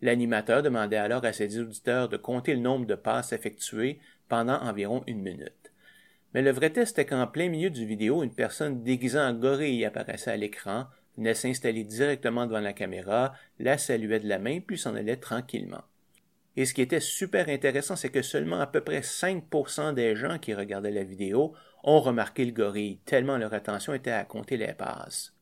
L'animateur 0.00 0.62
demandait 0.62 0.96
alors 0.96 1.24
à 1.24 1.32
ses 1.32 1.60
auditeurs 1.60 2.08
de 2.08 2.16
compter 2.16 2.54
le 2.54 2.60
nombre 2.60 2.86
de 2.86 2.96
passes 2.96 3.32
effectuées 3.32 4.00
pendant 4.28 4.60
environ 4.60 5.04
une 5.06 5.22
minute. 5.22 5.72
Mais 6.34 6.42
le 6.42 6.50
vrai 6.50 6.70
test 6.70 6.98
est 6.98 7.06
qu'en 7.06 7.26
plein 7.26 7.48
milieu 7.48 7.70
du 7.70 7.86
vidéo, 7.86 8.22
une 8.22 8.34
personne 8.34 8.82
déguisée 8.82 9.20
en 9.20 9.34
gorille 9.34 9.84
apparaissait 9.84 10.32
à 10.32 10.36
l'écran, 10.36 10.86
venait 11.16 11.34
s'installer 11.34 11.84
directement 11.84 12.46
devant 12.46 12.60
la 12.60 12.72
caméra, 12.72 13.34
la 13.58 13.78
saluait 13.78 14.20
de 14.20 14.28
la 14.28 14.38
main, 14.38 14.60
puis 14.60 14.78
s'en 14.78 14.96
allait 14.96 15.16
tranquillement. 15.16 15.82
Et 16.56 16.66
ce 16.66 16.74
qui 16.74 16.82
était 16.82 17.00
super 17.00 17.48
intéressant, 17.48 17.96
c'est 17.96 18.10
que 18.10 18.22
seulement 18.22 18.60
à 18.60 18.66
peu 18.66 18.80
près 18.80 19.00
5% 19.00 19.94
des 19.94 20.16
gens 20.16 20.38
qui 20.38 20.54
regardaient 20.54 20.90
la 20.90 21.04
vidéo 21.04 21.54
ont 21.82 22.00
remarqué 22.00 22.44
le 22.44 22.52
gorille, 22.52 22.98
tellement 23.04 23.38
leur 23.38 23.54
attention 23.54 23.94
était 23.94 24.10
à 24.10 24.24
compter 24.24 24.56
les 24.56 24.72
passes. 24.72 25.34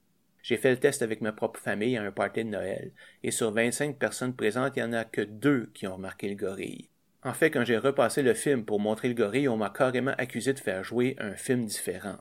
J'ai 0.43 0.57
fait 0.57 0.71
le 0.71 0.79
test 0.79 1.03
avec 1.03 1.21
ma 1.21 1.33
propre 1.33 1.61
famille 1.61 1.97
à 1.97 2.03
un 2.03 2.13
party 2.13 2.45
de 2.45 2.51
Noël, 2.51 2.93
et 3.23 3.31
sur 3.31 3.51
25 3.51 3.97
personnes 3.97 4.35
présentes, 4.35 4.77
il 4.77 4.83
n'y 4.83 4.89
en 4.89 4.93
a 4.95 5.05
que 5.05 5.21
deux 5.21 5.71
qui 5.75 5.87
ont 5.87 5.97
remarqué 5.97 6.29
le 6.29 6.35
gorille. 6.35 6.89
En 7.23 7.35
fait, 7.35 7.51
quand 7.51 7.65
j'ai 7.65 7.77
repassé 7.77 8.23
le 8.23 8.33
film 8.33 8.65
pour 8.65 8.81
montrer 8.81 9.09
le 9.09 9.15
gorille, 9.15 9.49
on 9.49 9.59
m'a 9.59 9.69
carrément 9.69 10.15
accusé 10.17 10.55
de 10.55 10.59
faire 10.59 10.83
jouer 10.83 11.17
un 11.19 11.35
film 11.35 11.67
différent. 11.67 12.17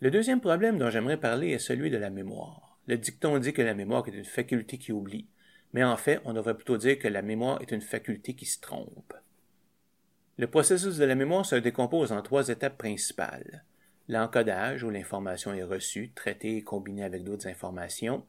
Le 0.00 0.10
deuxième 0.10 0.40
problème 0.40 0.78
dont 0.78 0.88
j'aimerais 0.88 1.20
parler 1.20 1.50
est 1.50 1.58
celui 1.58 1.90
de 1.90 1.98
la 1.98 2.08
mémoire. 2.08 2.78
Le 2.86 2.96
dicton 2.96 3.38
dit 3.38 3.52
que 3.52 3.60
la 3.60 3.74
mémoire 3.74 4.08
est 4.08 4.16
une 4.16 4.24
faculté 4.24 4.78
qui 4.78 4.92
oublie, 4.92 5.26
mais 5.72 5.84
en 5.84 5.96
fait, 5.96 6.20
on 6.24 6.32
devrait 6.32 6.56
plutôt 6.56 6.76
dire 6.76 6.98
que 6.98 7.08
la 7.08 7.22
mémoire 7.22 7.60
est 7.62 7.72
une 7.72 7.80
faculté 7.80 8.34
qui 8.34 8.46
se 8.46 8.60
trompe. 8.60 9.14
Le 10.38 10.46
processus 10.46 10.96
de 10.96 11.04
la 11.04 11.14
mémoire 11.14 11.44
se 11.44 11.56
décompose 11.56 12.12
en 12.12 12.22
trois 12.22 12.48
étapes 12.48 12.78
principales. 12.78 13.64
L'encodage, 14.08 14.82
où 14.82 14.90
l'information 14.90 15.52
est 15.52 15.62
reçue, 15.62 16.12
traitée 16.14 16.56
et 16.56 16.62
combinée 16.62 17.04
avec 17.04 17.24
d'autres 17.24 17.46
informations. 17.46 18.24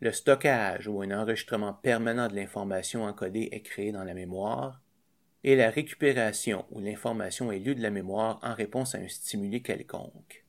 Le 0.00 0.12
stockage, 0.12 0.86
où 0.86 1.02
un 1.02 1.10
enregistrement 1.10 1.72
permanent 1.72 2.28
de 2.28 2.36
l'information 2.36 3.04
encodée 3.04 3.48
est 3.52 3.62
créé 3.62 3.90
dans 3.90 4.04
la 4.04 4.14
mémoire. 4.14 4.80
Et 5.42 5.56
la 5.56 5.70
récupération, 5.70 6.66
où 6.70 6.80
l'information 6.80 7.50
est 7.50 7.58
lue 7.58 7.74
de 7.74 7.82
la 7.82 7.90
mémoire 7.90 8.38
en 8.42 8.54
réponse 8.54 8.94
à 8.94 8.98
un 8.98 9.08
stimuli 9.08 9.62
quelconque. 9.62 10.44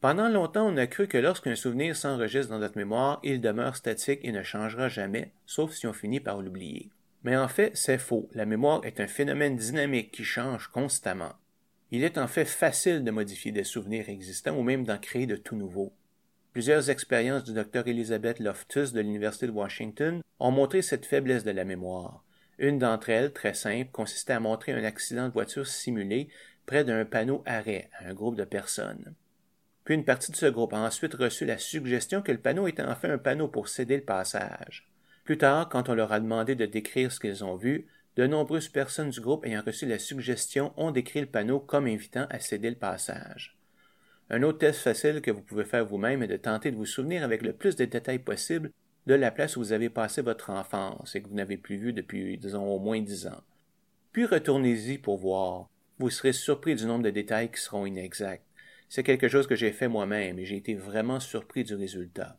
Pendant 0.00 0.28
longtemps, 0.28 0.68
on 0.68 0.76
a 0.76 0.86
cru 0.86 1.08
que 1.08 1.18
lorsqu'un 1.18 1.56
souvenir 1.56 1.96
s'enregistre 1.96 2.52
dans 2.52 2.60
notre 2.60 2.78
mémoire, 2.78 3.18
il 3.24 3.40
demeure 3.40 3.74
statique 3.74 4.20
et 4.22 4.30
ne 4.30 4.44
changera 4.44 4.88
jamais, 4.88 5.32
sauf 5.44 5.72
si 5.72 5.88
on 5.88 5.92
finit 5.92 6.20
par 6.20 6.40
l'oublier. 6.40 6.90
Mais 7.24 7.36
en 7.36 7.48
fait, 7.48 7.76
c'est 7.76 7.98
faux. 7.98 8.28
La 8.32 8.46
mémoire 8.46 8.84
est 8.84 9.00
un 9.00 9.08
phénomène 9.08 9.56
dynamique 9.56 10.12
qui 10.12 10.22
change 10.22 10.68
constamment. 10.68 11.32
Il 11.90 12.04
est 12.04 12.16
en 12.16 12.28
fait 12.28 12.44
facile 12.44 13.02
de 13.02 13.10
modifier 13.10 13.50
des 13.50 13.64
souvenirs 13.64 14.08
existants 14.08 14.56
ou 14.56 14.62
même 14.62 14.84
d'en 14.84 14.98
créer 14.98 15.26
de 15.26 15.34
tout 15.34 15.56
nouveaux. 15.56 15.92
Plusieurs 16.52 16.90
expériences 16.90 17.42
du 17.42 17.52
Dr 17.52 17.88
Elizabeth 17.88 18.38
Loftus 18.38 18.92
de 18.92 19.00
l'Université 19.00 19.48
de 19.48 19.52
Washington 19.52 20.22
ont 20.38 20.50
montré 20.52 20.80
cette 20.80 21.06
faiblesse 21.06 21.44
de 21.44 21.50
la 21.50 21.64
mémoire. 21.64 22.24
Une 22.58 22.78
d'entre 22.78 23.10
elles, 23.10 23.32
très 23.32 23.54
simple, 23.54 23.90
consistait 23.90 24.34
à 24.34 24.40
montrer 24.40 24.72
un 24.72 24.84
accident 24.84 25.26
de 25.26 25.32
voiture 25.32 25.66
simulé 25.66 26.28
près 26.66 26.84
d'un 26.84 27.04
panneau 27.04 27.42
arrêt 27.46 27.90
à 27.98 28.08
un 28.08 28.14
groupe 28.14 28.36
de 28.36 28.44
personnes. 28.44 29.14
Puis 29.88 29.94
une 29.94 30.04
partie 30.04 30.30
de 30.30 30.36
ce 30.36 30.44
groupe 30.44 30.74
a 30.74 30.80
ensuite 30.80 31.14
reçu 31.14 31.46
la 31.46 31.56
suggestion 31.56 32.20
que 32.20 32.30
le 32.30 32.36
panneau 32.36 32.68
était 32.68 32.82
en 32.82 32.94
fait 32.94 33.08
un 33.08 33.16
panneau 33.16 33.48
pour 33.48 33.68
céder 33.68 33.96
le 33.96 34.02
passage. 34.02 34.86
Plus 35.24 35.38
tard, 35.38 35.70
quand 35.70 35.88
on 35.88 35.94
leur 35.94 36.12
a 36.12 36.20
demandé 36.20 36.54
de 36.54 36.66
décrire 36.66 37.10
ce 37.10 37.18
qu'ils 37.18 37.42
ont 37.42 37.56
vu, 37.56 37.86
de 38.16 38.26
nombreuses 38.26 38.68
personnes 38.68 39.08
du 39.08 39.22
groupe 39.22 39.46
ayant 39.46 39.62
reçu 39.64 39.86
la 39.86 39.98
suggestion 39.98 40.74
ont 40.76 40.90
décrit 40.90 41.22
le 41.22 41.26
panneau 41.26 41.58
comme 41.58 41.86
invitant 41.86 42.26
à 42.28 42.38
céder 42.38 42.68
le 42.68 42.76
passage. 42.76 43.56
Un 44.28 44.42
autre 44.42 44.58
test 44.58 44.80
facile 44.80 45.22
que 45.22 45.30
vous 45.30 45.40
pouvez 45.40 45.64
faire 45.64 45.86
vous-même 45.86 46.22
est 46.22 46.28
de 46.28 46.36
tenter 46.36 46.70
de 46.70 46.76
vous 46.76 46.84
souvenir 46.84 47.24
avec 47.24 47.40
le 47.40 47.54
plus 47.54 47.74
de 47.74 47.86
détails 47.86 48.18
possible 48.18 48.70
de 49.06 49.14
la 49.14 49.30
place 49.30 49.56
où 49.56 49.60
vous 49.60 49.72
avez 49.72 49.88
passé 49.88 50.20
votre 50.20 50.50
enfance 50.50 51.16
et 51.16 51.22
que 51.22 51.28
vous 51.28 51.34
n'avez 51.34 51.56
plus 51.56 51.78
vu 51.78 51.94
depuis, 51.94 52.36
disons, 52.36 52.66
au 52.66 52.78
moins 52.78 53.00
dix 53.00 53.26
ans. 53.26 53.42
Puis 54.12 54.26
retournez-y 54.26 54.98
pour 54.98 55.16
voir. 55.16 55.66
Vous 55.98 56.10
serez 56.10 56.34
surpris 56.34 56.74
du 56.74 56.84
nombre 56.84 57.04
de 57.04 57.10
détails 57.10 57.50
qui 57.50 57.58
seront 57.58 57.86
inexacts. 57.86 58.42
C'est 58.88 59.02
quelque 59.02 59.28
chose 59.28 59.46
que 59.46 59.56
j'ai 59.56 59.72
fait 59.72 59.88
moi-même 59.88 60.38
et 60.38 60.44
j'ai 60.44 60.56
été 60.56 60.74
vraiment 60.74 61.20
surpris 61.20 61.64
du 61.64 61.74
résultat. 61.74 62.38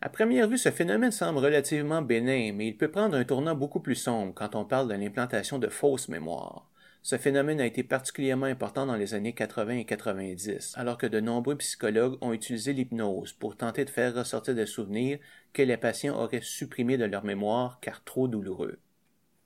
À 0.00 0.08
première 0.08 0.48
vue, 0.48 0.58
ce 0.58 0.70
phénomène 0.70 1.10
semble 1.10 1.38
relativement 1.38 2.02
bénin, 2.02 2.52
mais 2.52 2.68
il 2.68 2.76
peut 2.76 2.90
prendre 2.90 3.16
un 3.16 3.24
tournant 3.24 3.54
beaucoup 3.54 3.80
plus 3.80 3.94
sombre 3.94 4.34
quand 4.34 4.54
on 4.54 4.64
parle 4.64 4.88
de 4.88 4.94
l'implantation 4.94 5.58
de 5.58 5.68
fausses 5.68 6.08
mémoires. 6.08 6.68
Ce 7.02 7.16
phénomène 7.16 7.60
a 7.60 7.66
été 7.66 7.84
particulièrement 7.84 8.46
important 8.46 8.84
dans 8.84 8.96
les 8.96 9.14
années 9.14 9.32
80 9.32 9.78
et 9.78 9.84
90, 9.84 10.74
alors 10.76 10.98
que 10.98 11.06
de 11.06 11.20
nombreux 11.20 11.56
psychologues 11.56 12.18
ont 12.20 12.32
utilisé 12.32 12.72
l'hypnose 12.72 13.32
pour 13.32 13.56
tenter 13.56 13.84
de 13.84 13.90
faire 13.90 14.12
ressortir 14.12 14.56
des 14.56 14.66
souvenirs 14.66 15.20
que 15.52 15.62
les 15.62 15.76
patients 15.76 16.20
auraient 16.20 16.40
supprimés 16.42 16.98
de 16.98 17.04
leur 17.04 17.24
mémoire 17.24 17.78
car 17.80 18.02
trop 18.02 18.26
douloureux. 18.26 18.80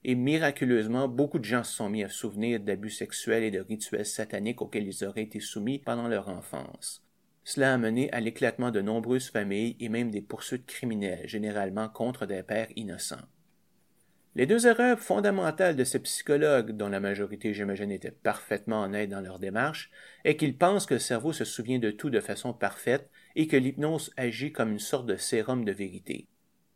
Et 0.02 0.14
miraculeusement, 0.14 1.08
beaucoup 1.08 1.38
de 1.38 1.44
gens 1.44 1.62
se 1.62 1.74
sont 1.74 1.90
mis 1.90 2.02
à 2.02 2.08
souvenir 2.08 2.58
d'abus 2.60 2.90
sexuels 2.90 3.44
et 3.44 3.50
de 3.50 3.60
rituels 3.60 4.06
sataniques 4.06 4.62
auxquels 4.62 4.88
ils 4.88 5.04
auraient 5.04 5.22
été 5.22 5.40
soumis 5.40 5.78
pendant 5.78 6.08
leur 6.08 6.28
enfance. 6.28 7.04
Cela 7.44 7.74
a 7.74 7.78
mené 7.78 8.10
à 8.12 8.20
l'éclatement 8.20 8.70
de 8.70 8.80
nombreuses 8.80 9.30
familles 9.30 9.76
et 9.78 9.88
même 9.88 10.10
des 10.10 10.22
poursuites 10.22 10.66
criminelles, 10.66 11.28
généralement 11.28 11.88
contre 11.88 12.24
des 12.24 12.42
pères 12.42 12.68
innocents. 12.76 13.26
Les 14.36 14.46
deux 14.46 14.66
erreurs 14.66 15.00
fondamentales 15.00 15.76
de 15.76 15.84
ces 15.84 15.98
psychologues, 15.98 16.70
dont 16.70 16.88
la 16.88 17.00
majorité, 17.00 17.52
j'imagine, 17.52 17.90
était 17.90 18.12
parfaitement 18.12 18.84
honnête 18.84 19.10
dans 19.10 19.20
leur 19.20 19.40
démarche, 19.40 19.90
est 20.24 20.36
qu'ils 20.36 20.56
pensent 20.56 20.86
que 20.86 20.94
le 20.94 21.00
cerveau 21.00 21.32
se 21.32 21.44
souvient 21.44 21.80
de 21.80 21.90
tout 21.90 22.10
de 22.10 22.20
façon 22.20 22.54
parfaite 22.54 23.10
et 23.34 23.48
que 23.48 23.56
l'hypnose 23.56 24.12
agit 24.16 24.52
comme 24.52 24.70
une 24.70 24.78
sorte 24.78 25.06
de 25.06 25.16
sérum 25.16 25.64
de 25.64 25.72
vérité. 25.72 26.28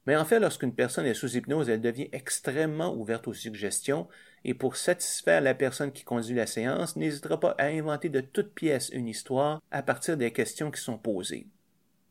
Mais 0.06 0.16
en 0.16 0.24
fait, 0.24 0.38
lorsqu'une 0.38 0.74
personne 0.74 1.06
est 1.06 1.14
sous 1.14 1.36
hypnose, 1.36 1.68
elle 1.68 1.80
devient 1.80 2.08
extrêmement 2.12 2.94
ouverte 2.94 3.26
aux 3.26 3.34
suggestions, 3.34 4.06
et 4.44 4.52
pour 4.52 4.76
satisfaire 4.76 5.40
la 5.40 5.54
personne 5.54 5.92
qui 5.92 6.04
conduit 6.04 6.34
la 6.34 6.46
séance, 6.46 6.96
n'hésitera 6.96 7.40
pas 7.40 7.54
à 7.58 7.66
inventer 7.66 8.10
de 8.10 8.20
toutes 8.20 8.54
pièces 8.54 8.90
une 8.90 9.08
histoire 9.08 9.62
à 9.70 9.82
partir 9.82 10.16
des 10.16 10.32
questions 10.32 10.70
qui 10.70 10.80
sont 10.80 10.98
posées. 10.98 11.46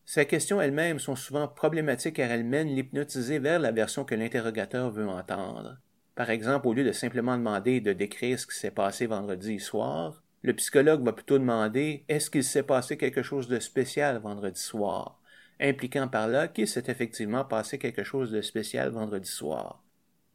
Ces 0.05 0.25
questions 0.25 0.59
elles-mêmes 0.59 0.99
sont 0.99 1.15
souvent 1.15 1.47
problématiques 1.47 2.15
car 2.15 2.29
elles 2.29 2.43
mènent 2.43 2.75
l'hypnotisé 2.75 3.39
vers 3.39 3.59
la 3.59 3.71
version 3.71 4.03
que 4.03 4.15
l'interrogateur 4.15 4.91
veut 4.91 5.07
entendre. 5.07 5.77
Par 6.15 6.29
exemple, 6.29 6.67
au 6.67 6.73
lieu 6.73 6.83
de 6.83 6.91
simplement 6.91 7.37
demander 7.37 7.79
de 7.79 7.93
décrire 7.93 8.37
ce 8.37 8.45
qui 8.45 8.55
s'est 8.55 8.71
passé 8.71 9.05
vendredi 9.05 9.59
soir, 9.59 10.21
le 10.41 10.53
psychologue 10.53 11.05
va 11.05 11.13
plutôt 11.13 11.39
demander 11.39 12.03
est-ce 12.09 12.29
qu'il 12.29 12.43
s'est 12.43 12.63
passé 12.63 12.97
quelque 12.97 13.23
chose 13.23 13.47
de 13.47 13.59
spécial 13.59 14.17
vendredi 14.19 14.59
soir? 14.59 15.19
Impliquant 15.59 16.07
par 16.07 16.27
là 16.27 16.47
qu'il 16.47 16.67
s'est 16.67 16.83
effectivement 16.87 17.45
passé 17.45 17.77
quelque 17.77 18.03
chose 18.03 18.31
de 18.31 18.41
spécial 18.41 18.89
vendredi 18.89 19.29
soir. 19.29 19.83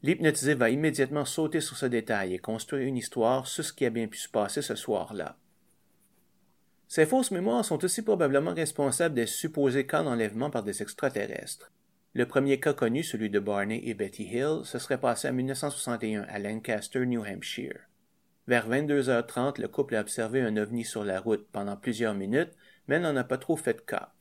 L'hypnotisé 0.02 0.54
va 0.54 0.70
immédiatement 0.70 1.24
sauter 1.24 1.60
sur 1.60 1.76
ce 1.76 1.86
détail 1.86 2.34
et 2.34 2.38
construire 2.38 2.86
une 2.86 2.96
histoire 2.96 3.46
sur 3.46 3.64
ce 3.64 3.72
qui 3.72 3.84
a 3.84 3.90
bien 3.90 4.06
pu 4.06 4.18
se 4.18 4.28
passer 4.28 4.62
ce 4.62 4.76
soir-là. 4.76 5.36
Ces 6.86 7.04
fausses 7.04 7.32
mémoires 7.32 7.64
sont 7.64 7.84
aussi 7.84 8.02
probablement 8.02 8.54
responsables 8.54 9.14
des 9.14 9.26
supposés 9.26 9.86
cas 9.86 10.02
d'enlèvement 10.02 10.50
par 10.50 10.62
des 10.62 10.80
extraterrestres. 10.82 11.70
Le 12.14 12.26
premier 12.26 12.58
cas 12.60 12.72
connu, 12.72 13.02
celui 13.02 13.28
de 13.28 13.38
Barney 13.38 13.82
et 13.84 13.94
Betty 13.94 14.24
Hill, 14.24 14.60
se 14.64 14.78
serait 14.78 15.00
passé 15.00 15.28
en 15.28 15.34
1961 15.34 16.22
à 16.22 16.38
Lancaster, 16.38 17.04
New 17.04 17.22
Hampshire. 17.22 17.80
Vers 18.46 18.68
22h30, 18.70 19.60
le 19.60 19.68
couple 19.68 19.96
a 19.96 20.00
observé 20.00 20.40
un 20.40 20.56
ovni 20.56 20.84
sur 20.84 21.04
la 21.04 21.20
route 21.20 21.46
pendant 21.52 21.76
plusieurs 21.76 22.14
minutes, 22.14 22.56
mais 22.86 22.98
n'en 22.98 23.14
a 23.16 23.24
pas 23.24 23.36
trop 23.36 23.56
fait 23.56 23.74
de 23.74 23.80
cas. 23.82 24.14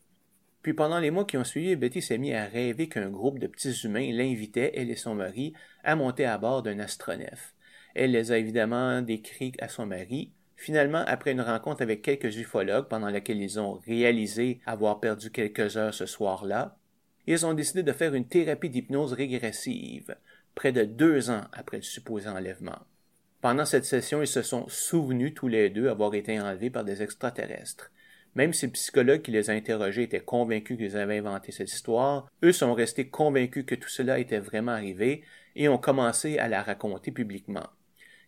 Puis 0.67 0.73
pendant 0.73 0.99
les 0.99 1.12
mois 1.12 1.23
qui 1.23 1.38
ont 1.38 1.45
suivi, 1.45 1.77
Betty 1.77 2.01
s'est 2.01 2.17
mis 2.17 2.34
à 2.34 2.43
rêver 2.43 2.89
qu'un 2.89 3.10
groupe 3.10 3.39
de 3.39 3.47
petits 3.47 3.86
humains 3.86 4.12
l'invitait, 4.12 4.73
elle 4.75 4.91
et 4.91 4.97
son 4.97 5.15
mari, 5.15 5.53
à 5.86 5.95
monter 5.95 6.25
à 6.25 6.38
bord 6.38 6.62
d'un 6.62 6.80
astronef. 6.80 7.53
Elle 7.95 8.11
les 8.11 8.34
a 8.34 8.38
évidemment 8.38 9.01
décrits 9.01 9.53
à 9.61 9.70
son 9.70 9.86
mari. 9.86 10.34
Finalement, 10.57 11.05
après 11.07 11.32
une 11.32 11.39
rencontre 11.39 11.84
avec 11.84 12.01
quelques 12.01 12.36
ufologues 12.36 12.89
pendant 12.89 13.09
laquelle 13.09 13.41
ils 13.41 13.61
ont 13.61 13.76
réalisé 13.88 14.59
avoir 14.65 14.99
perdu 14.99 15.32
quelques 15.32 15.78
heures 15.78 15.93
ce 15.93 16.05
soir-là, 16.05 16.78
ils 17.28 17.45
ont 17.45 17.53
décidé 17.53 17.82
de 17.82 17.93
faire 17.93 18.13
une 18.13 18.28
thérapie 18.28 18.70
d'hypnose 18.70 19.13
régressive, 19.13 20.18
près 20.53 20.74
de 20.74 20.84
deux 20.84 21.30
ans 21.30 21.45
après 21.53 21.78
le 21.78 21.84
supposé 21.84 22.28
enlèvement. 22.28 22.80
Pendant 23.39 23.63
cette 23.63 23.86
session, 23.86 24.22
ils 24.22 24.28
se 24.28 24.41
sont 24.41 24.68
souvenus 24.68 25.34
tous 25.34 25.47
les 25.47 25.70
deux 25.70 25.88
avoir 25.88 26.13
été 26.13 26.38
enlevés 26.41 26.70
par 26.70 26.84
des 26.84 27.01
extraterrestres. 27.01 27.89
Même 28.36 28.53
si 28.53 28.67
le 28.67 28.71
psychologue 28.71 29.21
qui 29.21 29.32
les 29.32 29.49
a 29.49 29.53
interrogés 29.53 30.03
était 30.03 30.19
convaincu 30.19 30.78
qu'ils 30.78 30.97
avaient 30.97 31.17
inventé 31.17 31.51
cette 31.51 31.71
histoire, 31.71 32.30
eux 32.43 32.51
sont 32.51 32.73
restés 32.73 33.09
convaincus 33.09 33.65
que 33.65 33.75
tout 33.75 33.89
cela 33.89 34.19
était 34.19 34.39
vraiment 34.39 34.73
arrivé 34.73 35.23
et 35.55 35.69
ont 35.69 35.78
commencé 35.78 36.38
à 36.38 36.47
la 36.47 36.61
raconter 36.61 37.11
publiquement. 37.11 37.67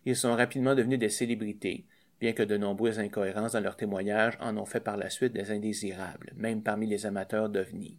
Ils 0.04 0.16
sont 0.16 0.34
rapidement 0.34 0.74
devenus 0.74 0.98
des 0.98 1.08
célébrités. 1.08 1.86
bien 2.20 2.32
que 2.34 2.42
de 2.42 2.58
nombreuses 2.58 2.98
incohérences 2.98 3.52
dans 3.52 3.60
leurs 3.60 3.76
témoignages 3.76 4.36
en 4.40 4.56
ont 4.58 4.66
fait 4.66 4.80
par 4.80 4.98
la 4.98 5.08
suite 5.08 5.32
des 5.32 5.50
indésirables, 5.50 6.32
même 6.36 6.62
parmi 6.62 6.86
les 6.86 7.06
amateurs 7.06 7.48
d'ovnis. 7.48 7.98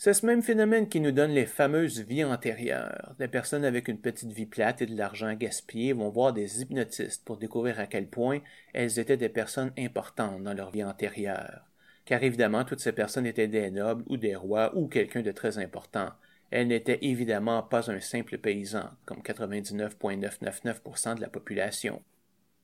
C'est 0.00 0.14
ce 0.14 0.24
même 0.24 0.42
phénomène 0.44 0.88
qui 0.88 1.00
nous 1.00 1.10
donne 1.10 1.32
les 1.32 1.44
fameuses 1.44 1.98
vies 2.02 2.22
antérieures. 2.22 3.16
Des 3.18 3.26
personnes 3.26 3.64
avec 3.64 3.88
une 3.88 3.98
petite 4.00 4.30
vie 4.30 4.46
plate 4.46 4.80
et 4.80 4.86
de 4.86 4.96
l'argent 4.96 5.34
gaspillé 5.34 5.92
vont 5.92 6.08
voir 6.08 6.32
des 6.32 6.62
hypnotistes 6.62 7.24
pour 7.24 7.36
découvrir 7.36 7.80
à 7.80 7.88
quel 7.88 8.06
point 8.06 8.38
elles 8.72 9.00
étaient 9.00 9.16
des 9.16 9.28
personnes 9.28 9.72
importantes 9.76 10.44
dans 10.44 10.54
leur 10.54 10.70
vie 10.70 10.84
antérieure. 10.84 11.62
Car 12.04 12.22
évidemment, 12.22 12.64
toutes 12.64 12.78
ces 12.78 12.92
personnes 12.92 13.26
étaient 13.26 13.48
des 13.48 13.72
nobles 13.72 14.04
ou 14.06 14.16
des 14.16 14.36
rois 14.36 14.72
ou 14.76 14.86
quelqu'un 14.86 15.22
de 15.22 15.32
très 15.32 15.58
important. 15.58 16.10
Elles 16.52 16.68
n'étaient 16.68 17.00
évidemment 17.02 17.64
pas 17.64 17.90
un 17.90 17.98
simple 17.98 18.38
paysan, 18.38 18.90
comme 19.04 19.20
99,999% 19.20 21.16
de 21.16 21.20
la 21.20 21.28
population. 21.28 22.00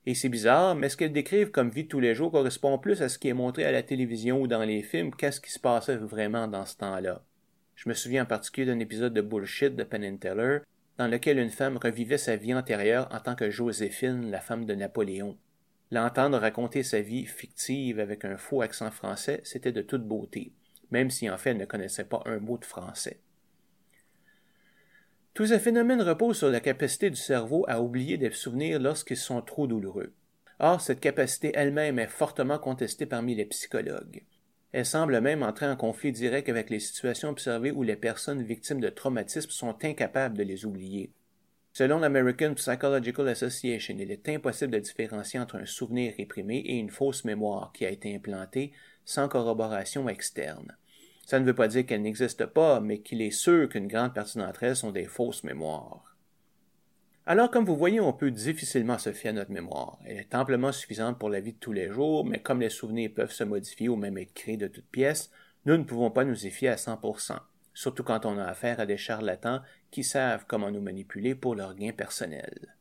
Et 0.07 0.15
c'est 0.15 0.29
bizarre, 0.29 0.75
mais 0.75 0.91
ce 0.91 0.97
qu'elles 0.99 1.13
décrivent 1.13 1.51
comme 1.51 1.71
vie 1.71 1.85
de 1.85 1.89
tous 1.89 2.01
les 2.01 2.15
jours 2.15 2.31
correspond 2.31 2.79
plus 2.79 3.01
à 3.01 3.09
ce 3.09 3.19
qui 3.19 3.29
est 3.29 3.35
montré 3.35 3.65
à 3.65 3.73
la 3.73 3.83
télévision 3.83 4.41
ou 4.41 4.47
dans 4.47 4.63
les 4.63 4.83
films 4.83 5.15
qu'à 5.15 5.33
ce 5.33 5.41
qui 5.41 5.51
se 5.51 5.59
passait 5.59 5.97
vraiment 5.97 6.47
dans 6.47 6.67
ce 6.67 6.77
temps-là. 6.77 7.23
Je 7.75 7.89
me 7.89 7.95
souviens 7.95 8.25
en 8.25 8.27
particulier 8.27 8.67
d'un 8.67 8.81
épisode 8.81 9.15
de 9.15 9.23
Bullshit 9.23 9.75
de 9.75 9.83
Penn 9.83 10.19
Teller, 10.19 10.59
dans 10.99 11.09
lequel 11.09 11.39
une 11.39 11.51
femme 11.51 11.79
revivait 11.79 12.19
sa 12.19 12.37
vie 12.37 12.55
antérieure 12.55 13.09
en 13.13 13.19
tant 13.19 13.35
que 13.35 13.51
Joséphine, 13.51 14.31
la 14.31 14.41
femme 14.41 14.67
de 14.67 14.75
Napoléon. 14.75 15.39
L'entendre 15.91 16.39
raconter 16.39 16.83
sa 16.83 17.01
vie 17.01 17.25
fictive 17.25 17.99
avec 17.99 18.25
un 18.25 18.37
faux 18.37 18.61
accent 18.61 18.91
français, 18.91 19.41
c'était 19.43 19.73
de 19.73 19.83
toute 19.83 20.07
beauté, 20.07 20.53
même 20.91 21.11
si 21.11 21.31
en 21.31 21.39
fait 21.39 21.51
elle 21.51 21.59
ne 21.59 21.65
connaissait 21.65 22.05
pas 22.05 22.23
un 22.27 22.39
mot 22.39 22.59
de 22.59 22.65
français. 22.65 23.21
Tous 25.35 25.47
ces 25.47 25.59
phénomènes 25.59 26.01
reposent 26.01 26.39
sur 26.39 26.51
la 26.51 26.61
capacité 26.61 27.11
du 27.11 27.16
cerveau 27.16 27.64
à 27.66 27.80
oublier 27.80 28.16
des 28.16 28.30
souvenirs 28.30 28.78
lorsqu'ils 28.78 29.16
sont 29.16 29.43
trop 29.43 29.66
douloureux. 29.66 30.12
Or, 30.61 30.80
cette 30.80 31.01
capacité 31.01 31.51
elle-même 31.55 31.99
est 31.99 32.07
fortement 32.07 32.57
contestée 32.57 33.05
parmi 33.05 33.35
les 33.35 33.47
psychologues. 33.47 34.22
Elle 34.70 34.87
semble 34.87 35.20
même 35.20 35.43
entrer 35.43 35.66
en 35.66 35.74
conflit 35.74 36.12
direct 36.12 36.49
avec 36.49 36.70
les 36.70 36.78
situations 36.78 37.30
observées 37.30 37.72
où 37.72 37.82
les 37.82 37.97
personnes 37.97 38.45
victimes 38.45 38.80
de 38.80 38.89
traumatismes 38.89 39.51
sont 39.51 39.76
incapables 39.85 40.39
de 40.39 40.45
les 40.45 40.66
oublier. 40.66 41.11
Selon 41.72 41.99
l'American 41.99 42.55
Psychological 42.55 43.26
Association, 43.26 43.97
il 43.99 44.12
est 44.12 44.28
impossible 44.28 44.70
de 44.70 44.78
différencier 44.78 45.41
entre 45.41 45.57
un 45.57 45.66
souvenir 45.66 46.14
réprimé 46.16 46.59
et 46.59 46.76
une 46.76 46.91
fausse 46.91 47.24
mémoire 47.24 47.72
qui 47.72 47.85
a 47.85 47.91
été 47.91 48.14
implantée 48.14 48.70
sans 49.05 49.28
corroboration 49.28 50.09
externe. 50.09 50.76
Ça 51.27 51.41
ne 51.41 51.45
veut 51.45 51.55
pas 51.55 51.68
dire 51.68 51.87
qu'elle 51.87 52.03
n'existe 52.03 52.47
pas, 52.47 52.81
mais 52.81 53.01
qu'il 53.01 53.22
est 53.22 53.31
sûr 53.31 53.68
qu'une 53.68 53.89
grande 53.89 54.14
partie 54.14 54.39
d'entre 54.39 54.62
elles 54.62 54.77
sont 54.77 54.93
des 54.93 55.07
fausses 55.07 55.45
mémoires. 55.45 56.14
Alors, 57.27 57.51
comme 57.51 57.64
vous 57.64 57.77
voyez, 57.77 58.01
on 58.01 58.12
peut 58.12 58.31
difficilement 58.31 58.99
se 58.99 59.12
fier 59.12 59.31
à 59.31 59.33
notre 59.33 59.51
mémoire. 59.51 59.99
Elle 60.05 60.18
est 60.18 60.35
amplement 60.35 60.72
suffisante 60.72 61.18
pour 61.18 61.31
la 61.31 61.41
vie 61.41 61.55
de 61.55 61.59
tous 61.59 61.72
les 61.72 61.91
jours, 61.91 62.27
mais 62.27 62.41
comme 62.41 62.61
les 62.61 62.68
souvenirs 62.68 63.11
peuvent 63.14 63.33
se 63.33 63.45
modifier 63.45 63.89
ou 63.89 63.97
même 63.97 64.18
être 64.18 64.35
créés 64.35 64.59
de 64.59 64.68
toutes 64.68 64.91
pièces, 64.91 65.31
nous 65.64 65.79
ne 65.79 65.85
pouvons 65.85 66.11
pas 66.11 66.25
nous 66.25 66.47
y 66.47 66.51
fier 66.51 66.68
à 66.68 66.77
100%, 66.77 67.39
surtout 67.72 68.05
quand 68.05 68.27
on 68.27 68.37
a 68.37 68.45
affaire 68.45 68.79
à 68.79 68.85
des 68.85 68.99
charlatans 68.99 69.62
qui 69.91 70.05
savent 70.05 70.45
comment 70.47 70.70
nous 70.70 70.83
manipuler 70.83 71.35
pour 71.35 71.55
leur 71.55 71.75
gain 71.75 71.93
personnel. 71.93 72.77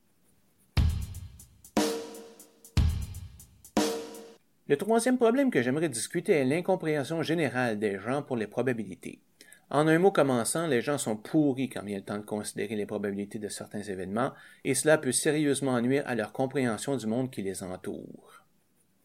Le 4.70 4.78
troisième 4.78 5.18
problème 5.18 5.52
que 5.52 5.62
j'aimerais 5.62 5.90
discuter 5.90 6.32
est 6.32 6.46
l'incompréhension 6.46 7.22
générale 7.22 7.80
des 7.80 8.00
gens 8.00 8.22
pour 8.22 8.38
les 8.38 8.48
probabilités. 8.48 9.20
En 9.70 9.90
un 9.90 10.00
mot 10.00 10.12
commençant, 10.12 10.68
les 10.68 10.80
gens 10.80 10.98
sont 10.98 11.18
pourris 11.18 11.68
quand 11.68 11.84
vient 11.84 11.98
le 11.98 12.04
temps 12.04 12.18
de 12.18 12.24
considérer 12.24 12.78
les 12.78 12.86
probabilités 12.86 13.40
de 13.40 13.50
certains 13.50 13.82
événements, 13.82 14.32
et 14.64 14.74
cela 14.74 14.98
peut 14.98 15.12
sérieusement 15.12 15.82
nuire 15.82 16.04
à 16.06 16.16
leur 16.16 16.32
compréhension 16.32 16.96
du 16.96 17.08
monde 17.08 17.30
qui 17.30 17.42
les 17.42 17.62
entoure. 17.62 18.46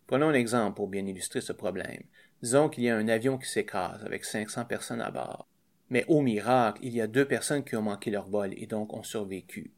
Prenons 0.06 0.28
un 0.28 0.34
exemple 0.34 0.76
pour 0.76 0.86
bien 0.86 1.04
illustrer 1.04 1.40
ce 1.40 1.52
problème. 1.52 2.04
Disons 2.40 2.68
qu'il 2.68 2.84
y 2.84 2.88
a 2.88 2.96
un 2.96 3.08
avion 3.08 3.36
qui 3.36 3.48
s'écrase 3.48 4.04
avec 4.04 4.24
500 4.24 4.64
personnes 4.66 5.00
à 5.00 5.10
bord. 5.10 5.48
Mais 5.90 6.04
au 6.06 6.20
miracle, 6.20 6.78
il 6.84 6.94
y 6.94 7.00
a 7.00 7.08
deux 7.08 7.26
personnes 7.26 7.64
qui 7.64 7.74
ont 7.74 7.82
manqué 7.82 8.12
leur 8.12 8.28
vol 8.28 8.54
et 8.56 8.66
donc 8.66 8.94
ont 8.94 9.02
survécu. 9.02 9.72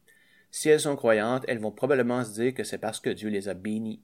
Si 0.51 0.69
elles 0.69 0.81
sont 0.81 0.97
croyantes, 0.97 1.45
elles 1.49 1.59
vont 1.59 1.71
probablement 1.71 2.23
se 2.23 2.35
dire 2.35 2.53
que 2.53 2.65
c'est 2.65 2.79
parce 2.79 3.01
que 3.01 3.11
Dieu 3.11 3.31
les 3.31 3.49
a 3.49 3.55
bénies. 3.55 4.03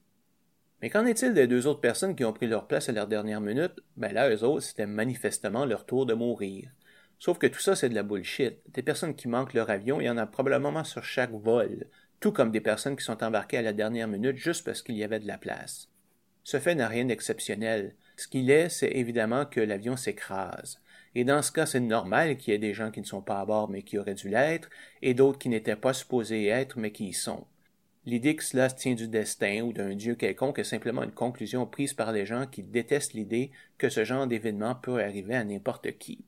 Mais 0.82 0.90
qu'en 0.90 1.06
est-il 1.06 1.32
des 1.32 1.46
deux 1.46 1.66
autres 1.66 1.80
personnes 1.80 2.14
qui 2.14 2.24
ont 2.24 2.32
pris 2.32 2.46
leur 2.46 2.66
place 2.66 2.88
à 2.88 2.92
leur 2.92 3.06
dernière 3.06 3.40
minute? 3.40 3.80
Ben 3.96 4.12
là, 4.12 4.28
eux 4.30 4.44
autres, 4.44 4.62
c'était 4.62 4.86
manifestement 4.86 5.64
leur 5.64 5.86
tour 5.86 6.04
de 6.04 6.12
mourir. 6.12 6.70
Sauf 7.18 7.38
que 7.38 7.46
tout 7.46 7.60
ça, 7.60 7.74
c'est 7.74 7.88
de 7.88 7.94
la 7.94 8.02
bullshit. 8.02 8.58
Des 8.74 8.82
personnes 8.82 9.14
qui 9.14 9.26
manquent 9.26 9.54
leur 9.54 9.70
avion, 9.70 10.00
il 10.00 10.04
y 10.04 10.10
en 10.10 10.18
a 10.18 10.26
probablement 10.26 10.84
sur 10.84 11.02
chaque 11.02 11.32
vol, 11.32 11.86
tout 12.20 12.30
comme 12.30 12.50
des 12.50 12.60
personnes 12.60 12.96
qui 12.96 13.04
sont 13.04 13.24
embarquées 13.24 13.56
à 13.56 13.62
la 13.62 13.72
dernière 13.72 14.08
minute 14.08 14.36
juste 14.36 14.64
parce 14.64 14.82
qu'il 14.82 14.96
y 14.96 15.04
avait 15.04 15.20
de 15.20 15.26
la 15.26 15.38
place. 15.38 15.88
Ce 16.44 16.60
fait 16.60 16.74
n'a 16.74 16.88
rien 16.88 17.06
d'exceptionnel. 17.06 17.94
Ce 18.16 18.28
qu'il 18.28 18.50
est, 18.50 18.68
c'est 18.68 18.90
évidemment 18.90 19.46
que 19.46 19.60
l'avion 19.60 19.96
s'écrase. 19.96 20.80
Et 21.14 21.24
dans 21.24 21.40
ce 21.40 21.50
cas, 21.50 21.64
c'est 21.64 21.80
normal 21.80 22.36
qu'il 22.36 22.52
y 22.52 22.54
ait 22.54 22.58
des 22.58 22.74
gens 22.74 22.90
qui 22.90 23.00
ne 23.00 23.06
sont 23.06 23.22
pas 23.22 23.40
à 23.40 23.46
bord 23.46 23.70
mais 23.70 23.82
qui 23.82 23.98
auraient 23.98 24.14
dû 24.14 24.28
l'être, 24.28 24.68
et 25.00 25.14
d'autres 25.14 25.38
qui 25.38 25.48
n'étaient 25.48 25.76
pas 25.76 25.94
supposés 25.94 26.46
être 26.46 26.78
mais 26.78 26.92
qui 26.92 27.08
y 27.08 27.12
sont. 27.14 27.46
L'idée 28.06 28.36
que 28.36 28.44
cela 28.44 28.70
tient 28.70 28.94
du 28.94 29.08
destin 29.08 29.62
ou 29.62 29.72
d'un 29.72 29.96
Dieu 29.96 30.14
quelconque 30.14 30.60
est 30.60 30.64
simplement 30.64 31.02
une 31.02 31.10
conclusion 31.10 31.66
prise 31.66 31.92
par 31.92 32.12
les 32.12 32.24
gens 32.24 32.46
qui 32.46 32.62
détestent 32.62 33.14
l'idée 33.14 33.50
que 33.78 33.88
ce 33.88 34.04
genre 34.04 34.28
d'événement 34.28 34.76
peut 34.76 35.02
arriver 35.02 35.34
à 35.34 35.42
n'importe 35.42 35.98
qui. 35.98 36.24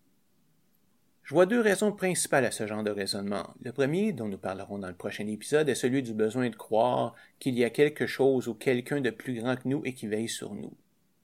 Je 1.22 1.34
vois 1.34 1.46
deux 1.46 1.60
raisons 1.60 1.92
principales 1.92 2.46
à 2.46 2.50
ce 2.50 2.66
genre 2.66 2.82
de 2.82 2.90
raisonnement. 2.90 3.54
Le 3.62 3.70
premier, 3.70 4.12
dont 4.12 4.26
nous 4.26 4.38
parlerons 4.38 4.78
dans 4.78 4.88
le 4.88 4.94
prochain 4.94 5.26
épisode, 5.28 5.68
est 5.68 5.76
celui 5.76 6.02
du 6.02 6.14
besoin 6.14 6.50
de 6.50 6.56
croire 6.56 7.14
qu'il 7.38 7.56
y 7.56 7.64
a 7.64 7.70
quelque 7.70 8.06
chose 8.06 8.48
ou 8.48 8.54
quelqu'un 8.54 9.00
de 9.00 9.10
plus 9.10 9.34
grand 9.34 9.54
que 9.54 9.68
nous 9.68 9.82
et 9.84 9.94
qui 9.94 10.08
veille 10.08 10.28
sur 10.28 10.54
nous. 10.54 10.72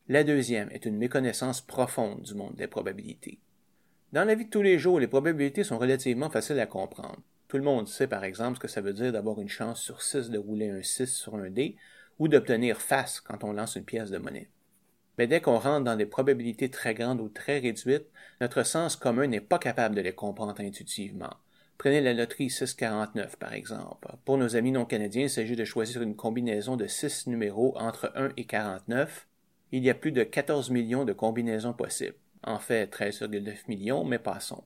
La 0.09 0.23
deuxième 0.23 0.71
est 0.71 0.85
une 0.85 0.99
méconnaissance 0.99 1.63
profonde 1.63 2.23
du 2.23 2.35
monde 2.35 2.55
des 2.55 2.69
probabilités. 2.69 3.39
Dans 4.13 4.25
la 4.25 4.37
vie 4.37 4.45
de 4.45 4.51
tous 4.51 4.63
les 4.63 4.79
jours, 4.79 5.01
les 5.01 5.09
probabilités 5.09 5.65
sont 5.65 5.79
relativement 5.79 6.31
faciles 6.31 6.61
à 6.61 6.67
comprendre. 6.67 7.19
Tout 7.55 7.59
le 7.59 7.65
monde 7.67 7.87
sait 7.87 8.09
par 8.09 8.25
exemple 8.25 8.57
ce 8.57 8.61
que 8.61 8.67
ça 8.67 8.81
veut 8.81 8.93
dire 8.93 9.13
d'avoir 9.13 9.41
une 9.41 9.49
chance 9.49 9.81
sur 9.81 10.03
6 10.03 10.29
de 10.29 10.39
rouler 10.39 10.71
un 10.71 10.83
6 10.83 11.07
sur 11.07 11.37
un 11.37 11.51
dé 11.51 11.77
ou 12.19 12.27
d'obtenir 12.27 12.81
face 12.81 13.21
quand 13.21 13.45
on 13.45 13.53
lance 13.53 13.77
une 13.77 13.85
pièce 13.85 14.11
de 14.11 14.19
monnaie. 14.19 14.49
Mais 15.19 15.29
dès 15.29 15.41
qu'on 15.41 15.61
rentre 15.61 15.85
dans 15.85 15.95
des 15.95 16.05
probabilités 16.05 16.69
très 16.69 16.95
grandes 16.95 17.21
ou 17.21 17.29
très 17.29 17.61
réduites, 17.61 18.09
notre 18.41 18.65
sens 18.65 18.97
commun 18.97 19.29
n'est 19.29 19.41
pas 19.41 19.61
capable 19.61 19.95
de 19.95 20.01
les 20.01 20.13
comprendre 20.13 20.61
intuitivement. 20.61 21.31
Prenez 21.79 22.01
la 22.01 22.13
loterie 22.13 22.51
649 22.51 23.37
par 23.37 23.53
exemple. 23.53 24.09
Pour 24.25 24.37
nos 24.37 24.57
amis 24.57 24.73
non 24.73 24.85
canadiens, 24.85 25.23
il 25.23 25.31
s'agit 25.31 25.55
de 25.55 25.65
choisir 25.65 26.03
une 26.03 26.17
combinaison 26.17 26.75
de 26.75 26.89
6 26.89 27.29
numéros 27.29 27.73
entre 27.79 28.11
1 28.17 28.31
et 28.37 28.47
49. 28.47 29.29
Il 29.71 29.85
y 29.85 29.91
a 29.91 29.95
plus 29.95 30.11
de 30.11 30.25
14 30.25 30.71
millions 30.71 31.05
de 31.05 31.13
combinaisons 31.13 31.73
possibles. 31.73 32.17
En 32.43 32.59
fait, 32.59 32.93
13,9 32.93 33.69
millions, 33.69 34.05
mais 34.05 34.19
passons 34.19 34.65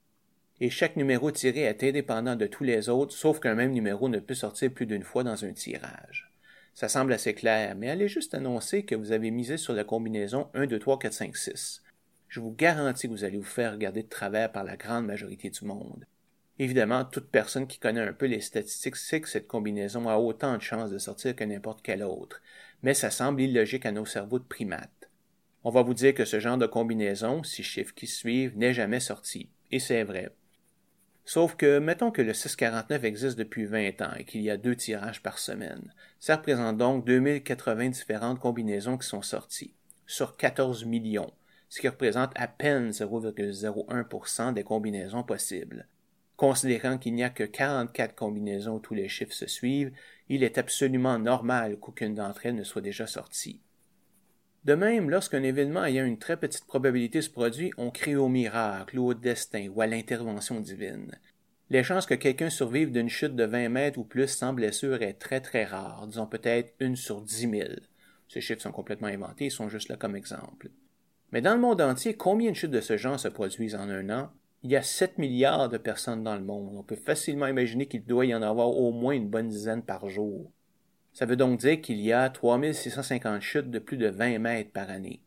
et 0.61 0.71
chaque 0.71 0.97
numéro 0.97 1.31
tiré 1.31 1.61
est 1.63 1.85
indépendant 1.85 2.37
de 2.37 2.47
tous 2.47 2.65
les 2.65 2.89
autres, 2.89 3.15
sauf 3.15 3.41
qu'un 3.41 3.55
même 3.55 3.73
numéro 3.73 4.09
ne 4.09 4.19
peut 4.19 4.35
sortir 4.35 4.73
plus 4.73 4.87
d'une 4.87 5.05
fois 5.05 5.23
dans 5.23 5.45
un 5.45 5.53
tirage. 5.53 6.33
Ça 6.75 6.89
semble 6.89 7.13
assez 7.13 7.35
clair, 7.35 7.75
mais 7.77 7.91
allez 7.91 8.09
juste 8.09 8.35
annoncer 8.35 8.85
que 8.85 8.95
vous 8.95 9.13
avez 9.13 9.31
misé 9.31 9.57
sur 9.57 9.73
la 9.73 9.85
combinaison 9.85 10.49
1, 10.55 10.67
2, 10.67 10.79
3, 10.79 10.99
4, 10.99 11.13
5, 11.13 11.37
6. 11.37 11.83
Je 12.29 12.41
vous 12.41 12.53
garantis 12.53 13.09
que 13.09 13.13
vous 13.13 13.25
allez 13.25 13.39
vous 13.39 13.43
faire 13.43 13.73
regarder 13.73 14.03
de 14.03 14.09
travers 14.09 14.53
par 14.53 14.65
la 14.65 14.77
grande 14.77 15.07
majorité 15.07 15.51
du 15.51 15.65
monde. 15.65 16.05
Évidemment, 16.59 17.05
toute 17.05 17.31
personne 17.31 17.67
qui 17.67 17.79
connaît 17.79 18.01
un 18.01 18.13
peu 18.13 18.27
les 18.27 18.41
statistiques 18.41 18.97
sait 18.97 19.21
que 19.21 19.29
cette 19.29 19.47
combinaison 19.47 20.09
a 20.09 20.17
autant 20.17 20.57
de 20.57 20.63
chances 20.63 20.91
de 20.91 20.99
sortir 20.99 21.37
que 21.37 21.45
n'importe 21.45 21.83
quelle 21.83 22.03
autre, 22.03 22.43
mais 22.83 22.95
ça 22.95 23.11
semble 23.11 23.41
illogique 23.41 23.87
à 23.87 23.93
nos 23.93 24.07
cerveaux 24.07 24.41
de 24.41 24.45
primates. 24.45 25.09
On 25.65 25.71
va 25.71 25.83
vous 25.83 25.95
dire 25.95 26.15
que 26.15 26.25
ce 26.25 26.41
genre 26.41 26.59
de 26.59 26.67
combinaison, 26.67 27.43
six 27.43 27.63
chiffres 27.63 27.95
qui 27.95 28.07
suivent, 28.07 28.57
n'est 28.57 28.75
jamais 28.75 29.01
sorti. 29.01 29.51
Et 29.71 29.81
c'est 29.81 30.05
vrai. 30.05 30.31
Sauf 31.29 31.57
que, 31.57 31.79
mettons 31.79 32.11
que 32.11 32.23
le 32.23 32.33
649 32.33 33.05
existe 33.05 33.39
depuis 33.39 33.67
20 33.67 34.01
ans 34.01 34.15
et 34.17 34.25
qu'il 34.25 34.41
y 34.41 34.49
a 34.49 34.57
deux 34.57 34.75
tirages 34.75 35.23
par 35.23 35.39
semaine. 35.39 35.93
Ça 36.21 36.37
représente 36.37 36.79
donc 36.79 37.05
2080 37.05 37.91
différentes 37.91 38.41
combinaisons 38.41 38.97
qui 38.97 39.07
sont 39.07 39.21
sorties, 39.21 39.75
sur 40.07 40.39
14 40.39 40.87
millions, 40.87 41.31
ce 41.69 41.83
qui 41.83 41.89
représente 41.89 42.33
à 42.35 42.49
peine 42.49 42.93
0,01% 42.93 44.55
des 44.55 44.65
combinaisons 44.65 45.23
possibles. 45.23 45.87
Considérant 46.39 46.97
qu'il 46.97 47.13
n'y 47.13 47.25
a 47.25 47.29
que 47.29 47.45
44 47.45 48.15
combinaisons 48.15 48.77
où 48.77 48.81
tous 48.81 48.95
les 48.95 49.11
chiffres 49.11 49.35
se 49.35 49.47
suivent, 49.47 49.93
il 50.31 50.43
est 50.43 50.57
absolument 50.57 51.19
normal 51.19 51.77
qu'aucune 51.79 52.15
d'entre 52.15 52.47
elles 52.47 52.55
ne 52.55 52.65
soit 52.65 52.81
déjà 52.81 53.07
sortie. 53.07 53.61
De 54.69 54.75
même, 54.75 55.09
lorsqu'un 55.09 55.45
événement 55.45 55.83
ayant 55.83 56.05
une 56.05 56.19
très 56.19 56.37
petite 56.37 56.67
probabilité 56.67 57.23
se 57.23 57.31
produit, 57.31 57.73
on 57.79 57.91
crie 57.91 58.17
au 58.17 58.29
miracle 58.29 58.99
ou 58.99 59.07
au 59.07 59.15
destin 59.15 59.67
ou 59.75 59.81
à 59.81 59.87
l'intervention 59.87 60.61
divine. 60.61 61.11
Les 61.71 61.83
chances 61.83 62.05
que 62.05 62.13
quelqu'un 62.13 62.51
survive 62.51 62.93
d'une 62.93 63.09
chute 63.09 63.35
de 63.35 63.45
20 63.45 63.71
mètres 63.71 63.99
ou 63.99 64.05
plus 64.05 64.29
sans 64.29 64.53
blessure 64.53 65.01
est 65.01 65.15
très 65.15 65.41
très 65.41 65.65
rare, 65.65 66.07
disons 66.07 66.27
peut-être 66.27 66.75
une 66.81 66.97
sur 66.97 67.23
dix 67.23 67.47
mille. 67.47 67.81
Ces 68.29 68.43
chiffres 68.43 68.61
sont 68.61 68.71
complètement 68.71 69.09
inventés, 69.09 69.47
ils 69.47 69.51
sont 69.51 69.71
juste 69.71 69.89
là 69.89 69.97
comme 69.97 70.15
exemple. 70.15 70.69
Mais 71.33 71.41
dans 71.41 71.55
le 71.55 71.61
monde 71.61 71.81
entier, 71.81 72.13
combien 72.13 72.51
de 72.51 72.57
chutes 72.57 72.71
de 72.71 72.83
ce 72.83 72.99
genre 72.99 73.19
se 73.19 73.29
produisent 73.29 73.75
en 73.75 73.89
un 73.89 74.11
an? 74.11 74.31
Il 74.65 74.71
y 74.71 74.77
a 74.77 74.83
7 74.83 75.17
milliards 75.17 75.71
de 75.71 75.79
personnes 75.79 76.25
dans 76.25 76.37
le 76.37 76.45
monde. 76.45 76.77
On 76.77 76.83
peut 76.83 76.95
facilement 76.95 77.47
imaginer 77.47 77.87
qu'il 77.87 78.05
doit 78.05 78.27
y 78.27 78.35
en 78.35 78.43
avoir 78.43 78.69
au 78.69 78.93
moins 78.93 79.15
une 79.15 79.31
bonne 79.31 79.49
dizaine 79.49 79.83
par 79.83 80.11
jour. 80.11 80.53
Ça 81.19 81.27
veut 81.27 81.35
donc 81.35 81.59
dire 81.59 81.81
qu'il 81.81 82.01
y 82.01 82.13
a 82.13 82.31
3650 82.31 83.43
chutes 83.43 83.73
de 83.73 83.81
plus 83.81 83.97
de 83.97 84.07
20 84.07 84.39
mètres 84.39 84.71
par 84.71 84.89
année. 84.89 85.21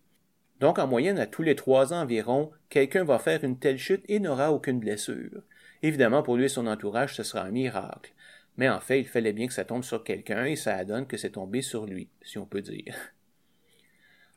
Donc, 0.62 0.80
en 0.80 0.88
moyenne, 0.88 1.20
à 1.20 1.28
tous 1.28 1.42
les 1.42 1.58
trois 1.58 1.92
ans 1.92 2.04
environ, 2.04 2.50
quelqu'un 2.70 3.04
va 3.04 3.20
faire 3.20 3.44
une 3.44 3.60
telle 3.60 3.78
chute 3.78 4.06
et 4.08 4.22
n'aura 4.22 4.54
aucune 4.54 4.80
blessure. 4.80 5.44
Évidemment, 5.84 6.24
pour 6.24 6.38
lui 6.38 6.46
et 6.46 6.48
son 6.48 6.66
entourage, 6.66 7.16
ce 7.16 7.24
sera 7.24 7.44
un 7.44 7.52
miracle. 7.52 8.14
Mais 8.56 8.70
en 8.70 8.80
fait, 8.80 9.02
il 9.02 9.06
fallait 9.06 9.34
bien 9.34 9.48
que 9.48 9.54
ça 9.54 9.66
tombe 9.66 9.84
sur 9.84 10.06
quelqu'un 10.06 10.46
et 10.46 10.56
ça 10.56 10.86
donne 10.86 11.08
que 11.08 11.18
c'est 11.18 11.32
tombé 11.32 11.62
sur 11.62 11.86
lui, 11.86 12.08
si 12.22 12.38
on 12.38 12.46
peut 12.46 12.62
dire. 12.62 12.96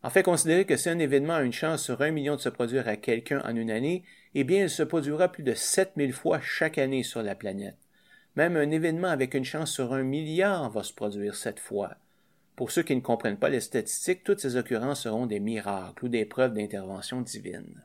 En 0.02 0.10
fait, 0.10 0.24
considérer 0.24 0.64
que 0.64 0.76
si 0.76 0.88
un 0.88 0.98
événement 0.98 1.34
a 1.34 1.44
une 1.44 1.52
chance 1.52 1.84
sur 1.84 2.02
un 2.02 2.10
million 2.10 2.34
de 2.34 2.40
se 2.40 2.48
produire 2.48 2.88
à 2.88 2.96
quelqu'un 2.96 3.40
en 3.44 3.54
une 3.54 3.70
année, 3.70 4.02
eh 4.34 4.42
bien, 4.42 4.64
il 4.64 4.70
se 4.70 4.82
produira 4.82 5.30
plus 5.30 5.44
de 5.44 5.54
7000 5.54 6.14
fois 6.14 6.40
chaque 6.40 6.78
année 6.78 7.04
sur 7.04 7.22
la 7.22 7.36
planète. 7.36 7.76
Même 8.36 8.56
un 8.56 8.70
événement 8.70 9.08
avec 9.08 9.34
une 9.34 9.44
chance 9.44 9.72
sur 9.72 9.92
un 9.92 10.02
milliard 10.02 10.68
va 10.70 10.82
se 10.82 10.92
produire 10.92 11.36
cette 11.36 11.60
fois. 11.60 11.96
Pour 12.56 12.72
ceux 12.72 12.82
qui 12.82 12.96
ne 12.96 13.00
comprennent 13.00 13.36
pas 13.36 13.48
les 13.48 13.60
statistiques, 13.60 14.24
toutes 14.24 14.40
ces 14.40 14.56
occurrences 14.56 15.02
seront 15.02 15.26
des 15.26 15.40
miracles 15.40 16.04
ou 16.04 16.08
des 16.08 16.24
preuves 16.24 16.54
d'intervention 16.54 17.20
divine. 17.20 17.82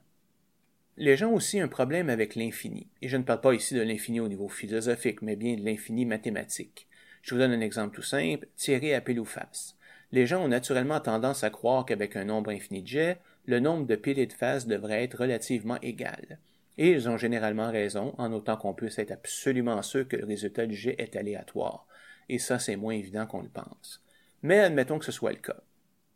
Les 0.97 1.17
gens 1.17 1.29
ont 1.29 1.35
aussi 1.35 1.59
un 1.59 1.67
problème 1.67 2.09
avec 2.09 2.35
l'infini, 2.35 2.87
et 3.01 3.07
je 3.07 3.17
ne 3.17 3.23
parle 3.23 3.41
pas 3.41 3.53
ici 3.53 3.73
de 3.73 3.81
l'infini 3.81 4.19
au 4.19 4.27
niveau 4.27 4.49
philosophique, 4.49 5.21
mais 5.21 5.35
bien 5.35 5.55
de 5.55 5.63
l'infini 5.63 6.05
mathématique. 6.05 6.87
Je 7.21 7.33
vous 7.33 7.39
donne 7.39 7.53
un 7.53 7.61
exemple 7.61 7.95
tout 7.95 8.01
simple, 8.01 8.47
tiré 8.57 8.93
à 8.95 9.01
pile 9.01 9.19
ou 9.19 9.25
face. 9.25 9.75
Les 10.11 10.25
gens 10.25 10.43
ont 10.43 10.47
naturellement 10.47 10.99
tendance 10.99 11.43
à 11.43 11.51
croire 11.51 11.85
qu'avec 11.85 12.15
un 12.15 12.25
nombre 12.25 12.49
infini 12.49 12.81
de 12.81 12.87
jets, 12.87 13.17
le 13.45 13.59
nombre 13.59 13.85
de 13.85 13.95
piles 13.95 14.19
et 14.19 14.25
de 14.25 14.33
faces 14.33 14.67
devrait 14.67 15.03
être 15.03 15.19
relativement 15.19 15.79
égal. 15.81 16.39
Et 16.79 16.89
ils 16.89 17.07
ont 17.07 17.17
généralement 17.17 17.71
raison, 17.71 18.15
en 18.17 18.33
autant 18.33 18.57
qu'on 18.57 18.73
puisse 18.73 18.97
être 18.97 19.11
absolument 19.11 19.83
sûr 19.83 20.07
que 20.07 20.15
le 20.15 20.25
résultat 20.25 20.65
du 20.65 20.75
jet 20.75 20.95
est 20.97 21.15
aléatoire. 21.15 21.85
Et 22.27 22.39
ça, 22.39 22.57
c'est 22.57 22.75
moins 22.75 22.93
évident 22.95 23.27
qu'on 23.27 23.43
le 23.43 23.49
pense 23.49 24.03
mais 24.41 24.59
admettons 24.59 24.99
que 24.99 25.05
ce 25.05 25.11
soit 25.11 25.31
le 25.31 25.37
cas. 25.37 25.61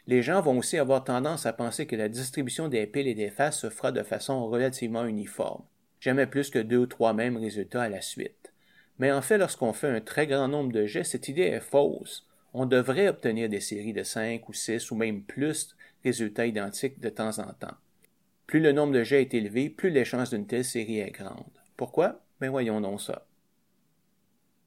Les 0.06 0.22
gens 0.22 0.42
vont 0.42 0.58
aussi 0.58 0.78
avoir 0.78 1.04
tendance 1.04 1.46
à 1.46 1.54
penser 1.54 1.86
que 1.86 1.96
la 1.96 2.10
distribution 2.10 2.68
des 2.68 2.86
piles 2.88 3.08
et 3.08 3.16
des 3.16 3.30
faces 3.30 3.60
se 3.60 3.70
fera 3.70 3.92
de 3.92 4.04
façon 4.04 4.48
relativement 4.48 5.06
uniforme, 5.06 5.64
jamais 6.00 6.28
plus 6.28 6.50
que 6.50 6.60
deux 6.60 6.78
ou 6.78 6.86
trois 6.86 7.14
mêmes 7.14 7.38
résultats 7.38 7.84
à 7.84 7.90
la 7.90 8.02
suite. 8.02 8.54
Mais 9.00 9.12
en 9.12 9.22
fait, 9.22 9.38
lorsqu'on 9.38 9.74
fait 9.74 9.88
un 9.88 10.02
très 10.02 10.28
grand 10.28 10.48
nombre 10.48 10.74
de 10.74 10.86
jets, 10.86 11.06
cette 11.06 11.30
idée 11.30 11.44
est 11.44 11.62
fausse. 11.62 12.28
On 12.54 12.66
devrait 12.66 13.08
obtenir 13.08 13.50
des 13.50 13.62
séries 13.62 13.94
de 13.94 14.04
cinq 14.04 14.48
ou 14.50 14.54
six 14.54 14.92
ou 14.92 14.96
même 14.96 15.24
plus 15.24 15.76
résultats 16.04 16.46
identiques 16.46 17.00
de 17.00 17.10
temps 17.10 17.40
en 17.40 17.52
temps. 17.54 17.76
Plus 18.48 18.60
le 18.60 18.72
nombre 18.72 18.94
de 18.94 19.04
jets 19.04 19.22
est 19.22 19.34
élevé, 19.34 19.70
plus 19.70 19.90
les 19.90 20.06
chances 20.06 20.32
d'une 20.32 20.48
telle 20.48 20.66
série 20.66 21.00
est 21.00 21.12
grande. 21.12 21.44
Pourquoi? 21.78 22.22
Ben 22.40 22.50
voyons 22.50 22.82
donc 22.82 23.02
ça. 23.02 23.26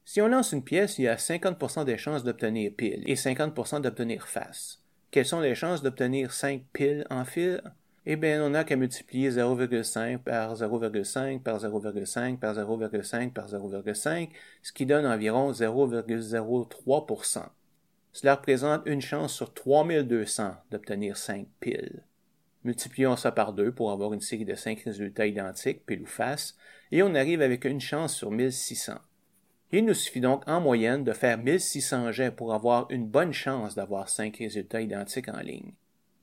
Si 0.05 0.21
on 0.21 0.27
lance 0.27 0.53
une 0.53 0.63
pièce, 0.63 0.99
il 0.99 1.03
y 1.03 1.07
a 1.07 1.17
50% 1.17 1.83
des 1.83 1.97
chances 1.97 2.23
d'obtenir 2.23 2.71
pile 2.75 3.03
et 3.05 3.15
50% 3.15 3.81
d'obtenir 3.81 4.27
face. 4.27 4.81
Quelles 5.11 5.25
sont 5.25 5.41
les 5.41 5.55
chances 5.55 5.81
d'obtenir 5.81 6.31
5 6.31 6.63
piles 6.73 7.05
en 7.09 7.25
fil? 7.25 7.61
Eh 8.05 8.15
bien, 8.15 8.41
on 8.41 8.51
n'a 8.51 8.63
qu'à 8.63 8.77
multiplier 8.77 9.31
0,5 9.31 10.19
par 10.19 10.55
0,5 10.55 11.41
par 11.41 11.59
0,5 11.59 12.39
par 12.39 12.53
0,5 12.55 13.33
par 13.33 13.47
0,5, 13.47 14.29
ce 14.63 14.71
qui 14.71 14.85
donne 14.85 15.05
environ 15.05 15.51
0,03%. 15.51 17.43
Cela 18.13 18.35
représente 18.35 18.83
une 18.85 19.01
chance 19.01 19.33
sur 19.33 19.53
3200 19.53 20.55
d'obtenir 20.71 21.17
5 21.17 21.47
piles. 21.59 22.01
Multiplions 22.63 23.15
ça 23.15 23.31
par 23.31 23.53
2 23.53 23.71
pour 23.71 23.91
avoir 23.91 24.13
une 24.13 24.21
série 24.21 24.45
de 24.45 24.55
5 24.55 24.79
résultats 24.81 25.27
identiques, 25.27 25.85
pile 25.85 26.01
ou 26.01 26.05
face, 26.05 26.57
et 26.91 27.03
on 27.03 27.15
arrive 27.15 27.41
avec 27.41 27.65
une 27.65 27.79
chance 27.79 28.15
sur 28.15 28.31
1600. 28.31 28.93
Il 29.71 29.85
nous 29.85 29.93
suffit 29.93 30.21
donc 30.21 30.47
en 30.47 30.61
moyenne 30.61 31.03
de 31.03 31.11
faire 31.11 31.37
1600 31.37 32.11
jets 32.13 32.31
pour 32.31 32.53
avoir 32.53 32.89
une 32.89 33.05
bonne 33.05 33.33
chance 33.33 33.75
d'avoir 33.75 34.07
5 34.07 34.37
résultats 34.37 34.81
identiques 34.81 35.27
en 35.27 35.39
ligne. 35.39 35.73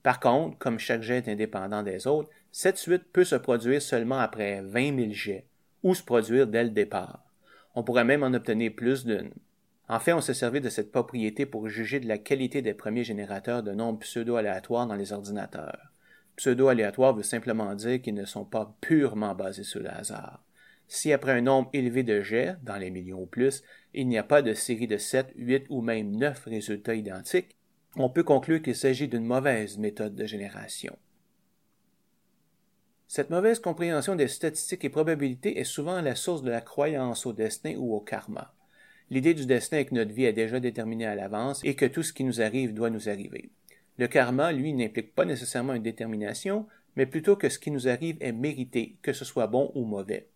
Par 0.02 0.20
contre, 0.20 0.58
comme 0.58 0.78
chaque 0.78 1.02
jet 1.02 1.18
est 1.18 1.32
indépendant 1.32 1.82
des 1.82 2.06
autres, 2.06 2.30
cette 2.52 2.78
suite 2.78 3.04
peut 3.12 3.24
se 3.24 3.36
produire 3.36 3.82
seulement 3.82 4.18
après 4.18 4.62
20 4.62 4.96
000 4.96 5.12
jets, 5.12 5.46
ou 5.82 5.94
se 5.94 6.02
produire 6.02 6.46
dès 6.46 6.64
le 6.64 6.70
départ. 6.70 7.24
On 7.74 7.82
pourrait 7.82 8.04
même 8.04 8.22
en 8.22 8.32
obtenir 8.32 8.72
plus 8.74 9.04
d'une. 9.04 9.32
En 9.88 10.00
fait, 10.00 10.12
on 10.14 10.20
s'est 10.20 10.34
servi 10.34 10.60
de 10.60 10.70
cette 10.70 10.92
propriété 10.92 11.44
pour 11.44 11.68
juger 11.68 12.00
de 12.00 12.08
la 12.08 12.18
qualité 12.18 12.62
des 12.62 12.74
premiers 12.74 13.04
générateurs 13.04 13.62
de 13.62 13.72
nombres 13.72 13.98
pseudo-aléatoires 13.98 14.86
dans 14.86 14.94
les 14.94 15.12
ordinateurs. 15.12 15.93
Pseudo-aléatoire 16.36 17.14
veut 17.14 17.22
simplement 17.22 17.74
dire 17.74 18.02
qu'ils 18.02 18.14
ne 18.14 18.24
sont 18.24 18.44
pas 18.44 18.76
purement 18.80 19.34
basés 19.34 19.62
sur 19.62 19.80
le 19.80 19.90
hasard. 19.90 20.44
Si 20.88 21.12
après 21.12 21.32
un 21.32 21.40
nombre 21.40 21.70
élevé 21.72 22.02
de 22.02 22.20
jets, 22.20 22.56
dans 22.62 22.76
les 22.76 22.90
millions 22.90 23.22
ou 23.22 23.26
plus, 23.26 23.62
il 23.94 24.08
n'y 24.08 24.18
a 24.18 24.22
pas 24.22 24.42
de 24.42 24.54
série 24.54 24.86
de 24.86 24.98
7, 24.98 25.32
8 25.36 25.66
ou 25.70 25.80
même 25.80 26.16
9 26.16 26.44
résultats 26.44 26.94
identiques, 26.94 27.56
on 27.96 28.10
peut 28.10 28.24
conclure 28.24 28.60
qu'il 28.60 28.74
s'agit 28.74 29.08
d'une 29.08 29.24
mauvaise 29.24 29.78
méthode 29.78 30.14
de 30.14 30.26
génération. 30.26 30.98
Cette 33.06 33.30
mauvaise 33.30 33.60
compréhension 33.60 34.16
des 34.16 34.26
statistiques 34.26 34.84
et 34.84 34.90
probabilités 34.90 35.58
est 35.58 35.64
souvent 35.64 36.00
la 36.00 36.16
source 36.16 36.42
de 36.42 36.50
la 36.50 36.60
croyance 36.60 37.26
au 37.26 37.32
destin 37.32 37.76
ou 37.76 37.94
au 37.94 38.00
karma. 38.00 38.52
L'idée 39.10 39.34
du 39.34 39.46
destin 39.46 39.78
est 39.78 39.84
que 39.84 39.94
notre 39.94 40.12
vie 40.12 40.24
est 40.24 40.32
déjà 40.32 40.58
déterminée 40.58 41.06
à 41.06 41.14
l'avance 41.14 41.60
et 41.62 41.76
que 41.76 41.86
tout 41.86 42.02
ce 42.02 42.12
qui 42.12 42.24
nous 42.24 42.40
arrive 42.40 42.74
doit 42.74 42.90
nous 42.90 43.08
arriver. 43.08 43.50
Le 43.98 44.08
karma, 44.08 44.52
lui, 44.52 44.72
n'implique 44.72 45.14
pas 45.14 45.24
nécessairement 45.24 45.74
une 45.74 45.82
détermination, 45.82 46.66
mais 46.96 47.06
plutôt 47.06 47.36
que 47.36 47.48
ce 47.48 47.58
qui 47.58 47.70
nous 47.70 47.88
arrive 47.88 48.16
est 48.20 48.32
mérité, 48.32 48.96
que 49.02 49.12
ce 49.12 49.24
soit 49.24 49.46
bon 49.46 49.70
ou 49.74 49.84
mauvais. 49.84 50.28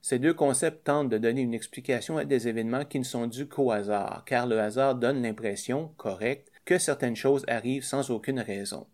Ces 0.00 0.18
deux 0.18 0.34
concepts 0.34 0.84
tentent 0.84 1.08
de 1.08 1.18
donner 1.18 1.40
une 1.40 1.54
explication 1.54 2.18
à 2.18 2.24
des 2.24 2.48
événements 2.48 2.84
qui 2.84 2.98
ne 2.98 3.04
sont 3.04 3.26
dus 3.26 3.46
qu'au 3.46 3.72
hasard, 3.72 4.22
car 4.26 4.46
le 4.46 4.60
hasard 4.60 4.94
donne 4.94 5.22
l'impression, 5.22 5.92
correcte, 5.96 6.50
que 6.64 6.78
certaines 6.78 7.16
choses 7.16 7.44
arrivent 7.48 7.84
sans 7.84 8.10
aucune 8.10 8.40
raison. 8.40 8.86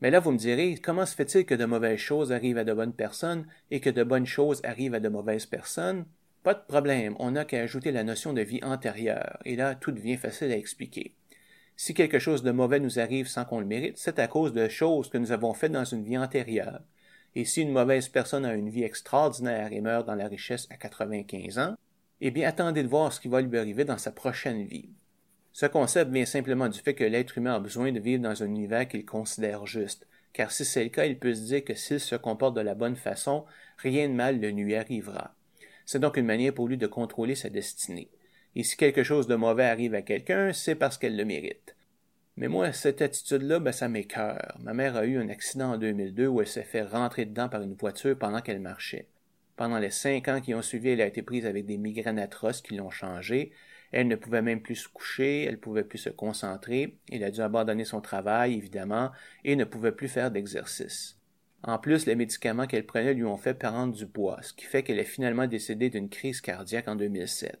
Mais 0.00 0.10
là, 0.10 0.20
vous 0.20 0.32
me 0.32 0.38
direz, 0.38 0.76
comment 0.76 1.06
se 1.06 1.14
fait-il 1.14 1.46
que 1.46 1.54
de 1.54 1.64
mauvaises 1.64 1.98
choses 1.98 2.32
arrivent 2.32 2.58
à 2.58 2.64
de 2.64 2.74
bonnes 2.74 2.92
personnes 2.92 3.46
et 3.70 3.80
que 3.80 3.90
de 3.90 4.04
bonnes 4.04 4.26
choses 4.26 4.60
arrivent 4.64 4.94
à 4.94 5.00
de 5.00 5.08
mauvaises 5.08 5.46
personnes? 5.46 6.04
Pas 6.42 6.54
de 6.54 6.62
problème, 6.68 7.16
on 7.20 7.30
n'a 7.30 7.46
qu'à 7.46 7.60
ajouter 7.62 7.90
la 7.90 8.04
notion 8.04 8.34
de 8.34 8.42
vie 8.42 8.62
antérieure, 8.62 9.38
et 9.46 9.56
là, 9.56 9.74
tout 9.74 9.92
devient 9.92 10.18
facile 10.18 10.52
à 10.52 10.56
expliquer. 10.56 11.14
Si 11.76 11.92
quelque 11.92 12.18
chose 12.18 12.42
de 12.42 12.52
mauvais 12.52 12.80
nous 12.80 12.98
arrive 12.98 13.26
sans 13.26 13.44
qu'on 13.44 13.60
le 13.60 13.66
mérite, 13.66 13.98
c'est 13.98 14.18
à 14.18 14.28
cause 14.28 14.52
de 14.52 14.68
choses 14.68 15.10
que 15.10 15.18
nous 15.18 15.32
avons 15.32 15.54
faites 15.54 15.72
dans 15.72 15.84
une 15.84 16.04
vie 16.04 16.18
antérieure. 16.18 16.80
Et 17.34 17.44
si 17.44 17.62
une 17.62 17.72
mauvaise 17.72 18.08
personne 18.08 18.44
a 18.44 18.54
une 18.54 18.70
vie 18.70 18.84
extraordinaire 18.84 19.72
et 19.72 19.80
meurt 19.80 20.06
dans 20.06 20.14
la 20.14 20.28
richesse 20.28 20.68
à 20.70 20.76
95 20.76 21.58
ans, 21.58 21.74
eh 22.20 22.30
bien 22.30 22.48
attendez 22.48 22.82
de 22.82 22.88
voir 22.88 23.12
ce 23.12 23.20
qui 23.20 23.28
va 23.28 23.40
lui 23.40 23.58
arriver 23.58 23.84
dans 23.84 23.98
sa 23.98 24.12
prochaine 24.12 24.64
vie. 24.64 24.88
Ce 25.52 25.66
concept 25.66 26.10
vient 26.12 26.26
simplement 26.26 26.68
du 26.68 26.78
fait 26.78 26.94
que 26.94 27.04
l'être 27.04 27.38
humain 27.38 27.56
a 27.56 27.60
besoin 27.60 27.92
de 27.92 28.00
vivre 28.00 28.22
dans 28.22 28.42
un 28.42 28.46
univers 28.46 28.88
qu'il 28.88 29.04
considère 29.04 29.66
juste, 29.66 30.06
car 30.32 30.52
si 30.52 30.64
c'est 30.64 30.84
le 30.84 30.90
cas, 30.90 31.06
il 31.06 31.18
peut 31.18 31.34
se 31.34 31.42
dire 31.42 31.64
que 31.64 31.74
s'il 31.74 32.00
se 32.00 32.16
comporte 32.16 32.56
de 32.56 32.60
la 32.60 32.74
bonne 32.74 32.96
façon, 32.96 33.44
rien 33.78 34.08
de 34.08 34.14
mal 34.14 34.38
ne 34.38 34.48
lui 34.48 34.74
arrivera. 34.74 35.34
C'est 35.86 36.00
donc 36.00 36.16
une 36.16 36.26
manière 36.26 36.54
pour 36.54 36.68
lui 36.68 36.76
de 36.76 36.86
contrôler 36.86 37.34
sa 37.34 37.50
destinée. 37.50 38.08
Et 38.56 38.62
si 38.62 38.76
quelque 38.76 39.02
chose 39.02 39.26
de 39.26 39.34
mauvais 39.34 39.64
arrive 39.64 39.94
à 39.94 40.02
quelqu'un, 40.02 40.52
c'est 40.52 40.74
parce 40.74 40.98
qu'elle 40.98 41.16
le 41.16 41.24
mérite. 41.24 41.74
Mais 42.36 42.48
moi, 42.48 42.72
cette 42.72 43.02
attitude-là, 43.02 43.60
ben, 43.60 43.72
ça 43.72 43.88
m'écœure. 43.88 44.56
Ma 44.60 44.74
mère 44.74 44.96
a 44.96 45.06
eu 45.06 45.18
un 45.18 45.28
accident 45.28 45.72
en 45.72 45.78
2002 45.78 46.26
où 46.26 46.40
elle 46.40 46.46
s'est 46.46 46.62
fait 46.62 46.82
rentrer 46.82 47.26
dedans 47.26 47.48
par 47.48 47.62
une 47.62 47.74
voiture 47.74 48.18
pendant 48.18 48.40
qu'elle 48.40 48.60
marchait. 48.60 49.08
Pendant 49.56 49.78
les 49.78 49.90
cinq 49.90 50.26
ans 50.28 50.40
qui 50.40 50.54
ont 50.54 50.62
suivi, 50.62 50.90
elle 50.90 51.00
a 51.00 51.06
été 51.06 51.22
prise 51.22 51.46
avec 51.46 51.64
des 51.64 51.78
migraines 51.78 52.18
atroces 52.18 52.60
qui 52.60 52.74
l'ont 52.74 52.90
changée. 52.90 53.52
Elle 53.92 54.08
ne 54.08 54.16
pouvait 54.16 54.42
même 54.42 54.60
plus 54.60 54.74
se 54.74 54.88
coucher, 54.88 55.44
elle 55.44 55.54
ne 55.54 55.58
pouvait 55.58 55.84
plus 55.84 55.98
se 55.98 56.10
concentrer, 56.10 56.98
elle 57.12 57.22
a 57.22 57.30
dû 57.30 57.40
abandonner 57.40 57.84
son 57.84 58.00
travail, 58.00 58.54
évidemment, 58.54 59.12
et 59.44 59.54
ne 59.54 59.62
pouvait 59.62 59.92
plus 59.92 60.08
faire 60.08 60.32
d'exercice. 60.32 61.16
En 61.62 61.78
plus, 61.78 62.04
les 62.04 62.16
médicaments 62.16 62.66
qu'elle 62.66 62.86
prenait 62.86 63.14
lui 63.14 63.24
ont 63.24 63.36
fait 63.36 63.54
prendre 63.54 63.94
du 63.94 64.06
poids, 64.06 64.42
ce 64.42 64.52
qui 64.52 64.64
fait 64.64 64.82
qu'elle 64.82 64.98
est 64.98 65.04
finalement 65.04 65.46
décédée 65.46 65.90
d'une 65.90 66.08
crise 66.08 66.40
cardiaque 66.40 66.88
en 66.88 66.96
2007. 66.96 67.60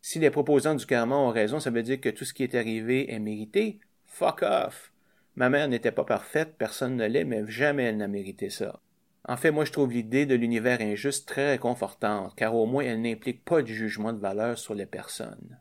Si 0.00 0.18
les 0.18 0.30
proposants 0.30 0.74
du 0.74 0.86
karma 0.86 1.16
ont 1.16 1.30
raison, 1.30 1.60
ça 1.60 1.70
veut 1.70 1.82
dire 1.82 2.00
que 2.00 2.08
tout 2.08 2.24
ce 2.24 2.34
qui 2.34 2.42
est 2.42 2.54
arrivé 2.54 3.12
est 3.12 3.18
mérité, 3.18 3.80
Fuck 4.08 4.42
off! 4.42 4.92
Ma 5.36 5.48
mère 5.48 5.68
n'était 5.68 5.92
pas 5.92 6.04
parfaite, 6.04 6.56
personne 6.58 6.96
ne 6.96 7.06
l'est, 7.06 7.24
mais 7.24 7.46
jamais 7.46 7.84
elle 7.84 7.98
n'a 7.98 8.08
mérité 8.08 8.50
ça. 8.50 8.80
En 9.28 9.36
fait, 9.36 9.52
moi 9.52 9.64
je 9.64 9.70
trouve 9.70 9.92
l'idée 9.92 10.26
de 10.26 10.34
l'univers 10.34 10.80
injuste 10.80 11.28
très 11.28 11.50
réconfortante, 11.50 12.34
car 12.34 12.56
au 12.56 12.66
moins 12.66 12.82
elle 12.82 13.02
n'implique 13.02 13.44
pas 13.44 13.62
de 13.62 13.68
jugement 13.68 14.12
de 14.12 14.18
valeur 14.18 14.58
sur 14.58 14.74
les 14.74 14.86
personnes. 14.86 15.60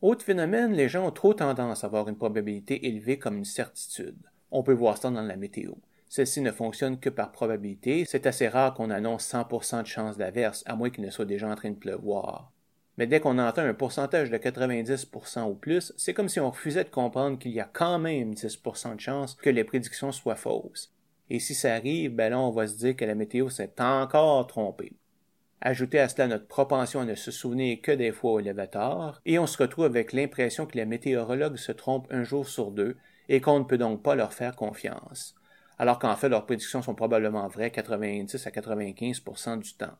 Autre 0.00 0.24
phénomène, 0.24 0.74
les 0.74 0.88
gens 0.88 1.08
ont 1.08 1.10
trop 1.10 1.34
tendance 1.34 1.82
à 1.82 1.88
avoir 1.88 2.08
une 2.08 2.16
probabilité 2.16 2.86
élevée 2.86 3.18
comme 3.18 3.38
une 3.38 3.44
certitude. 3.44 4.22
On 4.52 4.62
peut 4.62 4.74
voir 4.74 4.98
ça 4.98 5.10
dans 5.10 5.22
la 5.22 5.36
météo. 5.36 5.72
Celle-ci 6.08 6.40
ne 6.42 6.52
fonctionne 6.52 7.00
que 7.00 7.10
par 7.10 7.32
probabilité. 7.32 8.04
C'est 8.06 8.26
assez 8.26 8.46
rare 8.46 8.74
qu'on 8.74 8.90
annonce 8.90 9.26
100% 9.26 9.82
de 9.82 9.86
chance 9.88 10.16
d'averse, 10.16 10.62
à 10.66 10.76
moins 10.76 10.90
qu'il 10.90 11.02
ne 11.02 11.10
soit 11.10 11.24
déjà 11.24 11.48
en 11.50 11.56
train 11.56 11.70
de 11.70 11.76
pleuvoir. 11.76 12.52
Mais 12.96 13.06
dès 13.06 13.20
qu'on 13.20 13.38
entend 13.38 13.62
un 13.62 13.74
pourcentage 13.74 14.30
de 14.30 14.36
90% 14.36 15.50
ou 15.50 15.54
plus, 15.54 15.92
c'est 15.96 16.14
comme 16.14 16.28
si 16.28 16.38
on 16.40 16.50
refusait 16.50 16.84
de 16.84 16.90
comprendre 16.90 17.38
qu'il 17.38 17.52
y 17.52 17.60
a 17.60 17.68
quand 17.72 17.98
même 17.98 18.34
10% 18.34 18.94
de 18.94 19.00
chance 19.00 19.34
que 19.34 19.50
les 19.50 19.64
prédictions 19.64 20.12
soient 20.12 20.36
fausses. 20.36 20.92
Et 21.30 21.40
si 21.40 21.54
ça 21.54 21.74
arrive, 21.74 22.14
ben 22.14 22.30
là, 22.30 22.38
on 22.38 22.50
va 22.50 22.66
se 22.66 22.76
dire 22.76 22.96
que 22.96 23.04
la 23.04 23.14
météo 23.14 23.48
s'est 23.48 23.72
encore 23.80 24.46
trompée. 24.46 24.92
Ajoutez 25.60 25.98
à 25.98 26.08
cela 26.08 26.28
notre 26.28 26.46
propension 26.46 27.00
à 27.00 27.04
ne 27.06 27.14
se 27.14 27.30
souvenir 27.30 27.80
que 27.80 27.90
des 27.90 28.12
fois 28.12 28.32
au 28.32 28.40
élévateur, 28.40 29.22
et 29.24 29.38
on 29.38 29.46
se 29.46 29.56
retrouve 29.56 29.86
avec 29.86 30.12
l'impression 30.12 30.66
que 30.66 30.76
les 30.76 30.84
météorologues 30.84 31.56
se 31.56 31.72
trompent 31.72 32.06
un 32.10 32.22
jour 32.22 32.46
sur 32.46 32.70
deux 32.70 32.96
et 33.30 33.40
qu'on 33.40 33.60
ne 33.60 33.64
peut 33.64 33.78
donc 33.78 34.02
pas 34.02 34.14
leur 34.14 34.34
faire 34.34 34.56
confiance, 34.56 35.34
alors 35.78 35.98
qu'en 35.98 36.16
fait 36.16 36.28
leurs 36.28 36.44
prédictions 36.44 36.82
sont 36.82 36.94
probablement 36.94 37.48
vraies 37.48 37.70
90 37.70 38.46
à 38.46 38.50
95% 38.50 39.58
du 39.58 39.72
temps. 39.72 39.96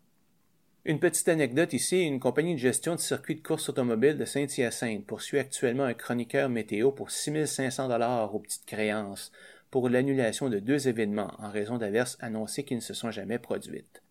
Une 0.86 0.98
petite 0.98 1.28
anecdote 1.28 1.72
ici, 1.72 2.02
une 2.02 2.20
compagnie 2.20 2.52
de 2.52 2.58
gestion 2.58 2.94
de 2.94 3.00
circuits 3.00 3.36
de 3.36 3.42
course 3.42 3.70
automobile 3.70 4.18
de 4.18 4.26
Saint-Hyacinthe 4.26 5.06
poursuit 5.06 5.38
actuellement 5.38 5.84
un 5.84 5.94
chroniqueur 5.94 6.50
météo 6.50 6.92
pour 6.92 7.10
6500 7.10 7.88
dollars 7.88 8.34
aux 8.34 8.38
petites 8.38 8.66
créances 8.66 9.32
pour 9.70 9.88
l'annulation 9.88 10.50
de 10.50 10.58
deux 10.58 10.86
événements 10.86 11.32
en 11.38 11.50
raison 11.50 11.78
d'averses 11.78 12.18
annoncées 12.20 12.64
qui 12.64 12.74
ne 12.74 12.80
se 12.80 12.92
sont 12.92 13.10
jamais 13.10 13.38
produites. 13.38 14.02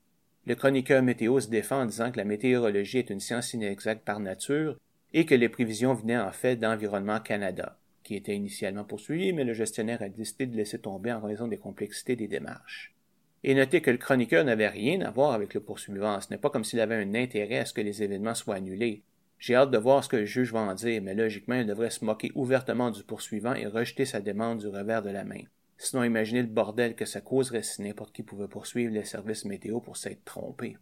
Le 0.48 0.56
chroniqueur 0.56 1.04
météo 1.04 1.40
se 1.40 1.48
défend 1.48 1.82
en 1.82 1.86
disant 1.86 2.12
que 2.12 2.18
la 2.18 2.26
météorologie 2.26 2.98
est 2.98 3.12
une 3.12 3.20
science 3.20 3.54
inexacte 3.54 4.04
par 4.04 4.20
nature 4.20 4.76
et 5.14 5.28
que 5.28 5.36
les 5.36 5.50
prévisions 5.50 5.94
venaient 5.94 6.18
en 6.18 6.32
fait 6.32 6.56
d'Environnement 6.56 7.20
Canada, 7.20 7.78
qui 8.04 8.16
était 8.16 8.36
initialement 8.36 8.84
poursuivi, 8.84 9.32
mais 9.32 9.44
le 9.44 9.54
gestionnaire 9.54 10.02
a 10.02 10.10
décidé 10.10 10.48
de 10.48 10.58
laisser 10.58 10.80
tomber 10.80 11.14
en 11.14 11.22
raison 11.22 11.48
des 11.48 11.60
complexités 11.60 12.16
des 12.16 12.28
démarches. 12.28 12.93
Et 13.44 13.56
notez 13.56 13.82
que 13.82 13.92
le 13.92 13.98
chroniqueur 13.98 14.46
n'avait 14.46 14.70
rien 14.70 15.02
à 15.02 15.12
voir 15.12 15.34
avec 15.34 15.54
le 15.54 15.60
poursuivant. 15.60 16.20
Ce 16.22 16.30
n'est 16.30 16.38
pas 16.38 16.50
comme 16.50 16.64
s'il 16.64 16.80
avait 16.80 16.96
un 16.96 17.14
intérêt 17.14 17.60
à 17.60 17.66
ce 17.66 17.74
que 17.74 17.82
les 17.82 18.02
événements 18.02 18.36
soient 18.36 18.56
annulés. 18.56 19.04
J'ai 19.38 19.56
hâte 19.56 19.72
de 19.72 19.78
voir 19.78 20.02
ce 20.04 20.10
que 20.10 20.16
le 20.16 20.26
juge 20.26 20.54
va 20.54 20.62
en 20.62 20.74
dire, 20.74 21.02
mais 21.02 21.14
logiquement, 21.14 21.56
il 21.56 21.66
devrait 21.66 21.90
se 21.90 22.06
moquer 22.06 22.32
ouvertement 22.36 22.92
du 22.92 23.04
poursuivant 23.04 23.54
et 23.54 23.66
rejeter 23.66 24.06
sa 24.06 24.22
demande 24.22 24.60
du 24.60 24.68
revers 24.68 25.02
de 25.02 25.10
la 25.10 25.26
main. 25.26 25.42
Sinon, 25.78 26.06
imaginez 26.06 26.42
le 26.42 26.48
bordel 26.48 26.96
que 26.96 27.04
ça 27.04 27.20
causerait 27.20 27.64
si 27.64 27.82
n'importe 27.82 28.16
qui 28.16 28.24
pouvait 28.24 28.48
poursuivre 28.48 28.94
les 28.94 29.04
services 29.04 29.44
météo 29.44 29.82
pour 29.82 29.98
s'être 29.98 30.24
trompé. 30.24 30.78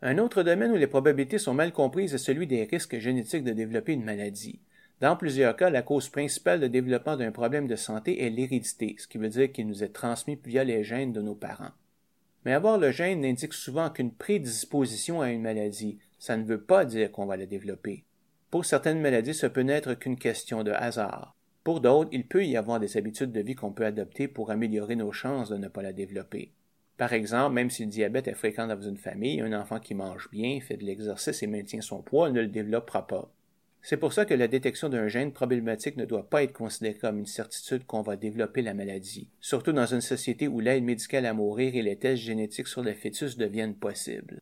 Un 0.00 0.16
autre 0.16 0.42
domaine 0.42 0.72
où 0.72 0.76
les 0.76 0.86
probabilités 0.86 1.38
sont 1.38 1.52
mal 1.52 1.72
comprises 1.72 2.14
est 2.14 2.18
celui 2.18 2.46
des 2.46 2.64
risques 2.64 2.98
génétiques 2.98 3.44
de 3.44 3.52
développer 3.52 3.92
une 3.92 4.04
maladie. 4.04 4.60
Dans 5.00 5.16
plusieurs 5.16 5.56
cas, 5.56 5.70
la 5.70 5.82
cause 5.82 6.08
principale 6.08 6.60
de 6.60 6.66
développement 6.68 7.16
d'un 7.16 7.32
problème 7.32 7.66
de 7.66 7.76
santé 7.76 8.24
est 8.24 8.30
l'hérédité, 8.30 8.96
ce 8.98 9.06
qui 9.06 9.18
veut 9.18 9.28
dire 9.28 9.50
qu'il 9.52 9.66
nous 9.66 9.82
est 9.82 9.92
transmis 9.92 10.38
via 10.44 10.64
les 10.64 10.84
gènes 10.84 11.12
de 11.12 11.20
nos 11.20 11.34
parents. 11.34 11.72
Mais 12.44 12.52
avoir 12.52 12.78
le 12.78 12.90
gène 12.90 13.22
n'indique 13.22 13.54
souvent 13.54 13.90
qu'une 13.90 14.12
prédisposition 14.12 15.20
à 15.20 15.30
une 15.30 15.42
maladie. 15.42 15.98
Ça 16.18 16.36
ne 16.36 16.44
veut 16.44 16.60
pas 16.60 16.84
dire 16.84 17.10
qu'on 17.10 17.26
va 17.26 17.36
la 17.36 17.46
développer. 17.46 18.04
Pour 18.50 18.64
certaines 18.64 19.00
maladies, 19.00 19.34
ce 19.34 19.46
peut 19.46 19.62
n'être 19.62 19.94
qu'une 19.94 20.16
question 20.16 20.62
de 20.62 20.70
hasard. 20.70 21.34
Pour 21.64 21.80
d'autres, 21.80 22.10
il 22.12 22.26
peut 22.26 22.44
y 22.44 22.56
avoir 22.56 22.78
des 22.78 22.96
habitudes 22.96 23.32
de 23.32 23.40
vie 23.40 23.54
qu'on 23.54 23.72
peut 23.72 23.86
adopter 23.86 24.28
pour 24.28 24.50
améliorer 24.50 24.96
nos 24.96 25.12
chances 25.12 25.48
de 25.48 25.56
ne 25.56 25.68
pas 25.68 25.82
la 25.82 25.92
développer. 25.92 26.52
Par 26.96 27.12
exemple, 27.12 27.54
même 27.54 27.70
si 27.70 27.84
le 27.84 27.90
diabète 27.90 28.28
est 28.28 28.34
fréquent 28.34 28.66
dans 28.66 28.80
une 28.80 28.98
famille, 28.98 29.40
un 29.40 29.58
enfant 29.58 29.80
qui 29.80 29.94
mange 29.94 30.28
bien, 30.30 30.60
fait 30.60 30.76
de 30.76 30.84
l'exercice 30.84 31.42
et 31.42 31.46
maintient 31.46 31.80
son 31.80 32.02
poids 32.02 32.30
ne 32.30 32.42
le 32.42 32.46
développera 32.46 33.06
pas. 33.06 33.30
C'est 33.86 33.98
pour 33.98 34.14
ça 34.14 34.24
que 34.24 34.32
la 34.32 34.48
détection 34.48 34.88
d'un 34.88 35.08
gène 35.08 35.34
problématique 35.34 35.98
ne 35.98 36.06
doit 36.06 36.30
pas 36.30 36.42
être 36.42 36.54
considérée 36.54 36.96
comme 36.96 37.18
une 37.18 37.26
certitude 37.26 37.84
qu'on 37.84 38.00
va 38.00 38.16
développer 38.16 38.62
la 38.62 38.72
maladie, 38.72 39.28
surtout 39.42 39.72
dans 39.72 39.84
une 39.84 40.00
société 40.00 40.48
où 40.48 40.58
l'aide 40.58 40.82
médicale 40.82 41.26
à 41.26 41.34
mourir 41.34 41.76
et 41.76 41.82
les 41.82 41.96
tests 41.96 42.22
génétiques 42.22 42.68
sur 42.68 42.82
les 42.82 42.94
fœtus 42.94 43.36
deviennent 43.36 43.74
possibles. 43.76 44.40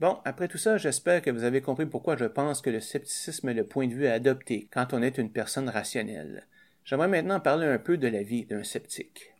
Bon, 0.00 0.18
après 0.24 0.46
tout 0.46 0.58
ça, 0.58 0.76
j'espère 0.76 1.22
que 1.22 1.30
vous 1.30 1.42
avez 1.42 1.60
compris 1.60 1.86
pourquoi 1.86 2.16
je 2.16 2.24
pense 2.24 2.62
que 2.62 2.70
le 2.70 2.78
scepticisme 2.78 3.48
est 3.48 3.54
le 3.54 3.66
point 3.66 3.88
de 3.88 3.94
vue 3.94 4.06
à 4.06 4.12
adopter 4.12 4.68
quand 4.70 4.92
on 4.92 5.02
est 5.02 5.18
une 5.18 5.32
personne 5.32 5.68
rationnelle. 5.68 6.46
J'aimerais 6.84 7.08
maintenant 7.08 7.40
parler 7.40 7.66
un 7.66 7.78
peu 7.78 7.96
de 7.98 8.06
la 8.06 8.22
vie 8.22 8.44
d'un 8.44 8.62
sceptique. 8.62 9.34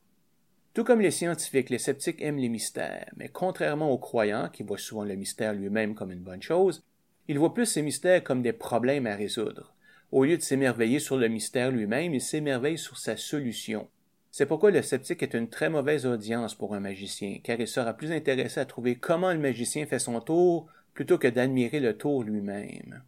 Tout 0.75 0.83
comme 0.83 1.01
les 1.01 1.13
scientifiques, 1.13 1.71
les 1.71 1.79
sceptiques 1.79 2.21
aiment 2.23 2.39
les 2.39 2.49
mystères, 2.49 3.09
mais 3.17 3.29
contrairement 3.29 3.93
aux 3.93 3.99
croyants, 3.99 4.49
qui 4.49 4.65
voient 4.65 4.79
souvent 4.79 5.05
le 5.05 5.15
mystère 5.15 5.53
lui-même 5.53 5.95
comme 5.95 6.11
une 6.11 6.19
bonne 6.19 6.43
chose, 6.43 6.85
ils 7.29 7.39
voient 7.39 7.55
plus 7.55 7.67
ces 7.67 7.83
mystères 7.83 8.25
comme 8.25 8.43
des 8.43 8.53
problèmes 8.53 9.07
à 9.07 9.15
résoudre. 9.15 9.75
Au 10.11 10.25
lieu 10.25 10.37
de 10.37 10.43
s'émerveiller 10.43 10.99
sur 10.99 11.17
le 11.17 11.29
mystère 11.29 11.71
lui-même, 11.71 12.15
ils 12.15 12.21
s'émerveillent 12.21 12.79
sur 12.79 12.99
sa 12.99 13.17
solution. 13.17 13.89
C'est 14.31 14.47
pourquoi 14.47 14.71
le 14.71 14.83
sceptique 14.83 15.23
est 15.23 15.35
une 15.35 15.49
très 15.49 15.71
mauvaise 15.71 16.07
audience 16.07 16.55
pour 16.55 16.75
un 16.75 16.81
magicien, 16.81 17.39
car 17.43 17.59
il 17.59 17.67
sera 17.67 17.95
plus 17.95 18.13
intéressé 18.13 18.61
à 18.61 18.67
trouver 18.67 18.97
comment 18.97 19.33
le 19.33 19.39
magicien 19.39 19.87
fait 19.87 19.99
son 19.99 20.21
tour 20.21 20.67
plutôt 20.95 21.19
que 21.19 21.29
d'admirer 21.29 21.81
le 21.81 21.97
tour 21.97 22.23
lui-même. 22.23 23.03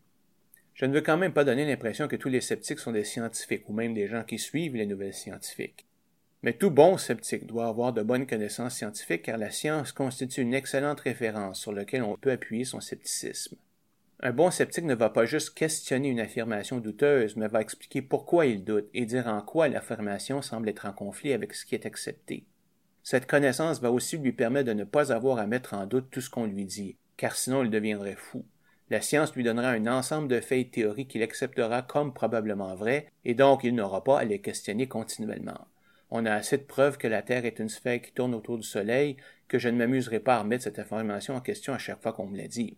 Je 0.74 0.86
ne 0.86 0.94
veux 0.94 1.02
quand 1.02 1.18
même 1.18 1.34
pas 1.34 1.44
donner 1.44 1.66
l'impression 1.66 2.08
que 2.08 2.16
tous 2.16 2.30
les 2.30 2.40
sceptiques 2.40 2.78
sont 2.78 2.92
des 2.92 3.04
scientifiques 3.04 3.68
ou 3.68 3.72
même 3.72 3.92
des 3.92 4.08
gens 4.08 4.24
qui 4.24 4.38
suivent 4.38 4.76
les 4.76 4.86
nouvelles 4.86 5.12
scientifiques. 5.12 5.84
Mais 6.42 6.54
tout 6.54 6.70
bon 6.70 6.96
sceptique 6.96 7.46
doit 7.46 7.66
avoir 7.66 7.92
de 7.92 8.02
bonnes 8.02 8.26
connaissances 8.26 8.76
scientifiques 8.76 9.22
car 9.22 9.36
la 9.36 9.50
science 9.50 9.92
constitue 9.92 10.40
une 10.40 10.54
excellente 10.54 11.00
référence 11.00 11.60
sur 11.60 11.72
laquelle 11.72 12.02
on 12.02 12.16
peut 12.16 12.30
appuyer 12.30 12.64
son 12.64 12.80
scepticisme. 12.80 13.56
Un 14.22 14.32
bon 14.32 14.50
sceptique 14.50 14.84
ne 14.84 14.94
va 14.94 15.08
pas 15.08 15.24
juste 15.24 15.54
questionner 15.54 16.10
une 16.10 16.20
affirmation 16.20 16.78
douteuse, 16.78 17.36
mais 17.36 17.48
va 17.48 17.62
expliquer 17.62 18.02
pourquoi 18.02 18.44
il 18.44 18.64
doute 18.64 18.90
et 18.92 19.06
dire 19.06 19.26
en 19.26 19.40
quoi 19.40 19.68
l'affirmation 19.68 20.42
semble 20.42 20.68
être 20.68 20.84
en 20.84 20.92
conflit 20.92 21.32
avec 21.32 21.54
ce 21.54 21.64
qui 21.64 21.74
est 21.74 21.86
accepté. 21.86 22.44
Cette 23.02 23.26
connaissance 23.26 23.80
va 23.80 23.90
aussi 23.90 24.18
lui 24.18 24.32
permettre 24.32 24.66
de 24.66 24.74
ne 24.74 24.84
pas 24.84 25.10
avoir 25.10 25.38
à 25.38 25.46
mettre 25.46 25.72
en 25.72 25.86
doute 25.86 26.10
tout 26.10 26.20
ce 26.20 26.28
qu'on 26.28 26.44
lui 26.44 26.66
dit, 26.66 26.98
car 27.16 27.34
sinon 27.34 27.64
il 27.64 27.70
deviendrait 27.70 28.14
fou. 28.14 28.44
La 28.90 29.00
science 29.00 29.34
lui 29.34 29.42
donnera 29.42 29.70
un 29.70 29.86
ensemble 29.86 30.28
de 30.28 30.40
faits 30.40 30.58
et 30.58 30.70
théories 30.70 31.06
qu'il 31.06 31.22
acceptera 31.22 31.80
comme 31.80 32.12
probablement 32.12 32.74
vrais, 32.74 33.06
et 33.24 33.32
donc 33.32 33.64
il 33.64 33.74
n'aura 33.74 34.04
pas 34.04 34.18
à 34.18 34.24
les 34.24 34.42
questionner 34.42 34.86
continuellement. 34.86 35.66
On 36.10 36.26
a 36.26 36.34
assez 36.34 36.58
de 36.58 36.64
preuves 36.64 36.98
que 36.98 37.08
la 37.08 37.22
Terre 37.22 37.46
est 37.46 37.58
une 37.58 37.70
sphère 37.70 38.02
qui 38.02 38.12
tourne 38.12 38.34
autour 38.34 38.58
du 38.58 38.66
Soleil 38.66 39.16
que 39.48 39.58
je 39.58 39.70
ne 39.70 39.78
m'amuserai 39.78 40.20
pas 40.20 40.36
à 40.36 40.42
remettre 40.42 40.64
cette 40.64 40.78
information 40.78 41.36
en 41.36 41.40
question 41.40 41.72
à 41.72 41.78
chaque 41.78 42.02
fois 42.02 42.12
qu'on 42.12 42.26
me 42.26 42.36
l'a 42.36 42.48
dit. 42.48 42.76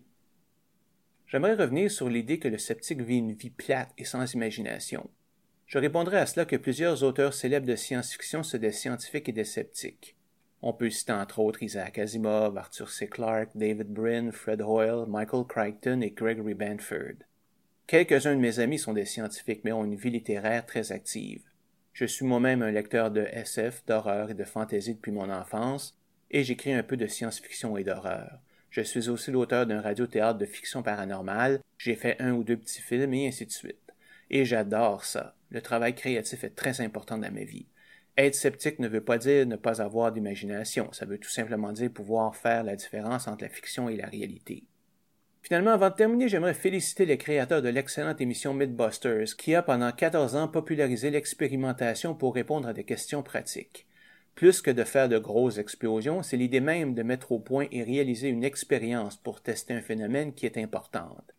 J'aimerais 1.32 1.54
revenir 1.54 1.90
sur 1.90 2.10
l'idée 2.10 2.38
que 2.38 2.48
le 2.48 2.58
sceptique 2.58 3.00
vit 3.00 3.16
une 3.16 3.32
vie 3.32 3.48
plate 3.48 3.88
et 3.96 4.04
sans 4.04 4.34
imagination. 4.34 5.08
Je 5.64 5.78
répondrai 5.78 6.18
à 6.18 6.26
cela 6.26 6.44
que 6.44 6.56
plusieurs 6.56 7.02
auteurs 7.04 7.32
célèbres 7.32 7.66
de 7.66 7.74
science-fiction 7.74 8.42
sont 8.42 8.58
des 8.58 8.70
scientifiques 8.70 9.30
et 9.30 9.32
des 9.32 9.46
sceptiques. 9.46 10.14
On 10.60 10.74
peut 10.74 10.90
citer 10.90 11.12
entre 11.12 11.38
autres 11.38 11.62
Isaac 11.62 11.98
Asimov, 11.98 12.58
Arthur 12.58 12.90
C. 12.90 13.06
Clarke, 13.06 13.48
David 13.54 13.94
Brin, 13.94 14.30
Fred 14.30 14.60
Hoyle, 14.60 15.06
Michael 15.08 15.46
Crichton 15.48 16.02
et 16.02 16.10
Gregory 16.10 16.52
Banford. 16.52 17.24
Quelques-uns 17.86 18.34
de 18.36 18.40
mes 18.40 18.58
amis 18.58 18.78
sont 18.78 18.92
des 18.92 19.06
scientifiques 19.06 19.62
mais 19.64 19.72
ont 19.72 19.86
une 19.86 19.96
vie 19.96 20.10
littéraire 20.10 20.66
très 20.66 20.92
active. 20.92 21.44
Je 21.94 22.04
suis 22.04 22.26
moi-même 22.26 22.60
un 22.60 22.70
lecteur 22.70 23.10
de 23.10 23.22
SF, 23.22 23.86
d'horreur 23.86 24.32
et 24.32 24.34
de 24.34 24.44
fantasy 24.44 24.96
depuis 24.96 25.12
mon 25.12 25.30
enfance, 25.30 25.98
et 26.30 26.44
j'écris 26.44 26.74
un 26.74 26.82
peu 26.82 26.98
de 26.98 27.06
science-fiction 27.06 27.78
et 27.78 27.84
d'horreur. 27.84 28.38
Je 28.72 28.80
suis 28.80 29.10
aussi 29.10 29.30
l'auteur 29.30 29.66
d'un 29.66 29.82
radiothéâtre 29.82 30.38
de 30.38 30.46
fiction 30.46 30.82
paranormale. 30.82 31.60
J'ai 31.76 31.94
fait 31.94 32.16
un 32.20 32.32
ou 32.32 32.42
deux 32.42 32.56
petits 32.56 32.80
films 32.80 33.12
et 33.12 33.28
ainsi 33.28 33.44
de 33.44 33.52
suite. 33.52 33.92
Et 34.30 34.46
j'adore 34.46 35.04
ça. 35.04 35.36
Le 35.50 35.60
travail 35.60 35.94
créatif 35.94 36.42
est 36.42 36.56
très 36.56 36.80
important 36.80 37.18
dans 37.18 37.30
ma 37.30 37.44
vie. 37.44 37.66
Être 38.16 38.34
sceptique 38.34 38.78
ne 38.78 38.88
veut 38.88 39.04
pas 39.04 39.18
dire 39.18 39.46
ne 39.46 39.56
pas 39.56 39.82
avoir 39.82 40.10
d'imagination. 40.10 40.90
Ça 40.92 41.04
veut 41.04 41.18
tout 41.18 41.28
simplement 41.28 41.70
dire 41.72 41.92
pouvoir 41.92 42.34
faire 42.34 42.64
la 42.64 42.74
différence 42.74 43.28
entre 43.28 43.44
la 43.44 43.50
fiction 43.50 43.90
et 43.90 43.96
la 43.96 44.06
réalité. 44.06 44.64
Finalement, 45.42 45.72
avant 45.72 45.90
de 45.90 45.94
terminer, 45.94 46.28
j'aimerais 46.28 46.54
féliciter 46.54 47.04
les 47.04 47.18
créateurs 47.18 47.60
de 47.60 47.68
l'excellente 47.68 48.22
émission 48.22 48.54
Mythbusters, 48.54 49.36
qui 49.36 49.54
a 49.54 49.62
pendant 49.62 49.92
14 49.92 50.34
ans 50.34 50.48
popularisé 50.48 51.10
l'expérimentation 51.10 52.14
pour 52.14 52.34
répondre 52.34 52.68
à 52.68 52.72
des 52.72 52.84
questions 52.84 53.22
pratiques. 53.22 53.86
Plus 54.34 54.62
que 54.62 54.70
de 54.70 54.84
faire 54.84 55.08
de 55.08 55.18
grosses 55.18 55.58
explosions, 55.58 56.22
c'est 56.22 56.36
l'idée 56.36 56.60
même 56.60 56.94
de 56.94 57.02
mettre 57.02 57.32
au 57.32 57.38
point 57.38 57.66
et 57.70 57.82
réaliser 57.82 58.28
une 58.28 58.44
expérience 58.44 59.16
pour 59.16 59.40
tester 59.40 59.74
un 59.74 59.82
phénomène 59.82 60.32
qui 60.32 60.46
est 60.46 60.58
importante. 60.58 61.34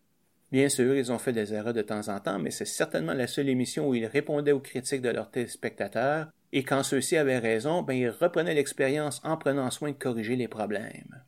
Bien 0.51 0.69
sûr, 0.69 0.95
ils 0.95 1.11
ont 1.11 1.17
fait 1.17 1.33
des 1.33 1.53
erreurs 1.53 1.73
de 1.73 1.81
temps 1.81 2.09
en 2.09 2.19
temps, 2.19 2.37
mais 2.37 2.51
c'est 2.51 2.65
certainement 2.65 3.13
la 3.13 3.25
seule 3.25 3.49
émission 3.49 3.89
où 3.89 3.95
ils 3.95 4.05
répondaient 4.05 4.51
aux 4.51 4.59
critiques 4.59 5.01
de 5.01 5.09
leurs 5.09 5.31
téléspectateurs, 5.31 6.27
et 6.51 6.63
quand 6.63 6.83
ceux-ci 6.83 7.17
avaient 7.17 7.39
raison, 7.39 7.81
ben 7.81 7.93
ils 7.93 8.09
reprenaient 8.09 8.53
l'expérience 8.53 9.19
en 9.23 9.35
prenant 9.35 9.71
soin 9.71 9.89
de 9.89 9.97
corriger 9.97 10.35
les 10.35 10.47
problèmes. 10.47 11.23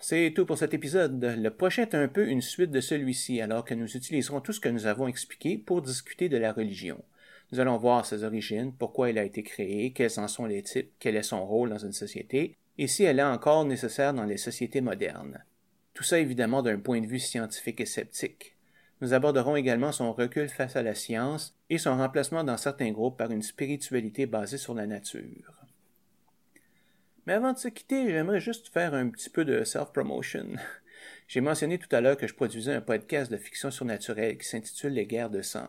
C'est 0.00 0.32
tout 0.34 0.46
pour 0.46 0.58
cet 0.58 0.74
épisode. 0.74 1.22
Le 1.22 1.50
prochain 1.50 1.82
est 1.82 1.94
un 1.94 2.08
peu 2.08 2.26
une 2.26 2.40
suite 2.40 2.72
de 2.72 2.80
celui-ci, 2.80 3.40
alors 3.40 3.64
que 3.64 3.74
nous 3.74 3.96
utiliserons 3.96 4.40
tout 4.40 4.52
ce 4.52 4.58
que 4.58 4.68
nous 4.68 4.86
avons 4.86 5.06
expliqué 5.06 5.56
pour 5.56 5.82
discuter 5.82 6.28
de 6.28 6.38
la 6.38 6.52
religion. 6.52 7.00
Nous 7.52 7.60
allons 7.60 7.78
voir 7.78 8.06
ses 8.06 8.22
origines, 8.22 8.72
pourquoi 8.72 9.10
il 9.10 9.18
a 9.18 9.24
été 9.24 9.42
créé, 9.42 9.92
quels 9.92 10.20
en 10.20 10.28
sont 10.28 10.46
les 10.46 10.62
types, 10.62 10.92
quel 10.98 11.16
est 11.16 11.22
son 11.22 11.44
rôle 11.44 11.70
dans 11.70 11.78
une 11.78 11.92
société, 11.92 12.56
et 12.78 12.86
si 12.86 13.02
elle 13.02 13.18
est 13.18 13.24
encore 13.24 13.64
nécessaire 13.64 14.14
dans 14.14 14.24
les 14.24 14.36
sociétés 14.36 14.80
modernes. 14.80 15.44
Tout 15.92 16.04
ça 16.04 16.18
évidemment 16.18 16.62
d'un 16.62 16.78
point 16.78 17.00
de 17.00 17.06
vue 17.06 17.18
scientifique 17.18 17.80
et 17.80 17.86
sceptique. 17.86 18.56
Nous 19.00 19.14
aborderons 19.14 19.56
également 19.56 19.92
son 19.92 20.12
recul 20.12 20.48
face 20.48 20.76
à 20.76 20.82
la 20.82 20.94
science 20.94 21.56
et 21.70 21.78
son 21.78 21.96
remplacement 21.96 22.44
dans 22.44 22.56
certains 22.56 22.92
groupes 22.92 23.18
par 23.18 23.30
une 23.30 23.42
spiritualité 23.42 24.26
basée 24.26 24.58
sur 24.58 24.74
la 24.74 24.86
nature. 24.86 25.54
Mais 27.26 27.32
avant 27.32 27.52
de 27.52 27.58
se 27.58 27.68
quitter, 27.68 28.10
j'aimerais 28.10 28.40
juste 28.40 28.68
faire 28.68 28.94
un 28.94 29.08
petit 29.08 29.30
peu 29.30 29.44
de 29.44 29.64
self-promotion. 29.64 30.56
J'ai 31.28 31.40
mentionné 31.40 31.78
tout 31.78 31.94
à 31.94 32.00
l'heure 32.00 32.16
que 32.16 32.26
je 32.26 32.34
produisais 32.34 32.74
un 32.74 32.80
podcast 32.80 33.30
de 33.30 33.36
fiction 33.36 33.70
surnaturelle 33.70 34.36
qui 34.38 34.48
s'intitule 34.48 34.92
Les 34.92 35.06
guerres 35.06 35.30
de 35.30 35.42
sang. 35.42 35.68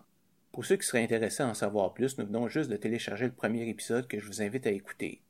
Pour 0.51 0.65
ceux 0.65 0.75
qui 0.75 0.85
seraient 0.85 1.03
intéressés 1.03 1.43
à 1.43 1.47
en 1.47 1.53
savoir 1.53 1.93
plus, 1.93 2.17
nous 2.17 2.25
venons 2.25 2.47
juste 2.47 2.69
de 2.69 2.77
télécharger 2.77 3.25
le 3.25 3.31
premier 3.31 3.69
épisode 3.69 4.07
que 4.07 4.19
je 4.19 4.25
vous 4.25 4.41
invite 4.41 4.67
à 4.67 4.71
écouter. 4.71 5.21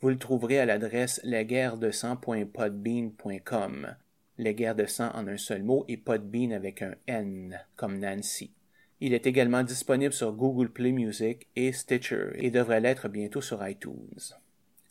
Vous 0.00 0.10
le 0.10 0.18
trouverez 0.18 0.60
à 0.60 0.66
l'adresse 0.66 1.20
laguerredesang.podbean.com. 1.24 3.96
Guerres 4.38 4.76
de 4.76 4.86
sang 4.86 5.10
en 5.14 5.26
un 5.26 5.36
seul 5.36 5.62
mot 5.62 5.84
et 5.88 5.96
Podbean 5.96 6.52
avec 6.52 6.82
un 6.82 6.94
N, 7.06 7.58
comme 7.76 7.98
Nancy. 7.98 8.52
Il 9.00 9.14
est 9.14 9.26
également 9.26 9.62
disponible 9.62 10.12
sur 10.12 10.32
Google 10.32 10.70
Play 10.70 10.92
Music 10.92 11.46
et 11.56 11.72
Stitcher 11.72 12.30
et 12.34 12.50
devrait 12.50 12.80
l'être 12.80 13.08
bientôt 13.08 13.40
sur 13.40 13.66
iTunes. 13.66 14.34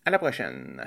À 0.05 0.11
la 0.11 0.19
prochaine! 0.19 0.84